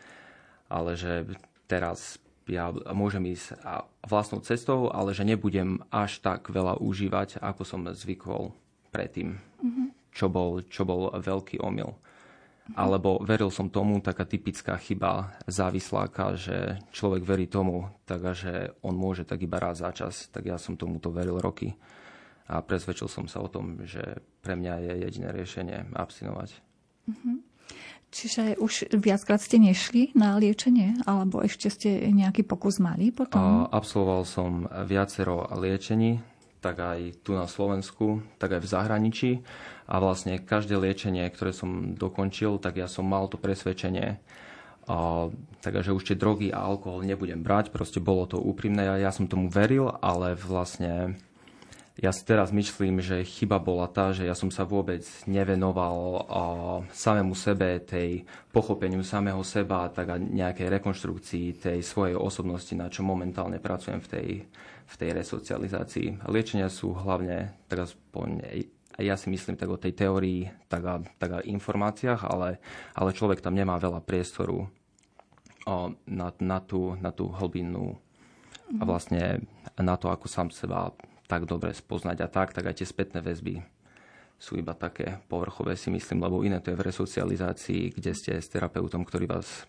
ale 0.72 0.96
že 0.96 1.28
teraz 1.68 2.16
ja 2.48 2.72
môžem 2.94 3.36
ísť 3.36 3.60
vlastnou 4.06 4.40
cestou, 4.40 4.88
ale 4.88 5.12
že 5.12 5.26
nebudem 5.26 5.82
až 5.92 6.22
tak 6.24 6.48
veľa 6.48 6.80
užívať, 6.80 7.42
ako 7.42 7.62
som 7.66 7.84
zvykol 7.84 8.54
predtým, 8.94 9.36
mm-hmm. 9.36 9.86
čo, 10.14 10.32
bol, 10.32 10.62
čo 10.64 10.86
bol 10.86 11.12
veľký 11.12 11.60
omyl. 11.60 11.92
Mm-hmm. 11.92 12.78
Alebo 12.78 13.20
veril 13.22 13.50
som 13.50 13.68
tomu, 13.68 13.98
taká 13.98 14.24
typická 14.24 14.78
chyba 14.78 15.36
závisláka, 15.50 16.38
že 16.38 16.80
človek 16.94 17.22
verí 17.26 17.46
tomu, 17.50 17.90
takže 18.06 18.78
on 18.80 18.94
môže 18.94 19.26
tak 19.26 19.42
iba 19.42 19.58
raz 19.58 19.82
za 19.82 19.90
čas, 19.90 20.30
tak 20.30 20.46
ja 20.46 20.56
som 20.56 20.78
tomuto 20.78 21.10
veril 21.10 21.42
roky. 21.42 21.74
A 22.46 22.62
presvedčil 22.62 23.10
som 23.10 23.26
sa 23.26 23.42
o 23.42 23.50
tom, 23.50 23.82
že 23.82 24.22
pre 24.42 24.54
mňa 24.54 24.74
je 24.78 24.92
jediné 25.02 25.28
riešenie 25.34 25.78
abstinovať. 25.94 26.54
Mm-hmm. 27.10 27.36
Čiže 28.14 28.56
už 28.62 28.96
viackrát 28.96 29.42
ste 29.42 29.58
nešli 29.58 30.14
na 30.14 30.38
liečenie, 30.38 31.02
alebo 31.04 31.42
ešte 31.42 31.68
ste 31.68 31.90
nejaký 32.14 32.46
pokus 32.46 32.78
mali 32.78 33.10
potom? 33.10 33.66
Absolvoval 33.66 34.22
som 34.22 34.70
viacero 34.86 35.50
liečení, 35.58 36.22
tak 36.62 36.80
aj 36.80 37.26
tu 37.26 37.34
na 37.34 37.50
Slovensku, 37.50 38.22
tak 38.38 38.56
aj 38.56 38.60
v 38.62 38.70
zahraničí. 38.70 39.30
A 39.90 39.98
vlastne 39.98 40.38
každé 40.38 40.78
liečenie, 40.78 41.26
ktoré 41.28 41.50
som 41.50 41.98
dokončil, 41.98 42.62
tak 42.62 42.78
ja 42.78 42.86
som 42.86 43.06
mal 43.06 43.26
to 43.26 43.38
presvedčenie, 43.38 44.22
a, 44.86 45.26
takže 45.66 45.90
už 45.90 46.06
tie 46.06 46.16
drogy 46.16 46.54
a 46.54 46.62
alkohol 46.62 47.02
nebudem 47.02 47.42
brať, 47.42 47.74
proste 47.74 47.98
bolo 47.98 48.30
to 48.30 48.38
úprimné, 48.38 48.86
ja, 48.86 49.10
ja 49.10 49.10
som 49.10 49.26
tomu 49.26 49.50
veril, 49.50 49.90
ale 49.98 50.38
vlastne 50.38 51.18
ja 51.96 52.12
si 52.12 52.28
teraz 52.28 52.52
myslím, 52.52 53.00
že 53.00 53.24
chyba 53.24 53.56
bola 53.56 53.88
tá, 53.88 54.12
že 54.12 54.28
ja 54.28 54.36
som 54.36 54.52
sa 54.52 54.68
vôbec 54.68 55.00
nevenoval 55.24 56.28
samému 56.92 57.32
sebe, 57.32 57.80
tej 57.80 58.28
pochopeniu 58.52 59.00
samého 59.00 59.40
seba, 59.40 59.88
tak 59.88 60.12
a 60.12 60.16
nejakej 60.20 60.76
rekonštrukcii 60.76 61.56
tej 61.56 61.80
svojej 61.80 62.12
osobnosti, 62.12 62.76
na 62.76 62.92
čo 62.92 63.00
momentálne 63.00 63.56
pracujem 63.56 64.04
v 64.04 64.08
tej, 64.12 64.28
v 64.84 64.94
tej 65.00 65.10
resocializácii. 65.16 66.28
Liečenia 66.28 66.68
sú 66.68 66.92
hlavne, 66.92 67.56
tak 67.64 67.88
aspoň 67.88 68.44
ja 69.00 69.16
si 69.16 69.32
myslím 69.32 69.56
tak 69.56 69.72
o 69.72 69.80
tej 69.80 69.96
teórii, 69.96 70.52
tak 70.68 70.82
a, 70.84 71.00
tak 71.16 71.30
a 71.32 71.44
informáciách, 71.48 72.28
ale, 72.28 72.60
ale 72.92 73.16
človek 73.16 73.40
tam 73.40 73.56
nemá 73.56 73.80
veľa 73.80 74.04
priestoru 74.04 74.68
o, 75.64 75.76
na, 76.04 76.28
na, 76.44 76.58
tú, 76.60 76.92
na 77.00 77.08
tú 77.08 77.32
hlbinu 77.32 77.96
a 78.76 78.82
vlastne 78.84 79.40
na 79.80 79.96
to, 79.96 80.12
ako 80.12 80.28
sám 80.28 80.48
seba 80.52 80.92
tak 81.26 81.44
dobre 81.44 81.74
spoznať 81.74 82.18
a 82.22 82.28
tak, 82.30 82.54
tak 82.54 82.66
aj 82.66 82.82
tie 82.82 82.86
spätné 82.86 83.20
väzby 83.20 83.76
sú 84.36 84.60
iba 84.60 84.76
také 84.76 85.20
povrchové 85.32 85.76
si 85.80 85.88
myslím, 85.88 86.20
lebo 86.20 86.44
iné 86.44 86.60
to 86.60 86.72
je 86.72 86.78
v 86.78 86.86
resocializácii, 86.92 87.96
kde 87.96 88.12
ste 88.12 88.32
s 88.36 88.52
terapeutom, 88.52 89.04
ktorý 89.04 89.32
vás 89.32 89.64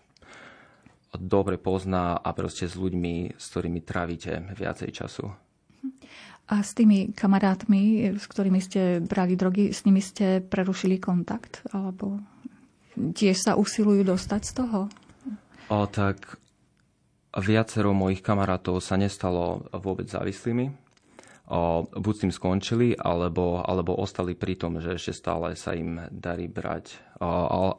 dobre 1.16 1.56
pozná 1.56 2.20
a 2.20 2.30
proste 2.36 2.68
s 2.68 2.76
ľuďmi, 2.76 3.40
s 3.40 3.44
ktorými 3.48 3.80
trávite 3.80 4.44
viacej 4.52 4.90
času. 4.92 5.32
A 6.48 6.64
s 6.64 6.72
tými 6.76 7.12
kamarátmi, 7.12 8.12
s 8.16 8.24
ktorými 8.28 8.60
ste 8.60 9.00
brali 9.04 9.36
drogy, 9.36 9.72
s 9.72 9.84
nimi 9.84 10.00
ste 10.00 10.40
prerušili 10.40 10.96
kontakt? 11.00 11.64
Alebo 11.72 12.20
tiež 12.96 13.36
sa 13.36 13.52
usilujú 13.56 14.04
dostať 14.04 14.42
z 14.44 14.52
toho? 14.56 14.78
O, 15.68 15.84
tak 15.88 16.40
viacero 17.36 17.92
mojich 17.92 18.24
kamarátov 18.24 18.80
sa 18.80 18.96
nestalo 18.96 19.68
vôbec 19.76 20.08
závislými 20.08 20.87
buď 21.96 22.12
s 22.12 22.22
tým 22.28 22.32
skončili, 22.32 22.88
alebo, 22.92 23.64
alebo 23.64 23.96
ostali 23.96 24.36
pri 24.36 24.60
tom, 24.60 24.84
že 24.84 25.00
ešte 25.00 25.16
stále 25.16 25.56
sa 25.56 25.72
im 25.72 26.04
darí 26.12 26.44
brať 26.44 27.00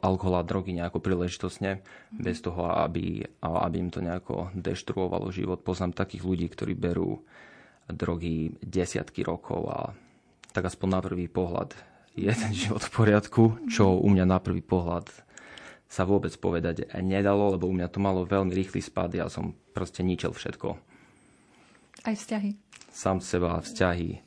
alkohol 0.02 0.42
a 0.42 0.46
drogy 0.46 0.74
nejako 0.74 0.98
príležitosne, 0.98 1.78
mm. 1.78 2.18
bez 2.18 2.42
toho, 2.42 2.66
aby, 2.66 3.22
aby 3.40 3.76
im 3.78 3.94
to 3.94 4.02
nejako 4.02 4.50
deštruovalo 4.58 5.30
život. 5.30 5.62
Poznám 5.62 5.94
takých 5.94 6.26
ľudí, 6.26 6.46
ktorí 6.50 6.74
berú 6.74 7.22
drogy 7.86 8.58
desiatky 8.58 9.22
rokov 9.22 9.62
a 9.70 9.78
tak 10.50 10.66
aspoň 10.66 10.88
na 10.90 11.00
prvý 11.02 11.30
pohľad 11.30 11.70
je 12.18 12.30
ten 12.34 12.50
život 12.50 12.82
v 12.82 12.90
poriadku, 12.90 13.42
čo 13.70 14.02
u 14.02 14.08
mňa 14.10 14.26
na 14.26 14.42
prvý 14.42 14.66
pohľad 14.66 15.06
sa 15.86 16.02
vôbec 16.06 16.34
povedať 16.38 16.90
nedalo, 17.02 17.54
lebo 17.54 17.70
u 17.70 17.74
mňa 17.74 17.86
to 17.90 18.02
malo 18.02 18.26
veľmi 18.26 18.50
rýchly 18.50 18.82
spad, 18.82 19.14
ja 19.14 19.30
som 19.30 19.54
proste 19.74 20.02
ničil 20.02 20.34
všetko. 20.34 20.74
Aj 22.06 22.14
vzťahy 22.14 22.69
sám 22.90 23.22
seba, 23.22 23.62
vzťahy. 23.62 24.20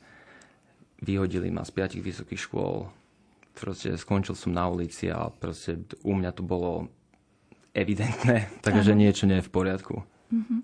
Vyhodili 1.04 1.52
ma 1.52 1.62
z 1.62 1.70
piatich 1.70 2.02
vysokých 2.02 2.40
škôl. 2.40 2.88
Proste 3.54 3.94
skončil 3.94 4.34
som 4.34 4.50
na 4.50 4.66
ulici 4.66 5.12
a 5.12 5.30
proste 5.30 5.78
u 6.02 6.12
mňa 6.16 6.30
to 6.34 6.42
bolo 6.42 6.90
evidentné, 7.76 8.50
takže 8.66 8.96
niečo 8.96 9.28
nie 9.28 9.38
je 9.38 9.46
v 9.46 9.54
poriadku. 9.54 9.94
Uh-huh. 10.32 10.60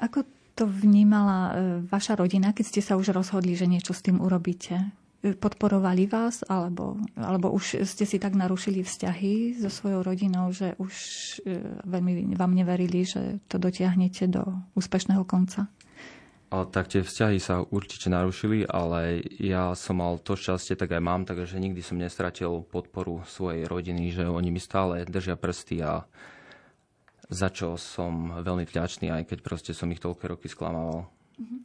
Ako 0.00 0.24
to 0.56 0.64
vnímala 0.68 1.38
e, 1.40 1.52
vaša 1.88 2.16
rodina, 2.16 2.52
keď 2.52 2.64
ste 2.68 2.80
sa 2.84 2.96
už 2.96 3.16
rozhodli, 3.16 3.56
že 3.56 3.68
niečo 3.68 3.96
s 3.96 4.04
tým 4.04 4.20
urobíte? 4.20 4.76
E, 5.20 5.32
podporovali 5.36 6.08
vás, 6.08 6.44
alebo, 6.48 7.00
alebo 7.16 7.52
už 7.52 7.84
ste 7.84 8.04
si 8.04 8.16
tak 8.20 8.36
narušili 8.36 8.84
vzťahy 8.84 9.60
so 9.60 9.68
svojou 9.68 10.04
rodinou, 10.04 10.52
že 10.52 10.76
už 10.76 10.92
veľmi 11.84 12.36
vám 12.36 12.52
neverili, 12.52 13.04
že 13.04 13.40
to 13.48 13.56
dotiahnete 13.60 14.28
do 14.28 14.44
úspešného 14.76 15.24
konca? 15.24 15.68
A 16.50 16.66
tak 16.66 16.90
tie 16.90 17.06
vzťahy 17.06 17.38
sa 17.38 17.62
určite 17.62 18.10
narušili, 18.10 18.66
ale 18.66 19.22
ja 19.38 19.70
som 19.78 20.02
mal 20.02 20.18
to 20.18 20.34
šťastie, 20.34 20.74
tak 20.74 20.90
aj 20.90 20.98
mám, 20.98 21.22
takže 21.22 21.62
nikdy 21.62 21.78
som 21.78 21.94
nestratil 21.94 22.66
podporu 22.66 23.22
svojej 23.22 23.70
rodiny, 23.70 24.10
že 24.10 24.26
oni 24.26 24.50
mi 24.50 24.58
stále 24.58 25.06
držia 25.06 25.38
prsty 25.38 25.78
a 25.86 26.02
za 27.30 27.48
čo 27.54 27.78
som 27.78 28.42
veľmi 28.42 28.66
vďačný, 28.66 29.14
aj 29.14 29.30
keď 29.30 29.38
proste 29.46 29.70
som 29.70 29.86
ich 29.94 30.02
toľké 30.02 30.26
roky 30.26 30.50
sklamával. 30.50 31.06
Mhm. 31.38 31.58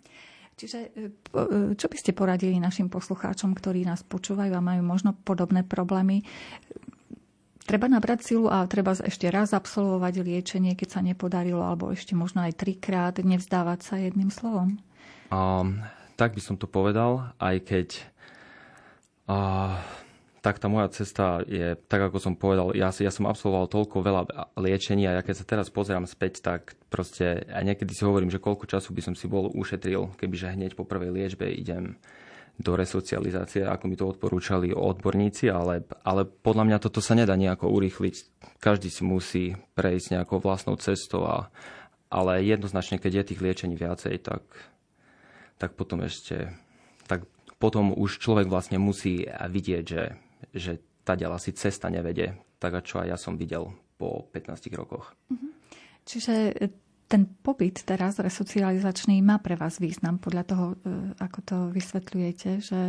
Čiže 0.56 0.80
e, 0.96 1.12
e, 1.12 1.76
čo 1.76 1.92
by 1.92 1.98
ste 2.00 2.16
poradili 2.16 2.56
našim 2.64 2.88
poslucháčom, 2.88 3.52
ktorí 3.52 3.84
nás 3.84 4.08
počúvajú 4.08 4.56
a 4.56 4.64
majú 4.64 4.88
možno 4.88 5.12
podobné 5.12 5.68
problémy? 5.68 6.24
Treba 7.66 7.90
nabrať 7.90 8.20
silu 8.22 8.46
a 8.46 8.70
treba 8.70 8.94
ešte 8.94 9.26
raz 9.34 9.50
absolvovať 9.50 10.22
liečenie, 10.22 10.78
keď 10.78 10.90
sa 10.90 11.02
nepodarilo, 11.02 11.66
alebo 11.66 11.90
ešte 11.90 12.14
možno 12.14 12.46
aj 12.46 12.62
trikrát, 12.62 13.18
nevzdávať 13.18 13.80
sa 13.82 13.96
jedným 13.98 14.30
slovom? 14.30 14.78
Um, 15.34 15.82
tak 16.14 16.38
by 16.38 16.42
som 16.46 16.62
to 16.62 16.70
povedal, 16.70 17.34
aj 17.42 17.66
keď 17.66 17.88
uh, 19.26 19.82
tak 20.46 20.62
tá 20.62 20.70
moja 20.70 20.94
cesta 20.94 21.42
je, 21.50 21.74
tak 21.90 22.06
ako 22.06 22.22
som 22.22 22.38
povedal, 22.38 22.78
ja, 22.78 22.94
ja 22.94 23.10
som 23.10 23.26
absolvoval 23.26 23.66
toľko 23.66 23.98
veľa 24.06 24.22
liečení 24.62 25.10
a 25.10 25.26
keď 25.26 25.42
sa 25.42 25.50
teraz 25.50 25.74
pozerám 25.74 26.06
späť, 26.06 26.46
tak 26.46 26.78
proste 26.94 27.50
a 27.50 27.66
niekedy 27.66 27.90
si 27.98 28.06
hovorím, 28.06 28.30
že 28.30 28.38
koľko 28.38 28.70
času 28.70 28.94
by 28.94 29.02
som 29.02 29.18
si 29.18 29.26
bol 29.26 29.50
ušetril, 29.50 30.14
kebyže 30.22 30.54
hneď 30.54 30.78
po 30.78 30.86
prvej 30.86 31.10
liečbe 31.10 31.50
idem 31.50 31.98
do 32.56 32.72
resocializácie, 32.80 33.68
ako 33.68 33.86
mi 33.92 34.00
to 34.00 34.08
odporúčali 34.08 34.72
odborníci, 34.72 35.52
ale, 35.52 35.84
ale 36.08 36.24
podľa 36.24 36.64
mňa 36.72 36.78
toto 36.80 37.04
sa 37.04 37.12
nedá 37.14 37.36
nejako 37.36 37.68
urýchliť. 37.68 38.16
Každý 38.64 38.88
si 38.88 39.04
musí 39.04 39.46
prejsť 39.76 40.16
nejakou 40.16 40.40
vlastnou 40.40 40.80
cestou, 40.80 41.28
a, 41.28 41.52
ale 42.08 42.48
jednoznačne, 42.48 42.96
keď 42.96 43.12
je 43.24 43.28
tých 43.34 43.44
liečení 43.44 43.76
viacej, 43.76 44.24
tak, 44.24 44.44
tak 45.60 45.76
potom 45.76 46.04
ešte 46.08 46.56
tak 47.06 47.26
potom 47.62 47.96
už 47.96 48.20
človek 48.20 48.50
vlastne 48.50 48.82
musí 48.82 49.24
vidieť, 49.30 49.84
že, 49.86 50.04
že 50.52 50.72
tá 51.06 51.14
ďalá 51.14 51.38
si 51.38 51.54
cesta 51.54 51.88
nevedie, 51.88 52.36
tak 52.58 52.82
čo 52.84 53.00
aj 53.00 53.08
ja 53.14 53.18
som 53.18 53.38
videl 53.38 53.72
po 53.96 54.28
15 54.34 54.74
rokoch. 54.76 55.14
Mhm. 55.32 55.48
Čiže 56.06 56.34
ten 57.06 57.30
pobyt 57.46 57.86
teraz 57.86 58.18
resocializačný 58.18 59.22
má 59.22 59.38
pre 59.38 59.54
vás 59.54 59.78
význam 59.78 60.18
podľa 60.18 60.44
toho, 60.46 60.66
e, 60.74 60.76
ako 61.22 61.40
to 61.46 61.58
vysvetľujete, 61.70 62.50
že 62.66 62.80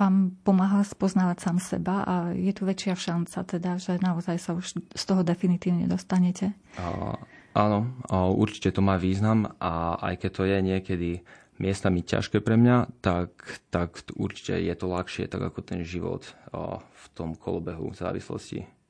vám 0.00 0.34
pomáha 0.42 0.82
spoznávať 0.82 1.38
sám 1.44 1.58
seba 1.60 1.96
a 2.02 2.14
je 2.32 2.52
tu 2.56 2.64
väčšia 2.64 2.96
šanca 2.96 3.38
teda, 3.44 3.76
že 3.76 4.00
naozaj 4.00 4.36
sa 4.40 4.50
už 4.56 4.80
z 4.80 5.04
toho 5.04 5.22
definitívne 5.22 5.84
dostanete? 5.86 6.56
A, 6.80 7.14
áno, 7.52 7.92
a 8.08 8.26
určite 8.32 8.72
to 8.72 8.80
má 8.80 8.96
význam 8.96 9.52
a 9.60 10.00
aj 10.00 10.26
keď 10.26 10.30
to 10.32 10.42
je 10.48 10.58
niekedy 10.58 11.10
miestami 11.60 12.02
ťažké 12.02 12.42
pre 12.42 12.58
mňa, 12.58 12.98
tak, 13.04 13.62
tak 13.70 14.02
určite 14.18 14.58
je 14.58 14.74
to 14.74 14.90
ľahšie, 14.90 15.30
tak 15.30 15.52
ako 15.52 15.60
ten 15.62 15.86
život 15.86 16.26
v 16.90 17.04
tom 17.14 17.38
kolobehu 17.38 17.94
závislosti. 17.94 18.81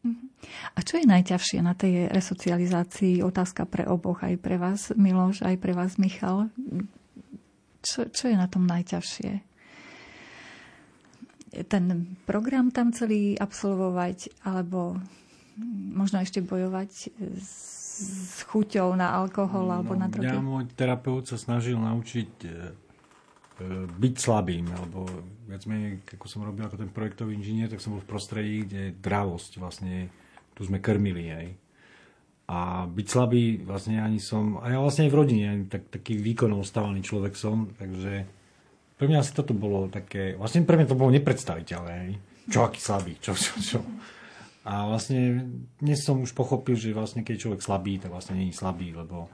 A 0.74 0.78
čo 0.82 0.98
je 0.98 1.06
najťažšie 1.06 1.62
na 1.62 1.78
tej 1.78 2.10
resocializácii? 2.10 3.22
Otázka 3.22 3.62
pre 3.70 3.86
oboch, 3.86 4.26
aj 4.26 4.34
pre 4.42 4.58
vás, 4.58 4.90
Miloš, 4.98 5.46
aj 5.46 5.56
pre 5.62 5.72
vás, 5.72 5.94
Michal. 6.02 6.50
Čo, 7.82 8.10
čo 8.10 8.24
je 8.26 8.34
na 8.34 8.50
tom 8.50 8.66
najťažšie? 8.66 9.30
Ten 11.70 11.84
program 12.26 12.74
tam 12.74 12.90
celý 12.90 13.38
absolvovať, 13.38 14.42
alebo 14.42 14.98
možno 15.92 16.24
ešte 16.24 16.40
bojovať 16.40 17.12
s 17.38 18.40
chuťou 18.48 18.96
na 18.96 19.12
alkohol 19.14 19.68
no, 19.68 19.72
alebo 19.78 19.92
na 19.94 20.08
drogy? 20.08 20.32
Ja 20.32 20.40
môj 20.40 20.66
terapeut 20.72 21.28
sa 21.28 21.36
snažil 21.36 21.76
naučiť 21.76 22.30
e, 22.42 22.48
byť 23.98 24.14
slabým, 24.18 24.66
alebo 24.72 25.06
viac 25.48 25.68
menej, 25.68 26.00
ako 26.16 26.26
som 26.26 26.46
robil 26.46 26.64
ako 26.64 26.80
ten 26.80 26.90
projektový 26.90 27.36
inžinier, 27.36 27.68
tak 27.68 27.84
som 27.84 27.92
bol 27.92 28.02
v 28.02 28.10
prostredí, 28.10 28.64
kde 28.64 28.96
dravosť 28.96 29.60
vlastne, 29.60 30.08
tu 30.56 30.64
sme 30.64 30.80
krmili, 30.80 31.28
aj. 31.28 31.46
A 32.52 32.58
byť 32.88 33.06
slabý 33.06 33.60
vlastne 33.64 34.00
ani 34.00 34.18
som, 34.18 34.60
a 34.60 34.72
ja 34.72 34.78
vlastne 34.80 35.08
aj 35.08 35.12
v 35.12 35.18
rodine, 35.18 35.48
tak, 35.68 35.88
taký 35.92 36.16
výkonov 36.16 36.64
stávaný 36.64 37.04
človek 37.04 37.36
som, 37.36 37.72
takže 37.76 38.24
pre 38.96 39.06
mňa 39.08 39.18
asi 39.20 39.32
toto 39.32 39.52
bolo 39.52 39.90
také, 39.92 40.36
vlastne 40.36 40.64
pre 40.64 40.78
mňa 40.78 40.88
to 40.88 40.98
bolo 40.98 41.12
nepredstaviteľné, 41.12 41.94
hej. 42.08 42.14
Čo, 42.50 42.66
aký 42.66 42.80
slabý, 42.82 43.14
čo, 43.22 43.32
čo, 43.38 43.52
čo. 43.62 43.78
A 44.62 44.86
vlastne 44.86 45.42
dnes 45.82 46.06
som 46.06 46.22
už 46.22 46.34
pochopil, 46.38 46.78
že 46.78 46.94
vlastne 46.94 47.26
keď 47.26 47.34
je 47.34 47.42
človek 47.46 47.62
slabý, 47.62 47.98
tak 47.98 48.14
vlastne 48.14 48.38
je 48.38 48.54
slabý, 48.54 48.94
lebo 48.94 49.26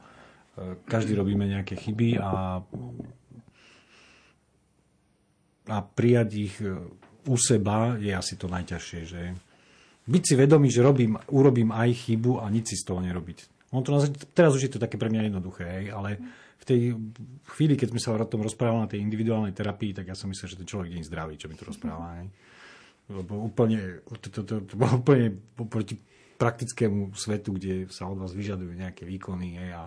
e, 0.57 0.76
každý 0.89 1.12
robíme 1.16 1.45
nejaké 1.45 1.76
chyby 1.76 2.16
a, 2.16 2.64
a 5.68 5.84
prijať 5.84 6.28
ich 6.34 6.56
e, 6.60 6.74
u 7.28 7.36
seba 7.36 8.00
je 8.00 8.12
asi 8.12 8.34
to 8.40 8.48
najťažšie, 8.48 9.00
že 9.04 9.22
byť 10.08 10.22
si 10.24 10.34
vedomý, 10.34 10.72
že 10.72 10.80
robím, 10.80 11.20
urobím 11.30 11.70
aj 11.70 12.08
chybu 12.08 12.40
a 12.40 12.48
nič 12.48 12.72
si 12.72 12.76
z 12.80 12.88
toho 12.88 13.04
nerobiť. 13.04 13.70
On 13.76 13.84
to, 13.84 13.92
teraz 14.32 14.56
už 14.56 14.64
je 14.64 14.72
to 14.72 14.80
také 14.80 14.96
pre 14.96 15.12
mňa 15.12 15.28
jednoduché, 15.28 15.92
ale 15.92 16.16
v 16.56 16.64
tej 16.64 16.80
chvíli, 17.52 17.76
keď 17.76 17.92
sme 17.92 18.00
sa 18.00 18.16
o 18.16 18.24
tom 18.24 18.40
rozprávali 18.40 18.88
na 18.88 18.90
tej 18.90 19.04
individuálnej 19.04 19.52
terapii, 19.52 19.92
tak 19.92 20.08
ja 20.08 20.16
som 20.16 20.32
myslel, 20.32 20.56
že 20.56 20.60
ten 20.64 20.68
človek 20.68 20.96
je 20.96 21.04
zdravý, 21.04 21.36
čo 21.36 21.52
mi 21.52 21.56
to 21.56 21.68
rozpráva. 21.68 22.24
Hej 22.24 22.32
lebo 23.08 23.40
úplne, 23.40 24.04
to, 24.20 24.28
to, 24.28 24.40
to, 24.44 24.54
to 24.68 24.74
bolo 24.76 25.00
úplne 25.00 25.32
proti 25.68 25.96
praktickému 26.38 27.16
svetu, 27.16 27.56
kde 27.56 27.88
sa 27.88 28.06
od 28.06 28.20
vás 28.20 28.36
vyžadujú 28.36 28.76
nejaké 28.76 29.08
výkony. 29.08 29.58
Hej, 29.58 29.70
a 29.74 29.82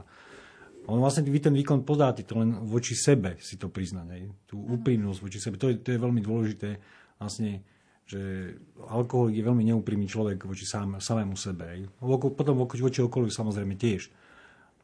on 0.89 0.97
vlastne 0.97 1.27
vy 1.29 1.39
ten 1.41 1.53
výkon 1.53 1.85
podáte, 1.85 2.25
to 2.25 2.41
len 2.41 2.65
voči 2.65 2.97
sebe 2.97 3.37
si 3.37 3.57
to 3.57 3.69
priznať. 3.69 4.07
Hej, 4.17 4.23
tú 4.49 4.57
úprimnosť 4.57 5.19
voči 5.21 5.37
sebe, 5.37 5.61
to 5.61 5.69
je, 5.69 5.77
to 5.77 5.93
je 5.93 5.99
veľmi 6.01 6.21
dôležité. 6.23 6.69
Vlastne, 7.21 7.61
že 8.09 8.53
alkohol 8.89 9.29
je 9.29 9.45
veľmi 9.45 9.61
neúprimný 9.61 10.09
človek 10.09 10.43
voči 10.43 10.65
sám, 10.65 10.97
samému 10.97 11.37
sebe. 11.37 11.63
Hej. 11.69 11.81
Potom 12.33 12.65
voči 12.65 12.99
okoliu 13.05 13.29
samozrejme 13.29 13.77
tiež. 13.77 14.09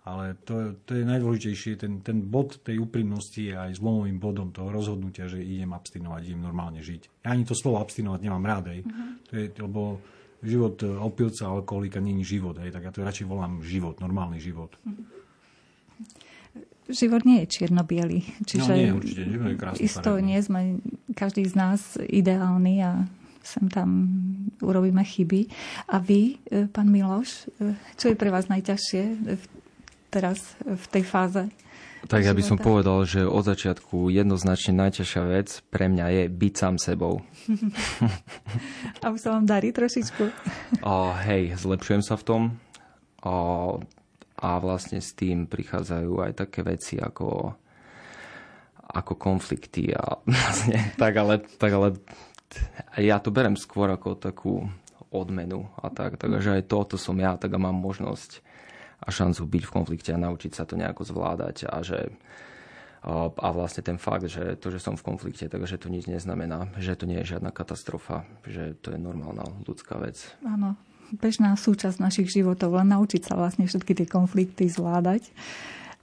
Ale 0.07 0.39
to, 0.47 0.79
to 0.87 0.95
je 0.95 1.03
najdôležitejšie, 1.03 1.75
ten, 1.75 1.99
ten 1.99 2.23
bod 2.23 2.63
tej 2.63 2.79
úprimnosti 2.79 3.43
je 3.43 3.51
aj 3.51 3.75
zlomovým 3.75 4.23
bodom 4.23 4.55
toho 4.55 4.71
rozhodnutia, 4.71 5.27
že 5.27 5.43
idem 5.43 5.75
abstinovať, 5.75 6.31
idem 6.31 6.39
normálne 6.47 6.79
žiť. 6.79 7.27
Ja 7.27 7.35
ani 7.35 7.43
to 7.43 7.51
slovo 7.51 7.83
abstinovať 7.83 8.23
nemám 8.23 8.47
rád, 8.47 8.71
hej. 8.71 8.87
Uh-huh. 8.87 9.19
To 9.27 9.31
je, 9.35 9.45
lebo 9.59 9.81
život 10.39 10.79
opilca, 11.03 11.51
alkoholika 11.51 11.99
není 11.99 12.23
život, 12.23 12.55
hej, 12.63 12.71
tak 12.71 12.87
ja 12.87 12.95
to 12.95 13.03
radšej 13.03 13.27
volám 13.27 13.59
život, 13.59 13.99
normálny 13.99 14.39
život. 14.39 14.79
Uh-huh. 14.79 14.95
Život 16.87 17.27
nie 17.27 17.43
je 17.43 17.47
čierno-biely. 17.51 18.23
Čiže 18.47 18.71
no 18.71 18.75
nie, 18.79 18.91
určite, 18.95 19.21
nie 19.27 19.51
je 19.51 19.59
krásny 19.59 19.81
Isto 19.83 20.11
paradný. 20.15 20.27
nie 20.31 20.39
sme 20.39 20.61
každý 21.19 21.43
z 21.43 21.55
nás 21.59 21.81
ideálny 21.99 22.75
a 22.79 22.91
sem 23.43 23.67
tam 23.67 23.89
urobíme 24.63 25.03
chyby. 25.03 25.51
A 25.91 25.99
vy, 25.99 26.39
e, 26.47 26.67
pán 26.71 26.87
Miloš, 26.87 27.47
e, 27.59 27.75
čo 27.99 28.11
je 28.11 28.15
pre 28.15 28.31
vás 28.31 28.47
najťažšie 28.47 29.03
teraz 30.11 30.55
v 30.63 30.85
tej 30.87 31.03
fáze? 31.03 31.43
Tak 32.07 32.23
ja 32.23 32.31
by 32.31 32.43
som 32.45 32.55
povedal, 32.55 33.03
že 33.03 33.25
od 33.27 33.43
začiatku 33.43 34.13
jednoznačne 34.13 34.79
najťažšia 34.79 35.23
vec 35.27 35.59
pre 35.67 35.91
mňa 35.91 36.05
je 36.07 36.23
byť 36.29 36.53
sám 36.55 36.75
sebou. 36.79 37.19
A 39.03 39.11
už 39.11 39.19
sa 39.19 39.35
vám 39.35 39.43
darí 39.49 39.73
trošičku? 39.73 40.23
O, 40.85 41.11
hej, 41.27 41.57
zlepšujem 41.59 42.05
sa 42.05 42.15
v 42.15 42.23
tom. 42.23 42.41
O, 43.25 43.81
a 44.37 44.61
vlastne 44.61 45.01
s 45.01 45.17
tým 45.17 45.49
prichádzajú 45.49 46.11
aj 46.21 46.31
také 46.37 46.61
veci 46.61 47.01
ako, 47.01 47.57
ako 48.93 49.13
konflikty 49.17 49.93
a 49.93 50.21
vlastne, 50.25 50.93
tak 50.95 51.13
ale, 51.17 51.41
tak 51.57 51.71
ale 51.73 51.87
ja 53.01 53.17
to 53.17 53.33
berem 53.33 53.57
skôr 53.57 53.89
ako 53.89 54.17
takú 54.17 54.65
odmenu 55.09 55.65
a 55.79 55.89
tak, 55.89 56.19
takže 56.19 56.61
aj 56.61 56.69
toto 56.69 56.95
som 56.99 57.15
ja, 57.17 57.39
tak 57.39 57.55
a 57.55 57.59
mám 57.59 57.75
možnosť 57.75 58.43
a 58.97 59.13
šancu 59.13 59.45
byť 59.45 59.63
v 59.63 59.73
konflikte 59.73 60.11
a 60.11 60.19
naučiť 60.19 60.51
sa 60.51 60.65
to 60.65 60.73
nejako 60.73 61.05
zvládať 61.05 61.69
a 61.69 61.85
že 61.85 62.11
a 63.07 63.47
vlastne 63.55 63.85
ten 63.85 63.95
fakt, 63.95 64.27
že 64.27 64.59
to, 64.59 64.67
že 64.67 64.83
som 64.83 64.99
v 64.99 65.05
konflikte, 65.05 65.47
takže 65.47 65.79
to 65.79 65.87
nič 65.87 66.11
neznamená, 66.11 66.75
že 66.75 66.97
to 66.97 67.07
nie 67.07 67.21
je 67.23 67.37
žiadna 67.37 67.55
katastrofa, 67.55 68.27
že 68.43 68.75
to 68.83 68.91
je 68.91 68.99
normálna 68.99 69.47
ľudská 69.63 69.95
vec. 69.95 70.35
Áno, 70.43 70.75
bežná 71.15 71.55
súčasť 71.55 72.03
našich 72.03 72.29
životov, 72.33 72.75
len 72.75 72.91
naučiť 72.91 73.31
sa 73.31 73.33
vlastne 73.39 73.69
všetky 73.69 73.93
tie 73.95 74.07
konflikty 74.07 74.67
zvládať. 74.67 75.31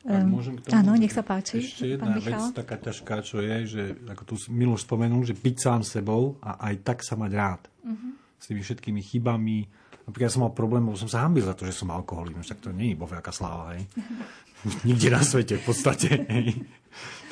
môžem 0.04 0.60
k 0.60 0.68
tomu, 0.68 0.74
Áno, 0.76 0.92
nech 0.96 1.12
sa 1.12 1.20
páči. 1.20 1.60
Ešte 1.60 1.96
jedna 1.96 2.16
vec 2.16 2.40
taká 2.56 2.76
ťažká, 2.80 3.20
čo 3.20 3.44
je, 3.44 3.56
že 3.68 3.82
ako 4.08 4.22
tu 4.24 4.34
Miloš 4.48 4.88
spomenul, 4.88 5.24
že 5.24 5.36
byť 5.36 5.56
sám 5.60 5.80
sebou 5.84 6.40
a 6.40 6.56
aj 6.72 6.74
tak 6.80 6.98
sa 7.04 7.16
mať 7.16 7.32
rád. 7.32 7.62
Uh-huh. 7.84 8.16
S 8.40 8.48
tými 8.48 8.60
všetkými 8.60 9.00
chybami, 9.00 9.84
Napríklad 10.04 10.28
ja 10.28 10.34
som 10.36 10.44
mal 10.44 10.52
problém, 10.52 10.84
lebo 10.84 11.00
som 11.00 11.08
sa 11.08 11.24
hambil 11.24 11.48
za 11.48 11.56
to, 11.56 11.64
že 11.64 11.72
som 11.72 11.88
alkoholik. 11.88 12.36
No 12.36 12.44
však 12.44 12.60
to 12.60 12.76
nie 12.76 12.92
je 12.92 13.00
bohaká 13.00 13.32
sláva, 13.32 13.72
hej. 13.72 13.88
Nikde 14.88 15.08
na 15.12 15.24
svete 15.24 15.56
v 15.60 15.64
podstate, 15.64 16.08
hej. 16.28 16.60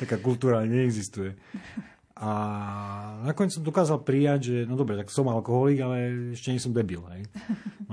Taká 0.01 0.17
kultúra 0.17 0.65
neexistuje. 0.65 1.37
A 2.13 2.29
nakoniec 3.25 3.57
som 3.57 3.65
dokázal 3.65 4.05
prijať, 4.05 4.39
že 4.45 4.57
no 4.69 4.77
dobre, 4.77 4.93
tak 4.93 5.09
som 5.09 5.25
alkoholik, 5.25 5.81
ale 5.81 5.95
ešte 6.37 6.53
nie 6.53 6.61
som 6.61 6.69
debil. 6.69 7.01
Hej. 7.13 7.23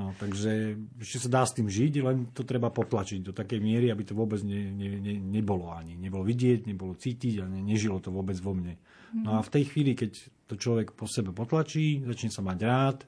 No, 0.00 0.16
takže 0.16 0.80
ešte 0.96 1.28
sa 1.28 1.28
dá 1.28 1.42
s 1.44 1.52
tým 1.52 1.68
žiť, 1.68 2.00
len 2.00 2.32
to 2.32 2.40
treba 2.40 2.72
potlačiť 2.72 3.20
do 3.20 3.36
takej 3.36 3.60
miery, 3.60 3.92
aby 3.92 4.00
to 4.00 4.16
vôbec 4.16 4.40
ne, 4.40 4.72
ne, 4.72 4.96
ne, 4.96 5.20
nebolo 5.20 5.68
ani. 5.76 5.92
Nebolo 5.92 6.24
vidieť, 6.24 6.64
nebolo 6.64 6.96
cítiť 6.96 7.44
a 7.44 7.44
ne, 7.44 7.60
nežilo 7.60 8.00
to 8.00 8.08
vôbec 8.08 8.32
vo 8.40 8.56
mne. 8.56 8.80
No 9.12 9.36
a 9.36 9.44
v 9.44 9.52
tej 9.52 9.68
chvíli, 9.68 9.92
keď 9.92 10.16
to 10.48 10.56
človek 10.56 10.96
po 10.96 11.04
sebe 11.04 11.36
potlačí, 11.36 12.00
začne 12.00 12.32
sa 12.32 12.40
mať 12.40 12.58
rád, 12.64 12.98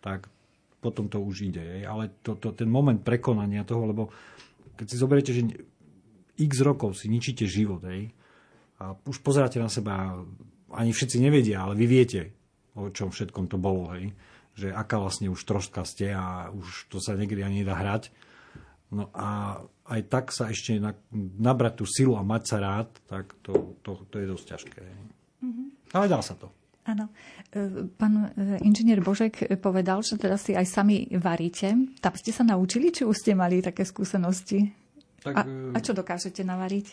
tak 0.00 0.32
potom 0.80 1.12
to 1.12 1.20
už 1.20 1.52
ide. 1.52 1.60
Je. 1.60 1.78
Ale 1.84 2.16
to, 2.24 2.34
to, 2.40 2.56
ten 2.56 2.72
moment 2.72 3.04
prekonania 3.04 3.68
toho, 3.68 3.86
lebo 3.86 4.08
keď 4.74 4.86
si 4.88 4.96
zoberiete, 4.96 5.32
že 5.36 5.42
x 6.40 6.52
rokov 6.64 6.96
si 6.96 7.12
ničíte 7.12 7.44
život, 7.44 7.84
hej, 7.86 8.08
a 8.82 8.98
už 9.06 9.22
pozeráte 9.22 9.62
na 9.62 9.70
seba, 9.70 10.18
ani 10.74 10.90
všetci 10.90 11.22
nevedia, 11.22 11.62
ale 11.62 11.78
vy 11.78 11.86
viete, 11.86 12.34
o 12.74 12.90
čom 12.90 13.14
všetkom 13.14 13.46
to 13.46 13.62
bolo, 13.62 13.94
hej, 13.94 14.10
že 14.58 14.74
aká 14.74 14.98
vlastne 14.98 15.30
už 15.30 15.38
troška 15.46 15.86
ste 15.86 16.10
a 16.10 16.50
už 16.50 16.90
to 16.90 16.98
sa 16.98 17.14
niekedy 17.14 17.46
ani 17.46 17.62
nedá 17.62 17.78
hrať. 17.78 18.10
No 18.92 19.08
a 19.16 19.62
aj 19.88 20.00
tak 20.12 20.24
sa 20.34 20.52
ešte 20.52 20.76
nabrať 21.40 21.80
tú 21.80 21.84
silu 21.88 22.18
a 22.18 22.26
mať 22.26 22.42
sa 22.44 22.56
rád, 22.60 22.88
tak 23.08 23.32
to, 23.40 23.78
to, 23.80 24.04
to 24.12 24.20
je 24.20 24.26
dosť 24.28 24.44
ťažké. 24.52 24.82
Mm-hmm. 24.84 25.66
Ale 25.96 26.06
dá 26.12 26.20
sa 26.20 26.36
to. 26.36 26.52
Áno. 26.82 27.08
E, 27.54 27.88
pán 27.94 28.34
e, 28.34 28.58
inžinier 28.66 29.00
Božek 29.00 29.46
povedal, 29.62 30.02
že 30.02 30.18
teda 30.18 30.34
si 30.36 30.52
aj 30.52 30.66
sami 30.66 31.06
varíte. 31.14 31.72
Tam 32.02 32.12
ste 32.18 32.34
sa 32.34 32.42
naučili, 32.42 32.90
či 32.90 33.06
už 33.06 33.16
ste 33.16 33.32
mali 33.38 33.62
také 33.62 33.86
skúsenosti? 33.86 34.74
Tak, 35.22 35.34
a, 35.38 35.40
a 35.46 35.78
čo 35.78 35.94
dokážete 35.94 36.42
navariť? 36.42 36.86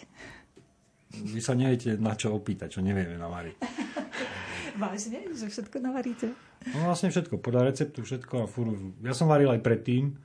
Vy 1.10 1.40
sa 1.42 1.58
neviete 1.58 1.98
na 1.98 2.14
čo 2.14 2.34
opýtať, 2.38 2.78
čo 2.78 2.82
nevieme 2.86 3.18
navariť. 3.18 3.56
Vážne? 4.82 5.26
Že 5.34 5.46
všetko 5.50 5.76
navaríte? 5.82 6.32
No 6.72 6.92
vlastne 6.92 7.10
všetko, 7.10 7.42
podľa 7.42 7.74
receptu 7.74 8.06
všetko 8.06 8.36
a 8.44 8.46
furt. 8.46 8.78
Ja 9.04 9.12
som 9.18 9.28
varil 9.28 9.50
aj 9.52 9.64
predtým, 9.66 10.16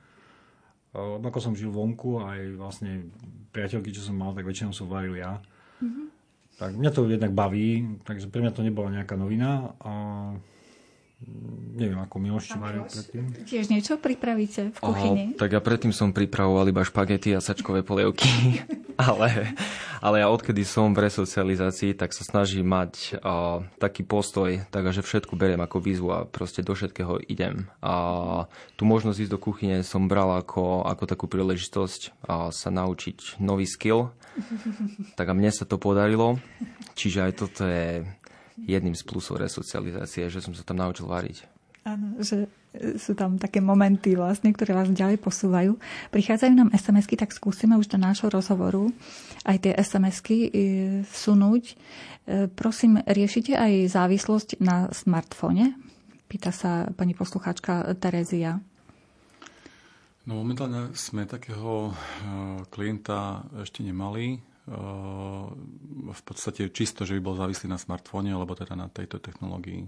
ako 0.95 1.39
som 1.43 1.57
žil 1.57 1.73
vonku, 1.73 2.23
aj 2.23 2.55
vlastne 2.55 3.11
priateľky, 3.51 3.91
čo 3.91 4.05
som 4.05 4.15
mal, 4.15 4.31
tak 4.31 4.47
väčšinou 4.47 4.71
som 4.71 4.87
varil 4.87 5.19
ja. 5.19 5.43
Mm-hmm. 5.83 6.05
Tak 6.55 6.71
mňa 6.71 6.91
to 6.95 7.11
jednak 7.11 7.35
baví, 7.35 7.99
takže 8.07 8.31
pre 8.31 8.39
mňa 8.39 8.55
to 8.55 8.63
nebola 8.63 8.87
nejaká 8.87 9.19
novina. 9.19 9.75
A 9.83 9.91
neviem, 11.75 11.99
ako 11.99 12.15
Miloš 12.19 12.51
či 12.51 12.57
varil 12.59 12.83
predtým. 12.87 13.23
Tiež 13.47 13.67
niečo 13.67 13.99
pripravíte 13.99 14.71
v 14.71 14.77
kuchyni? 14.79 15.23
Aha, 15.35 15.39
tak 15.39 15.55
ja 15.55 15.61
predtým 15.63 15.91
som 15.91 16.15
pripravoval 16.15 16.71
iba 16.71 16.83
špagety 16.83 17.35
a 17.35 17.43
sačkové 17.43 17.83
polievky, 17.83 18.27
ale, 18.99 19.55
ale 19.99 20.15
ja 20.23 20.27
odkedy 20.31 20.63
som 20.63 20.91
v 20.95 21.07
resocializácii, 21.07 21.95
tak 21.95 22.11
sa 22.15 22.23
snažím 22.23 22.67
mať 22.67 23.19
a, 23.19 23.63
taký 23.79 24.03
postoj, 24.07 24.63
takže 24.71 25.03
všetko 25.03 25.35
beriem 25.35 25.63
ako 25.63 25.77
výzvu 25.83 26.09
a 26.11 26.19
proste 26.27 26.63
do 26.63 26.75
všetkého 26.75 27.19
idem. 27.27 27.67
A 27.79 28.47
tú 28.79 28.87
možnosť 28.87 29.27
ísť 29.27 29.33
do 29.35 29.39
kuchyne 29.39 29.83
som 29.83 30.07
bral 30.07 30.31
ako, 30.35 30.87
ako 30.87 31.03
takú 31.07 31.25
príležitosť 31.27 32.27
a 32.27 32.51
sa 32.51 32.69
naučiť 32.71 33.39
nový 33.43 33.67
skill. 33.67 34.11
Tak 35.15 35.31
a 35.31 35.37
mne 35.37 35.47
sa 35.47 35.63
to 35.63 35.79
podarilo, 35.79 36.43
čiže 36.91 37.23
aj 37.23 37.31
toto 37.39 37.63
je 37.63 38.03
jedným 38.59 38.95
z 38.95 39.03
plusov 39.03 39.43
resocializácie, 39.43 40.31
že 40.31 40.39
som 40.39 40.55
sa 40.55 40.63
tam 40.63 40.79
naučil 40.79 41.07
variť. 41.07 41.43
Áno, 41.85 42.17
že 42.17 42.49
sú 42.97 43.13
tam 43.13 43.37
také 43.37 43.61
momenty 43.61 44.17
vlastne, 44.17 44.51
ktoré 44.51 44.73
vás 44.73 44.89
ďalej 44.89 45.21
posúvajú. 45.21 45.77
Prichádzajú 46.11 46.53
nám 46.57 46.73
SMS-ky, 46.73 47.15
tak 47.15 47.31
skúsime 47.31 47.77
už 47.77 47.93
do 47.93 48.01
nášho 48.01 48.27
rozhovoru 48.27 48.91
aj 49.45 49.57
tie 49.61 49.73
SMS-ky 49.77 50.37
e, 50.37 50.49
vsunúť. 51.05 51.63
E, 51.71 51.75
prosím, 52.49 52.99
riešite 53.05 53.53
aj 53.53 53.93
závislosť 53.93 54.49
na 54.59 54.89
smartfóne? 54.91 55.77
Pýta 56.25 56.49
sa 56.49 56.89
pani 56.97 57.13
poslucháčka 57.13 57.85
Terezia. 58.01 58.57
No 60.25 60.41
momentálne 60.41 60.89
sme 60.97 61.29
takého 61.29 61.93
e, 61.93 62.65
klienta 62.73 63.45
ešte 63.61 63.85
nemali 63.85 64.41
v 64.65 66.21
podstate 66.25 66.73
čisto, 66.73 67.05
že 67.05 67.13
by 67.17 67.21
bol 67.21 67.37
závislý 67.37 67.69
na 67.69 67.77
smartfóne 67.77 68.33
alebo 68.33 68.57
teda 68.57 68.73
na 68.73 68.89
tejto 68.89 69.21
technológii. 69.21 69.85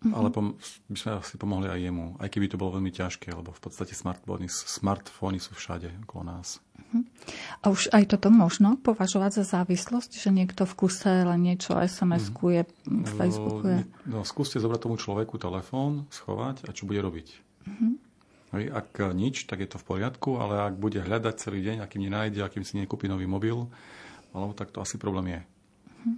Mm-hmm. 0.00 0.16
Ale 0.16 0.32
pom- 0.32 0.56
by 0.88 0.96
sme 0.96 1.10
asi 1.20 1.36
pomohli 1.36 1.68
aj 1.68 1.76
jemu, 1.76 2.16
aj 2.16 2.28
keby 2.32 2.48
to 2.48 2.56
bolo 2.56 2.80
veľmi 2.80 2.88
ťažké, 2.88 3.36
lebo 3.36 3.52
v 3.52 3.60
podstate 3.60 3.92
smartfóny, 3.92 4.48
smartfóny 4.48 5.36
sú 5.36 5.52
všade 5.52 5.92
okolo 6.08 6.24
nás. 6.24 6.56
Mm-hmm. 6.80 7.02
A 7.60 7.64
už 7.68 7.92
aj 7.92 8.16
toto 8.16 8.32
možno 8.32 8.80
považovať 8.80 9.44
za 9.44 9.60
závislosť, 9.60 10.16
že 10.16 10.32
niekto 10.32 10.64
v 10.64 10.72
kuse 10.72 11.12
len 11.28 11.44
niečo 11.44 11.76
SMS-kuje, 11.76 12.64
mm-hmm. 12.64 13.12
Facebookuje? 13.20 13.78
No, 14.08 14.24
skúste 14.24 14.56
zobrať 14.56 14.88
tomu 14.88 14.96
človeku 14.96 15.36
telefón, 15.36 16.08
schovať 16.08 16.64
a 16.64 16.72
čo 16.72 16.88
bude 16.88 17.04
robiť. 17.04 17.28
Mm-hmm. 17.68 17.92
Ak 18.50 18.98
nič, 19.14 19.46
tak 19.46 19.62
je 19.62 19.70
to 19.70 19.78
v 19.78 19.86
poriadku, 19.94 20.42
ale 20.42 20.58
ak 20.66 20.74
bude 20.74 20.98
hľadať 20.98 21.34
celý 21.38 21.62
deň, 21.62 21.86
akým 21.86 22.02
nenájde, 22.10 22.42
akým 22.42 22.66
si 22.66 22.82
nekúpi 22.82 23.06
nový 23.06 23.30
mobil, 23.30 23.70
alebo 24.34 24.52
tak 24.58 24.74
to 24.74 24.82
asi 24.82 24.98
problém 24.98 25.38
je. 25.38 25.40
Mhm. 26.02 26.16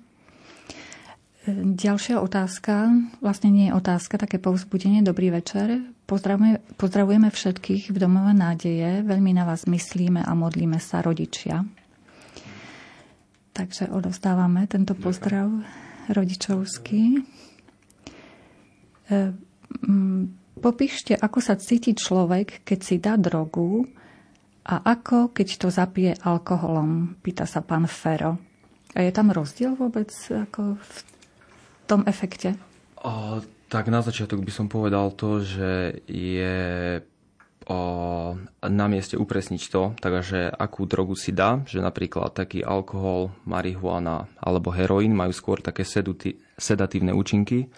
Ďalšia 1.77 2.25
otázka, 2.25 2.89
vlastne 3.21 3.53
nie 3.53 3.69
je 3.69 3.77
otázka, 3.77 4.17
také 4.17 4.41
povzbudenie. 4.41 5.05
Dobrý 5.05 5.29
večer. 5.29 5.85
Pozdravujeme, 6.09 6.65
pozdravujeme 6.81 7.29
všetkých 7.29 7.93
v 7.93 7.97
domove 8.01 8.33
nádeje. 8.33 9.05
Veľmi 9.05 9.37
na 9.37 9.45
vás 9.45 9.69
myslíme 9.69 10.25
a 10.25 10.33
modlíme 10.33 10.81
sa 10.81 11.05
rodičia. 11.05 11.69
Takže 13.53 13.93
odovzdávame 13.93 14.65
tento 14.65 14.97
pozdrav 14.97 15.53
rodičovský. 16.09 17.21
E, 19.13 19.33
Popíšte, 20.53 21.17
ako 21.17 21.39
sa 21.41 21.57
cíti 21.57 21.97
človek, 21.97 22.61
keď 22.61 22.79
si 22.85 22.97
dá 23.01 23.17
drogu 23.17 23.89
a 24.69 24.85
ako, 24.85 25.33
keď 25.33 25.49
to 25.59 25.69
zapije 25.73 26.13
alkoholom, 26.23 27.19
pýta 27.25 27.49
sa 27.49 27.65
pán 27.65 27.89
Fero. 27.89 28.37
A 28.93 29.01
je 29.01 29.13
tam 29.15 29.33
rozdiel 29.33 29.73
vôbec 29.73 30.13
ako 30.29 30.77
v 30.77 30.97
tom 31.89 32.05
efekte? 32.05 32.55
O, 33.01 33.41
tak 33.73 33.89
na 33.89 34.05
začiatok 34.05 34.45
by 34.45 34.53
som 34.53 34.69
povedal 34.69 35.17
to, 35.17 35.41
že 35.41 36.05
je 36.05 37.01
o, 37.67 37.81
na 38.63 38.87
mieste 38.93 39.17
upresniť 39.17 39.63
to, 39.73 39.97
takže 39.97 40.53
akú 40.53 40.85
drogu 40.85 41.17
si 41.17 41.33
dá, 41.33 41.65
že 41.65 41.81
napríklad 41.81 42.37
taký 42.37 42.61
alkohol, 42.61 43.33
marihuana 43.49 44.29
alebo 44.37 44.69
heroín 44.71 45.17
majú 45.17 45.33
skôr 45.33 45.65
také 45.65 45.89
sedatívne 46.61 47.17
účinky, 47.17 47.73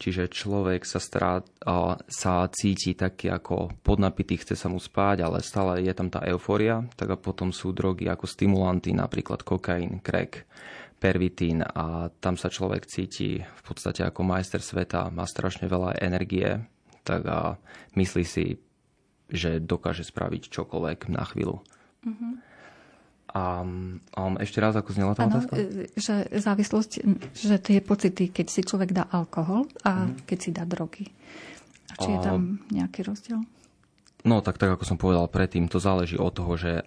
Čiže 0.00 0.32
človek 0.32 0.88
sa, 0.88 0.96
strá, 0.96 1.44
sa 2.08 2.34
cíti 2.48 2.96
taký 2.96 3.28
ako 3.28 3.84
podnapitý, 3.84 4.40
chce 4.40 4.56
sa 4.56 4.72
mu 4.72 4.80
spať, 4.80 5.20
ale 5.20 5.44
stále 5.44 5.84
je 5.84 5.92
tam 5.92 6.08
tá 6.08 6.24
eufória. 6.24 6.88
Tak 6.96 7.08
a 7.12 7.20
potom 7.20 7.52
sú 7.52 7.76
drogy 7.76 8.08
ako 8.08 8.24
stimulanty, 8.24 8.96
napríklad 8.96 9.44
kokain, 9.44 10.00
crack, 10.00 10.48
pervitín 10.96 11.60
a 11.60 12.08
tam 12.16 12.40
sa 12.40 12.48
človek 12.48 12.88
cíti 12.88 13.44
v 13.44 13.62
podstate 13.64 14.00
ako 14.00 14.24
majster 14.24 14.64
sveta, 14.64 15.12
má 15.12 15.28
strašne 15.28 15.68
veľa 15.68 16.00
energie, 16.00 16.64
tak 17.04 17.24
a 17.28 17.60
myslí 17.92 18.24
si, 18.24 18.56
že 19.28 19.60
dokáže 19.60 20.08
spraviť 20.08 20.48
čokoľvek 20.48 21.12
na 21.12 21.28
chvíľu. 21.28 21.60
Mm-hmm. 22.08 22.49
A 23.30 23.62
um, 23.62 24.34
ešte 24.42 24.58
raz, 24.58 24.74
ako 24.74 24.90
znela 24.90 25.14
tá 25.14 25.30
ano, 25.30 25.38
otázka? 25.38 25.54
E, 25.54 25.86
že 25.94 26.26
závislosť, 26.34 26.90
že 27.30 27.56
tie 27.62 27.78
pocity, 27.78 28.34
keď 28.34 28.46
si 28.50 28.66
človek 28.66 28.90
dá 28.90 29.06
alkohol 29.06 29.70
a 29.86 30.10
mm. 30.10 30.26
keď 30.26 30.38
si 30.38 30.50
dá 30.50 30.66
drogy. 30.66 31.06
A 31.94 32.02
či 32.02 32.10
a... 32.10 32.12
je 32.14 32.18
tam 32.26 32.58
nejaký 32.74 33.06
rozdiel? 33.06 33.46
No 34.26 34.42
tak, 34.42 34.58
tak 34.58 34.74
ako 34.74 34.84
som 34.84 34.98
povedal 34.98 35.30
predtým, 35.30 35.70
to 35.70 35.78
záleží 35.78 36.18
od 36.18 36.34
toho, 36.34 36.58
že 36.58 36.82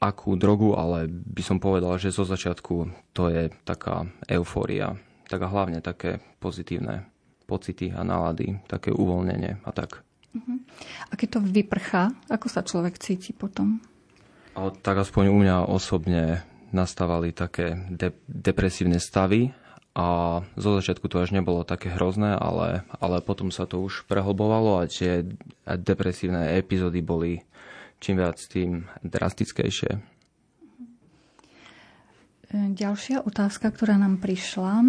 akú 0.00 0.36
drogu, 0.36 0.76
ale 0.76 1.08
by 1.08 1.42
som 1.44 1.58
povedal, 1.60 1.96
že 1.96 2.12
zo 2.12 2.24
začiatku 2.24 2.74
to 3.16 3.32
je 3.32 3.48
taká 3.64 4.08
eufória. 4.28 4.96
Tak 5.26 5.40
a 5.42 5.52
hlavne 5.52 5.84
také 5.84 6.20
pozitívne 6.40 7.08
pocity 7.46 7.94
a 7.94 8.02
nálady, 8.02 8.58
také 8.66 8.90
uvoľnenie 8.90 9.62
a 9.62 9.70
tak. 9.70 10.02
Uh-huh. 10.34 10.58
A 11.08 11.12
keď 11.16 11.38
to 11.38 11.40
vyprchá, 11.40 12.12
ako 12.28 12.46
sa 12.50 12.66
človek 12.66 12.98
cíti 13.00 13.32
potom? 13.32 13.80
A 14.56 14.72
tak 14.72 14.96
aspoň 15.04 15.24
u 15.28 15.36
mňa 15.44 15.68
osobne 15.68 16.40
nastávali 16.72 17.36
také 17.36 17.76
de- 17.92 18.16
depresívne 18.24 18.96
stavy 18.96 19.52
a 19.92 20.40
zo 20.56 20.76
začiatku 20.76 21.08
to 21.12 21.20
až 21.20 21.36
nebolo 21.36 21.64
také 21.64 21.92
hrozné, 21.92 22.32
ale, 22.36 22.84
ale 22.96 23.20
potom 23.20 23.52
sa 23.52 23.68
to 23.68 23.84
už 23.84 24.08
prehlbovalo 24.08 24.80
a 24.80 24.88
tie 24.88 25.28
depresívne 25.64 26.56
epizódy 26.56 27.04
boli 27.04 27.44
čím 28.00 28.20
viac 28.20 28.40
tým 28.48 28.88
drastickejšie. 29.04 30.16
Ďalšia 32.56 33.26
otázka, 33.26 33.74
ktorá 33.74 33.98
nám 33.98 34.22
prišla. 34.22 34.80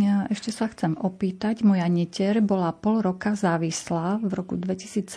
Ja 0.00 0.26
ešte 0.32 0.48
sa 0.48 0.66
chcem 0.66 0.96
opýtať. 0.96 1.60
Moja 1.62 1.84
netier 1.86 2.40
bola 2.40 2.72
pol 2.72 3.04
roka 3.04 3.36
závislá 3.36 4.18
v 4.24 4.32
roku 4.32 4.56
2017. 4.56 5.12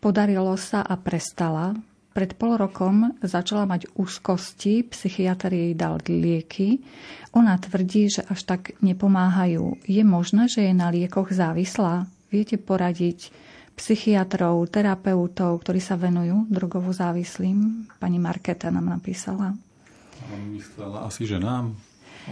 Podarilo 0.00 0.56
sa 0.58 0.80
a 0.80 0.96
prestala. 0.96 1.76
Pred 2.12 2.36
pol 2.36 2.60
rokom 2.60 3.16
začala 3.24 3.64
mať 3.64 3.88
úzkosti, 3.96 4.84
psychiatr 4.84 5.48
jej 5.48 5.72
dal 5.72 5.96
lieky. 6.04 6.84
Ona 7.32 7.56
tvrdí, 7.56 8.12
že 8.12 8.20
až 8.28 8.44
tak 8.44 8.76
nepomáhajú. 8.84 9.80
Je 9.88 10.04
možné, 10.04 10.44
že 10.52 10.68
je 10.68 10.76
na 10.76 10.92
liekoch 10.92 11.32
závislá? 11.32 12.04
Viete 12.28 12.60
poradiť 12.60 13.32
psychiatrov, 13.76 14.68
terapeutov, 14.68 15.64
ktorí 15.64 15.80
sa 15.80 15.96
venujú 15.96 16.44
drogovo 16.52 16.92
závislým? 16.92 17.88
Pani 17.96 18.20
Marketa 18.20 18.68
nám 18.68 18.92
napísala. 18.92 19.56
Myslela 20.52 21.08
asi, 21.08 21.24
že 21.24 21.40
nám, 21.40 21.76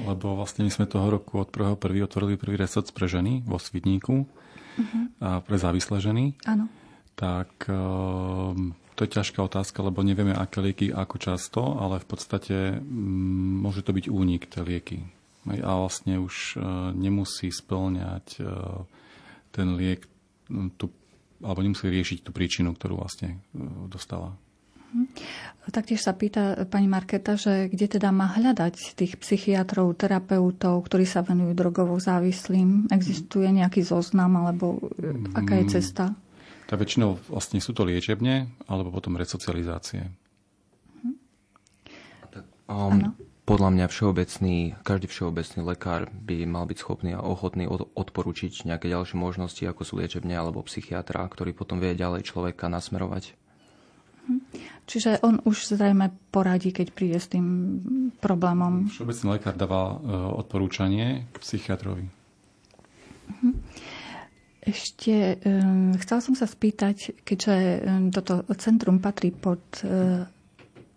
lebo 0.05 0.37
vlastne 0.37 0.69
my 0.69 0.71
sme 0.71 0.87
toho 0.87 1.09
roku 1.09 1.41
od 1.41 1.49
1.1. 1.49 1.81
otvorili 2.05 2.37
prvý 2.37 2.61
resort 2.61 2.93
pre 2.93 3.09
ženy 3.09 3.43
vo 3.49 3.57
Svidníku 3.57 4.25
uh-huh. 4.25 5.05
a 5.25 5.41
pre 5.41 5.57
závislé 5.57 5.99
ženy. 6.05 6.25
Áno. 6.45 6.69
Tak 7.17 7.69
um, 7.69 8.73
to 9.01 9.09
je 9.09 9.17
ťažká 9.17 9.41
otázka, 9.41 9.81
lebo 9.81 10.05
nevieme, 10.05 10.37
aké 10.37 10.61
lieky, 10.61 10.93
ako 10.93 11.17
často, 11.17 11.81
ale 11.81 12.05
v 12.05 12.07
podstate 12.07 12.57
m, 12.77 12.85
mm, 12.85 13.65
môže 13.65 13.81
to 13.81 13.97
byť 13.97 14.13
únik 14.13 14.45
tie 14.53 14.61
lieky. 14.61 15.01
A 15.49 15.73
vlastne 15.81 16.21
už 16.21 16.61
e, 16.61 16.93
nemusí 17.01 17.49
splňať 17.49 18.27
e, 18.37 18.45
ten 19.57 19.73
liek, 19.81 20.05
tu, 20.77 20.93
alebo 21.41 21.65
nemusí 21.65 21.89
riešiť 21.89 22.29
tú 22.29 22.31
príčinu, 22.37 22.77
ktorú 22.77 23.01
vlastne 23.01 23.41
e, 23.57 23.65
dostala. 23.89 24.37
Mhm. 24.93 25.09
Taktiež 25.73 26.05
sa 26.05 26.13
pýta 26.13 26.69
pani 26.69 26.85
Marketa, 26.85 27.41
že 27.41 27.73
kde 27.73 27.97
teda 27.97 28.13
má 28.13 28.37
hľadať 28.37 29.01
tých 29.01 29.17
psychiatrov, 29.17 29.97
terapeutov, 29.97 30.77
ktorí 30.85 31.09
sa 31.09 31.25
venujú 31.25 31.57
drogovo 31.57 31.97
závislým? 31.97 32.93
Existuje 32.93 33.49
nejaký 33.49 33.81
zoznam, 33.81 34.37
alebo 34.37 34.93
aká 35.33 35.57
je 35.63 35.65
mm. 35.65 35.73
cesta? 35.73 36.13
Tak 36.71 36.79
väčšinou 36.79 37.19
vlastne 37.27 37.59
sú 37.59 37.75
to 37.75 37.83
liečebne 37.83 38.47
alebo 38.71 38.95
potom 38.95 39.19
resocializácie. 39.19 40.07
Um, 42.71 43.19
podľa 43.43 43.75
mňa 43.75 43.87
všeobecný, 43.91 44.79
každý 44.87 45.11
všeobecný 45.11 45.67
lekár 45.67 46.07
by 46.07 46.47
mal 46.47 46.71
byť 46.71 46.79
schopný 46.79 47.19
a 47.19 47.27
ochotný 47.27 47.67
odporučiť 47.99 48.71
nejaké 48.71 48.87
ďalšie 48.87 49.19
možnosti, 49.19 49.59
ako 49.67 49.83
sú 49.83 49.99
liečebne 49.99 50.39
alebo 50.39 50.63
psychiatra, 50.63 51.27
ktorý 51.27 51.51
potom 51.51 51.83
vie 51.83 51.99
ďalej 51.99 52.31
človeka 52.31 52.71
nasmerovať. 52.71 53.35
Mhm. 54.31 54.39
Čiže 54.87 55.27
on 55.27 55.43
už 55.43 55.75
zrejme 55.75 56.15
poradí, 56.31 56.71
keď 56.71 56.95
príde 56.95 57.19
s 57.19 57.27
tým 57.27 57.83
problémom. 58.23 58.87
Všeobecný 58.87 59.27
lekár 59.35 59.59
dáva 59.59 59.99
e, 59.99 60.15
odporúčanie 60.39 61.27
k 61.35 61.37
psychiatrovi. 61.43 62.07
Mhm. 63.35 63.51
Ešte 64.61 65.41
um, 65.41 65.97
chcela 65.97 66.21
som 66.21 66.37
sa 66.37 66.45
spýtať, 66.45 67.25
keďže 67.25 67.55
um, 67.57 67.81
toto 68.13 68.45
centrum 68.61 69.01
patrí 69.01 69.33
pod 69.33 69.61
uh, 69.83 70.29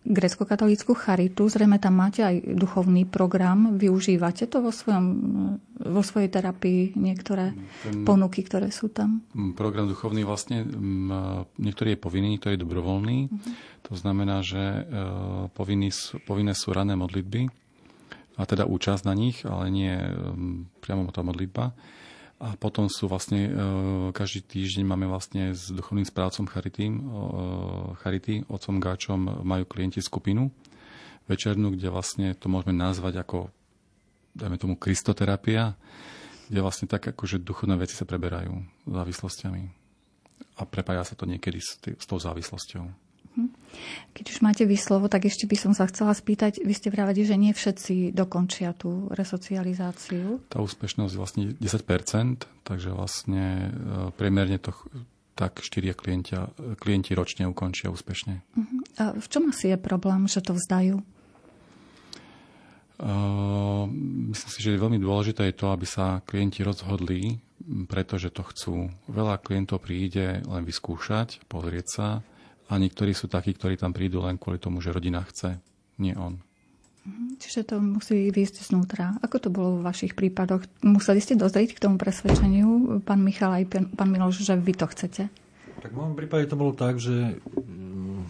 grecko-katolícku 0.04 0.92
charitu, 1.00 1.48
zrejme 1.48 1.80
tam 1.80 1.96
máte 1.96 2.28
aj 2.28 2.44
duchovný 2.60 3.08
program, 3.08 3.80
využívate 3.80 4.52
to 4.52 4.60
vo, 4.60 4.76
svojom, 4.76 5.06
vo 5.80 6.02
svojej 6.04 6.28
terapii, 6.28 6.92
niektoré 7.00 7.56
Ten 7.56 8.04
ponuky, 8.04 8.44
ktoré 8.44 8.68
sú 8.68 8.92
tam? 8.92 9.24
Program 9.56 9.88
duchovný 9.88 10.28
vlastne, 10.28 10.68
niektorý 11.56 11.96
je 11.96 12.00
povinný, 12.04 12.36
niektorý 12.36 12.60
je 12.60 12.64
dobrovoľný. 12.68 13.32
Uh-huh. 13.32 13.52
To 13.88 13.94
znamená, 13.96 14.44
že 14.44 14.84
povinný, 15.56 15.96
povinné 16.28 16.52
sú 16.52 16.76
rané 16.76 17.00
modlitby, 17.00 17.48
a 18.34 18.44
teda 18.44 18.66
účasť 18.66 19.06
na 19.06 19.14
nich, 19.14 19.46
ale 19.48 19.72
nie 19.72 19.94
priamo 20.82 21.08
tá 21.14 21.24
modlitba. 21.24 21.72
A 22.44 22.60
potom 22.60 22.92
sú 22.92 23.08
vlastne, 23.08 23.48
e, 23.48 23.52
každý 24.12 24.44
týždeň 24.44 24.84
máme 24.84 25.08
vlastne 25.08 25.56
s 25.56 25.72
duchovným 25.72 26.04
správcom 26.04 26.44
Charity, 26.44 26.92
e, 26.92 26.96
Charity, 28.04 28.44
otcom 28.52 28.84
Gáčom, 28.84 29.20
majú 29.48 29.64
klienti 29.64 30.04
skupinu 30.04 30.52
večernú, 31.24 31.72
kde 31.72 31.88
vlastne 31.88 32.36
to 32.36 32.52
môžeme 32.52 32.76
nazvať 32.76 33.24
ako, 33.24 33.48
dajme 34.36 34.60
tomu, 34.60 34.76
kristoterapia, 34.76 35.80
kde 36.52 36.60
vlastne 36.60 36.92
tak 36.92 37.16
akože 37.16 37.40
duchovné 37.40 37.80
veci 37.80 37.96
sa 37.96 38.04
preberajú 38.04 38.52
závislostiami. 38.92 39.64
A 40.60 40.68
prepája 40.68 41.08
sa 41.08 41.16
to 41.16 41.24
niekedy 41.24 41.64
s, 41.64 41.80
tý, 41.80 41.96
s 41.96 42.04
tou 42.04 42.20
závislosťou. 42.20 43.03
Mhm. 43.34 43.50
Keď 44.14 44.26
už 44.30 44.40
máte 44.46 44.64
vyslovo, 44.70 45.10
tak 45.10 45.26
ešte 45.26 45.50
by 45.50 45.58
som 45.58 45.74
sa 45.74 45.90
chcela 45.90 46.14
spýtať, 46.14 46.62
vy 46.62 46.74
ste 46.78 46.94
vravali, 46.94 47.26
že 47.26 47.34
nie 47.34 47.50
všetci 47.50 48.14
dokončia 48.14 48.78
tú 48.78 49.10
resocializáciu. 49.10 50.38
Tá 50.54 50.62
úspešnosť 50.62 51.12
je 51.12 51.20
vlastne 51.20 51.44
10%, 51.58 52.46
takže 52.62 52.94
vlastne 52.94 53.74
e, 53.74 54.14
priemerne 54.14 54.62
to 54.62 54.70
tak 55.34 55.66
4 55.66 55.98
klientia, 55.98 56.54
klienti 56.78 57.18
ročne 57.18 57.50
ukončia 57.50 57.90
úspešne. 57.90 58.46
Uh-huh. 58.54 58.82
A 59.02 59.04
v 59.18 59.26
čom 59.26 59.50
asi 59.50 59.74
je 59.74 59.78
problém, 59.82 60.30
že 60.30 60.46
to 60.46 60.54
vzdajú? 60.54 61.02
Uh, 63.02 63.90
myslím 64.30 64.52
si, 64.54 64.60
že 64.62 64.78
je 64.78 64.84
veľmi 64.86 65.02
dôležité 65.02 65.50
je 65.50 65.58
to, 65.58 65.74
aby 65.74 65.84
sa 65.90 66.22
klienti 66.24 66.62
rozhodli, 66.62 67.42
pretože 67.90 68.30
to 68.30 68.46
chcú. 68.46 68.76
Veľa 69.10 69.42
klientov 69.42 69.82
príde 69.82 70.46
len 70.46 70.64
vyskúšať, 70.64 71.42
pozrieť 71.50 71.88
sa, 71.90 72.08
a 72.70 72.74
niektorí 72.80 73.12
sú 73.12 73.28
takí, 73.28 73.52
ktorí 73.56 73.76
tam 73.76 73.92
prídu 73.92 74.24
len 74.24 74.40
kvôli 74.40 74.60
tomu, 74.60 74.80
že 74.80 74.96
rodina 74.96 75.24
chce, 75.24 75.60
nie 76.00 76.16
on. 76.16 76.40
Mhm, 77.04 77.36
čiže 77.36 77.68
to 77.68 77.84
musí 77.84 78.32
výjsť 78.32 78.72
znútra. 78.72 79.20
Ako 79.20 79.36
to 79.44 79.50
bolo 79.52 79.80
v 79.80 79.86
vašich 79.86 80.16
prípadoch? 80.16 80.64
Museli 80.88 81.20
ste 81.20 81.36
dozrieť 81.36 81.76
k 81.76 81.84
tomu 81.84 82.00
presvedčeniu, 82.00 83.04
pán 83.04 83.20
Michal 83.20 83.52
aj 83.52 83.92
pán 83.92 84.08
Miloš, 84.08 84.48
že 84.48 84.56
vy 84.56 84.72
to 84.72 84.88
chcete? 84.88 85.28
Tak 85.84 85.92
v 85.92 86.00
môjom 86.00 86.16
prípade 86.16 86.48
to 86.48 86.56
bolo 86.56 86.72
tak, 86.72 87.04
že 87.04 87.44
mm, 87.44 88.24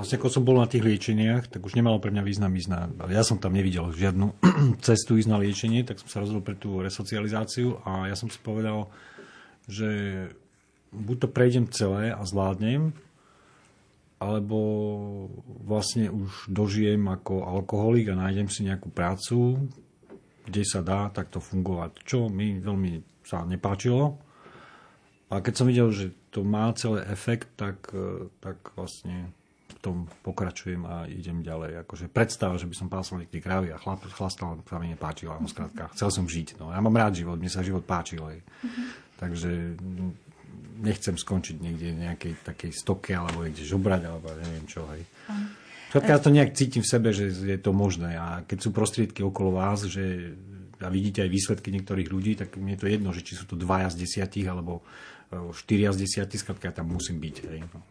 vlastne 0.00 0.16
ako 0.16 0.32
som 0.32 0.48
bol 0.48 0.56
na 0.56 0.64
tých 0.64 0.80
liečeniach, 0.80 1.52
tak 1.52 1.60
už 1.60 1.76
nemalo 1.76 2.00
pre 2.00 2.08
mňa 2.08 2.24
význam 2.24 2.56
ísť 2.56 2.68
na... 2.72 2.88
Ja 3.12 3.20
som 3.20 3.36
tam 3.36 3.52
nevidel 3.52 3.92
žiadnu 3.92 4.32
cestu 4.88 5.20
ísť 5.20 5.28
na 5.28 5.36
liečenie, 5.36 5.84
tak 5.84 6.00
som 6.00 6.08
sa 6.08 6.24
rozhodol 6.24 6.40
pre 6.40 6.56
tú 6.56 6.80
resocializáciu 6.80 7.84
a 7.84 8.08
ja 8.08 8.16
som 8.16 8.32
si 8.32 8.40
povedal, 8.40 8.88
že 9.68 9.88
buď 10.88 11.16
to 11.20 11.28
prejdem 11.28 11.68
celé 11.68 12.16
a 12.16 12.24
zvládnem, 12.24 12.96
alebo 14.20 14.58
vlastne 15.64 16.12
už 16.12 16.52
dožijem 16.52 17.00
ako 17.08 17.40
alkoholik 17.40 18.12
a 18.12 18.20
nájdem 18.20 18.52
si 18.52 18.68
nejakú 18.68 18.92
prácu, 18.92 19.56
kde 20.44 20.62
sa 20.68 20.84
dá 20.84 21.08
takto 21.08 21.40
fungovať. 21.40 22.04
Čo 22.04 22.28
mi 22.28 22.60
veľmi 22.60 23.24
sa 23.24 23.48
nepáčilo. 23.48 24.20
A 25.30 25.40
keď 25.40 25.54
som 25.56 25.66
videl, 25.70 25.88
že 25.94 26.12
to 26.28 26.44
má 26.44 26.68
celý 26.76 27.00
efekt, 27.06 27.54
tak, 27.54 27.88
e, 27.94 28.28
tak 28.42 28.74
vlastne 28.74 29.30
v 29.70 29.78
tom 29.78 29.96
pokračujem 30.26 30.82
a 30.84 31.06
idem 31.06 31.40
ďalej. 31.40 31.86
Akože 31.86 32.10
predstava, 32.10 32.58
že 32.58 32.66
by 32.66 32.74
som 32.74 32.88
pásal 32.90 33.22
niekde 33.22 33.38
krávy 33.38 33.70
a 33.70 33.78
chlap, 33.78 34.02
chlastal, 34.10 34.58
sa 34.66 34.76
mi 34.82 34.90
nepáčila. 34.90 35.38
No, 35.38 35.46
skrátka, 35.46 35.88
chcel 35.94 36.10
som 36.10 36.26
žiť. 36.26 36.58
No. 36.58 36.74
Ja 36.74 36.82
mám 36.82 36.98
rád 36.98 37.16
život, 37.16 37.38
mne 37.38 37.48
sa 37.48 37.64
život 37.64 37.86
páčil. 37.86 38.20
Mm-hmm. 38.20 38.86
Takže 39.22 39.50
nechcem 40.80 41.14
skončiť 41.14 41.56
niekde 41.60 41.86
v 41.92 42.02
nejakej 42.08 42.32
takej 42.42 42.72
stoke 42.72 43.12
alebo 43.12 43.44
niekde 43.44 43.64
žobrať 43.64 44.02
alebo 44.08 44.26
neviem 44.40 44.66
čo. 44.66 44.88
Hej. 44.90 45.04
Všetko 45.90 46.10
ja 46.10 46.20
to 46.22 46.30
nejak 46.30 46.54
cítim 46.54 46.82
v 46.86 46.92
sebe, 46.92 47.08
že 47.10 47.30
je 47.30 47.58
to 47.58 47.74
možné 47.74 48.14
a 48.16 48.46
keď 48.46 48.58
sú 48.62 48.70
prostriedky 48.70 49.20
okolo 49.26 49.58
vás, 49.58 49.84
že 49.86 50.34
a 50.80 50.88
vidíte 50.88 51.20
aj 51.20 51.30
výsledky 51.30 51.68
niektorých 51.76 52.08
ľudí, 52.08 52.32
tak 52.40 52.56
mi 52.56 52.72
je 52.72 52.80
to 52.80 52.86
jedno, 52.88 53.12
že 53.12 53.20
či 53.20 53.36
sú 53.36 53.44
to 53.44 53.52
dvaja 53.52 53.92
z 53.92 54.00
desiatich 54.00 54.48
alebo 54.48 54.80
e, 55.28 55.52
štyria 55.52 55.92
z 55.92 56.08
desiatich, 56.08 56.40
skladka 56.40 56.72
ja 56.72 56.74
tam 56.80 56.88
musím 56.88 57.20
byť. 57.20 57.36
Hej. 57.44 57.60
No. 57.68 57.84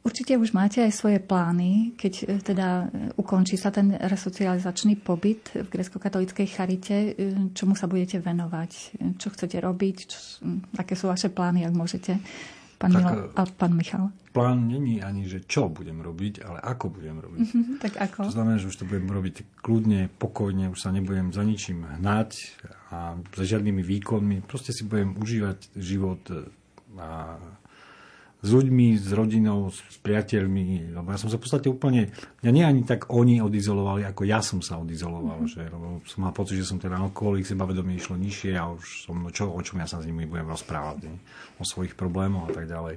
Určite 0.00 0.40
už 0.40 0.56
máte 0.56 0.80
aj 0.80 0.96
svoje 0.96 1.20
plány, 1.20 1.92
keď 1.92 2.14
e, 2.24 2.40
teda 2.40 2.88
e, 2.88 3.12
ukončí 3.20 3.60
sa 3.60 3.68
ten 3.68 3.92
resocializačný 3.92 4.96
pobyt 4.96 5.52
v 5.52 5.68
grecko-katolíckej 5.68 6.48
charite. 6.48 6.96
E, 6.96 7.52
čomu 7.52 7.76
sa 7.76 7.84
budete 7.84 8.16
venovať? 8.16 8.96
Čo 9.20 9.28
chcete 9.28 9.60
robiť? 9.60 9.96
Čo, 10.08 10.18
aké 10.80 10.96
sú 10.96 11.12
vaše 11.12 11.28
plány, 11.28 11.68
ak 11.68 11.76
môžete? 11.76 12.16
Pán, 12.80 12.96
tak, 12.96 13.12
Milo, 13.12 13.28
a 13.36 13.42
pán 13.44 13.76
Michal. 13.76 14.08
Plán 14.32 14.72
není 14.72 15.04
ani, 15.04 15.28
že 15.28 15.44
čo 15.44 15.68
budem 15.68 16.00
robiť, 16.00 16.48
ale 16.48 16.64
ako 16.64 16.96
budem 16.96 17.20
robiť. 17.20 17.40
Mm-hmm, 17.44 17.76
tak 17.84 17.92
ako? 18.00 18.32
To 18.32 18.36
znamená, 18.40 18.56
že 18.56 18.72
už 18.72 18.80
to 18.80 18.88
budem 18.88 19.04
robiť 19.04 19.60
kľudne, 19.60 20.08
pokojne, 20.16 20.72
už 20.72 20.80
sa 20.80 20.88
nebudem 20.88 21.28
za 21.28 21.44
ničím 21.44 21.84
hnať 21.84 22.56
a 22.88 23.20
za 23.20 23.44
žiadnymi 23.44 23.84
výkonmi. 23.84 24.48
Proste 24.48 24.72
si 24.72 24.88
budem 24.88 25.12
užívať 25.12 25.76
život 25.76 26.24
a 26.96 27.36
s 28.40 28.48
ľuďmi, 28.48 28.96
s 28.96 29.12
rodinou, 29.12 29.68
s 29.68 30.00
priateľmi. 30.00 30.96
Lebo 30.96 31.12
ja 31.12 31.18
som 31.20 31.28
sa 31.28 31.36
v 31.36 31.44
podstate 31.44 31.68
úplne, 31.68 32.08
ja 32.40 32.48
nie 32.48 32.64
ani 32.64 32.88
tak 32.88 33.12
oni 33.12 33.44
odizolovali, 33.44 34.08
ako 34.08 34.24
ja 34.24 34.40
som 34.40 34.64
sa 34.64 34.80
odizoloval. 34.80 35.44
Mm-hmm. 35.44 35.52
Že, 35.52 35.62
lebo 35.68 35.86
som 36.08 36.20
mal 36.24 36.32
pocit, 36.32 36.56
že 36.56 36.64
som 36.64 36.80
teda 36.80 36.96
alkoholik, 36.96 37.44
sebavedomie 37.44 38.00
išlo 38.00 38.16
nižšie 38.16 38.56
a 38.56 38.72
už 38.72 39.08
som, 39.08 39.20
no 39.20 39.28
čo, 39.28 39.52
o 39.52 39.60
čom 39.60 39.84
ja 39.84 39.86
sa 39.88 40.00
s 40.00 40.08
nimi 40.08 40.24
budem 40.24 40.48
rozprávať. 40.48 41.04
Ne? 41.04 41.20
O 41.60 41.64
svojich 41.68 41.92
problémoch 41.92 42.48
a 42.48 42.52
tak 42.56 42.64
ďalej. 42.64 42.96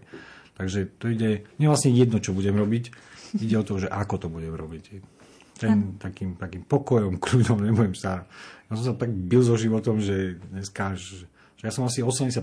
Takže 0.55 0.79
to 1.01 1.11
ide, 1.11 1.43
nie 1.59 1.67
vlastne 1.67 1.91
jedno, 1.91 2.23
čo 2.23 2.31
budem 2.31 2.55
robiť, 2.55 2.83
ide 3.41 3.55
o 3.59 3.67
to, 3.67 3.83
že 3.83 3.91
ako 3.91 4.15
to 4.15 4.27
budem 4.31 4.55
robiť. 4.55 4.83
Ten 5.59 5.99
takým, 5.99 6.39
takým 6.39 6.63
pokojom, 6.63 7.19
kľudom, 7.23 7.67
nebudem 7.67 7.97
sa... 7.97 8.23
Ja 8.71 8.79
som 8.79 8.85
sa 8.89 8.95
tak 8.95 9.11
bil 9.11 9.43
so 9.43 9.59
životom, 9.59 9.99
že 10.01 10.39
dneska, 10.49 10.97
že, 10.97 11.29
že 11.59 11.63
ja 11.67 11.71
som 11.73 11.85
asi 11.85 12.01
80% 12.01 12.41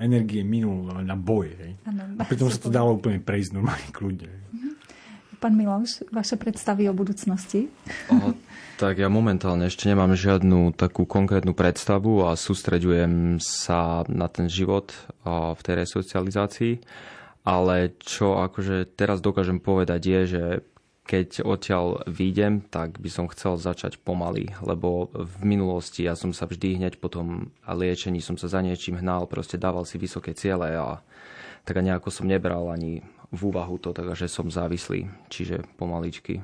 energie 0.00 0.44
minul 0.44 0.92
na 1.04 1.16
boj. 1.16 1.52
Hej. 1.56 1.72
Ano, 1.88 2.02
a 2.20 2.22
pritom 2.24 2.48
sa 2.52 2.60
to 2.60 2.70
dalo 2.78 2.96
úplne 2.96 3.20
prejsť 3.20 3.50
normálne 3.56 3.88
kľudne. 3.92 4.32
Mhm. 4.52 4.70
Pán 5.36 5.52
Miloš, 5.52 6.08
vaše 6.08 6.40
predstavy 6.40 6.88
o 6.88 6.96
budúcnosti? 6.96 7.68
O, 8.08 8.32
tak 8.80 8.96
ja 8.96 9.12
momentálne 9.12 9.68
ešte 9.68 9.84
nemám 9.92 10.16
žiadnu 10.16 10.72
takú 10.72 11.04
konkrétnu 11.04 11.52
predstavu 11.52 12.24
a 12.24 12.32
sústreďujem 12.40 13.36
sa 13.40 14.08
na 14.08 14.32
ten 14.32 14.48
život 14.48 14.96
v 15.28 15.60
tej 15.60 15.74
resocializácii. 15.84 16.74
Ale 17.46 17.94
čo 18.02 18.42
akože 18.42 18.96
teraz 18.96 19.22
dokážem 19.22 19.62
povedať 19.62 20.00
je, 20.02 20.20
že 20.26 20.42
keď 21.06 21.46
odtiaľ 21.46 22.02
výjdem, 22.10 22.66
tak 22.66 22.98
by 22.98 23.06
som 23.06 23.30
chcel 23.30 23.54
začať 23.56 24.02
pomaly, 24.02 24.50
lebo 24.58 25.06
v 25.14 25.46
minulosti 25.46 26.02
ja 26.02 26.18
som 26.18 26.34
sa 26.34 26.50
vždy 26.50 26.82
hneď 26.82 26.98
po 26.98 27.06
tom 27.06 27.54
liečení 27.62 28.18
som 28.18 28.34
sa 28.34 28.50
za 28.50 28.58
niečím 28.58 28.98
hnal, 28.98 29.30
proste 29.30 29.54
dával 29.54 29.86
si 29.86 30.02
vysoké 30.02 30.34
ciele 30.34 30.74
a 30.74 30.98
tak 31.62 31.78
nejako 31.78 32.10
som 32.10 32.26
nebral 32.26 32.66
ani 32.74 33.06
v 33.30 33.40
úvahu 33.46 33.78
to, 33.78 33.94
takže 33.94 34.26
som 34.26 34.50
závislý, 34.50 35.06
čiže 35.30 35.62
pomaličky 35.78 36.42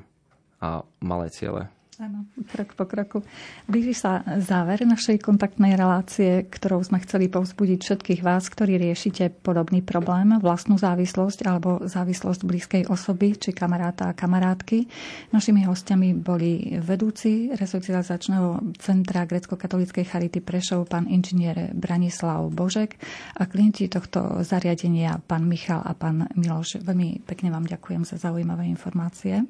a 0.63 0.87
malé 1.03 1.27
ciele. 1.27 1.67
Áno, 2.03 2.27
krok 2.51 2.75
po 2.75 2.83
kroku. 2.83 3.23
Blíži 3.63 3.95
sa 3.95 4.27
záver 4.43 4.83
našej 4.83 5.23
kontaktnej 5.23 5.79
relácie, 5.79 6.43
ktorou 6.51 6.83
sme 6.83 6.99
chceli 6.99 7.31
povzbudiť 7.31 7.79
všetkých 7.79 8.19
vás, 8.19 8.51
ktorí 8.51 8.75
riešite 8.75 9.31
podobný 9.31 9.79
problém, 9.79 10.35
vlastnú 10.43 10.75
závislosť 10.75 11.39
alebo 11.47 11.87
závislosť 11.87 12.43
blízkej 12.43 12.83
osoby 12.91 13.39
či 13.39 13.55
kamaráta 13.55 14.11
a 14.11 14.17
kamarátky. 14.19 14.83
Našimi 15.31 15.63
hostiami 15.63 16.11
boli 16.19 16.75
vedúci 16.83 17.55
resocializačného 17.55 18.75
centra 18.83 19.23
grecko-katolíckej 19.23 20.03
Charity 20.03 20.43
Prešov, 20.43 20.91
pán 20.91 21.07
inžinier 21.07 21.71
Branislav 21.71 22.51
Božek 22.51 22.99
a 23.39 23.47
klienti 23.47 23.87
tohto 23.87 24.43
zariadenia, 24.43 25.23
pán 25.23 25.47
Michal 25.47 25.79
a 25.79 25.95
pán 25.95 26.27
Miloš. 26.35 26.83
Veľmi 26.83 27.23
pekne 27.23 27.47
vám 27.47 27.63
ďakujem 27.63 28.03
za 28.03 28.19
zaujímavé 28.19 28.67
informácie. 28.67 29.47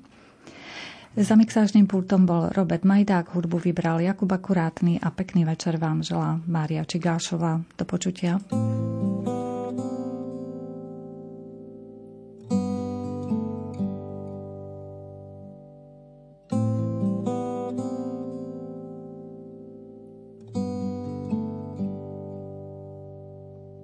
Za 1.14 1.38
mixážnym 1.38 1.86
pultom 1.86 2.26
bol 2.26 2.49
Robert 2.49 2.82
Majdák, 2.82 3.38
hudbu 3.38 3.61
vybral 3.61 4.01
Jakub 4.01 4.34
Akurátny 4.34 4.97
a 4.97 5.14
pekný 5.14 5.45
večer 5.45 5.78
vám 5.78 6.01
želá 6.01 6.41
Mária 6.49 6.82
Čigášová. 6.82 7.61
Do 7.78 7.86
počutia. 7.86 8.41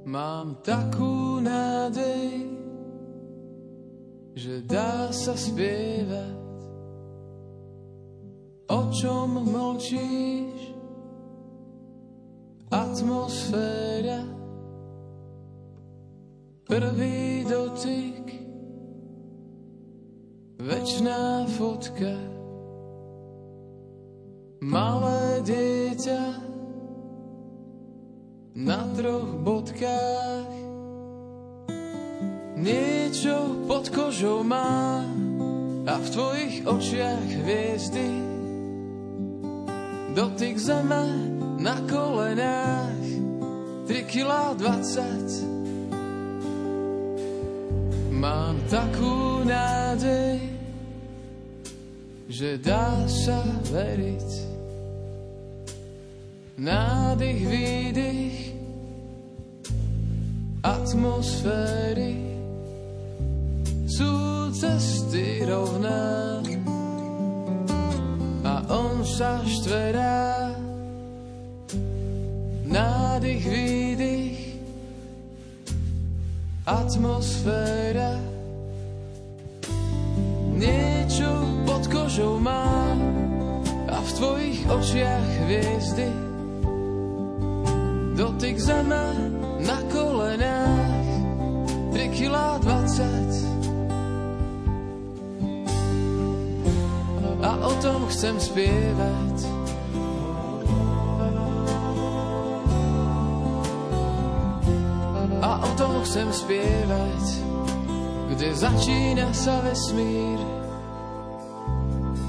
Mám 0.10 0.66
takú 0.66 1.38
nádej, 1.46 2.50
že 4.34 4.66
dá 4.66 5.14
sa 5.14 5.38
spievať 5.38 6.49
čom 8.90 9.46
mlčíš? 9.46 10.74
Atmosféra. 12.70 14.22
Prvý 16.70 17.46
dotyk. 17.50 18.26
Večná 20.62 21.50
fotka. 21.58 22.14
Malé 24.62 25.42
dieťa. 25.42 26.24
Na 28.60 28.86
troch 28.94 29.40
bodkách. 29.42 30.54
Niečo 32.60 33.66
pod 33.66 33.88
kožou 33.88 34.44
má 34.44 35.00
a 35.88 35.94
v 35.96 36.08
tvojich 36.12 36.68
očiach 36.68 37.30
hviezdy 37.40 38.39
dotyk 40.16 40.58
zeme 40.58 41.06
na 41.60 41.76
kolenách, 41.90 43.04
3 43.88 44.04
kg 44.06 44.56
20. 44.58 45.50
Mám 48.20 48.60
takú 48.68 49.44
nádej, 49.48 50.40
že 52.28 52.60
dá 52.60 53.08
sa 53.08 53.42
veriť. 53.72 54.52
Nádych, 56.60 57.42
výdych, 57.48 58.38
atmosféry 60.60 62.20
sú 63.88 64.12
cesty 64.52 65.48
rovná 65.48 66.44
on 68.70 69.02
sa 69.02 69.42
štverá. 69.42 70.54
Nádych, 72.70 73.44
výdych, 73.50 74.40
atmosféra. 76.70 78.14
Niečo 80.54 81.30
pod 81.66 81.84
kožou 81.90 82.38
má 82.38 82.94
a 83.90 83.98
v 83.98 84.10
tvojich 84.14 84.60
očiach 84.70 85.30
hviezdy. 85.50 86.10
Dotyk 88.14 88.60
zeme 88.62 89.06
na 89.34 89.39
o 97.64 97.72
tom 97.80 98.08
chcem 98.12 98.36
spievať. 98.40 99.38
A 105.40 105.50
o 105.64 105.70
tom 105.80 106.04
chcem 106.04 106.28
spievať, 106.36 107.26
kde 108.36 108.52
začína 108.52 109.32
sa 109.32 109.64
vesmír, 109.64 110.40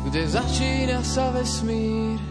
kde 0.07 0.23
začína 0.31 1.03
sa 1.03 1.35
vesmír. 1.35 2.30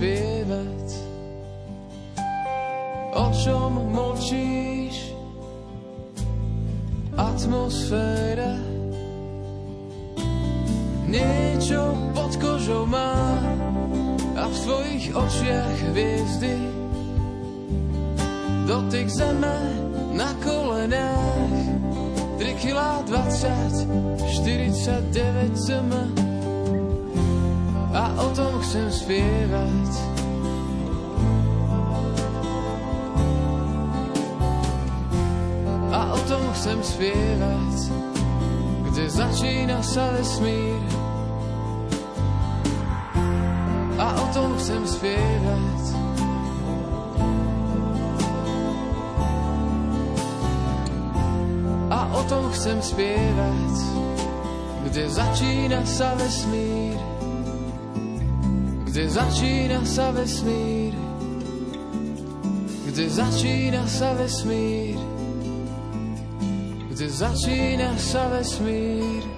spievať. 0.00 0.89
Sa 39.90 40.06
vesmír. 40.14 40.78
A 43.98 44.06
o 44.22 44.26
tom 44.30 44.54
chcem 44.54 44.82
spievať. 44.86 45.82
A 51.90 52.00
o 52.14 52.22
tom 52.30 52.44
chcem 52.54 52.78
spievať, 52.78 53.74
kde 54.86 55.04
začína 55.10 55.82
sa 55.82 56.14
vesmír, 56.14 57.09
kde 58.90 59.06
začína 59.06 59.86
sa 59.86 60.10
vesmír, 60.10 60.90
kde 62.90 63.06
začína 63.06 63.86
sa 63.86 64.18
vesmír, 64.18 64.98
kde 66.90 67.06
začína 67.06 67.94
sa 67.94 68.26
vesmír. 68.34 69.29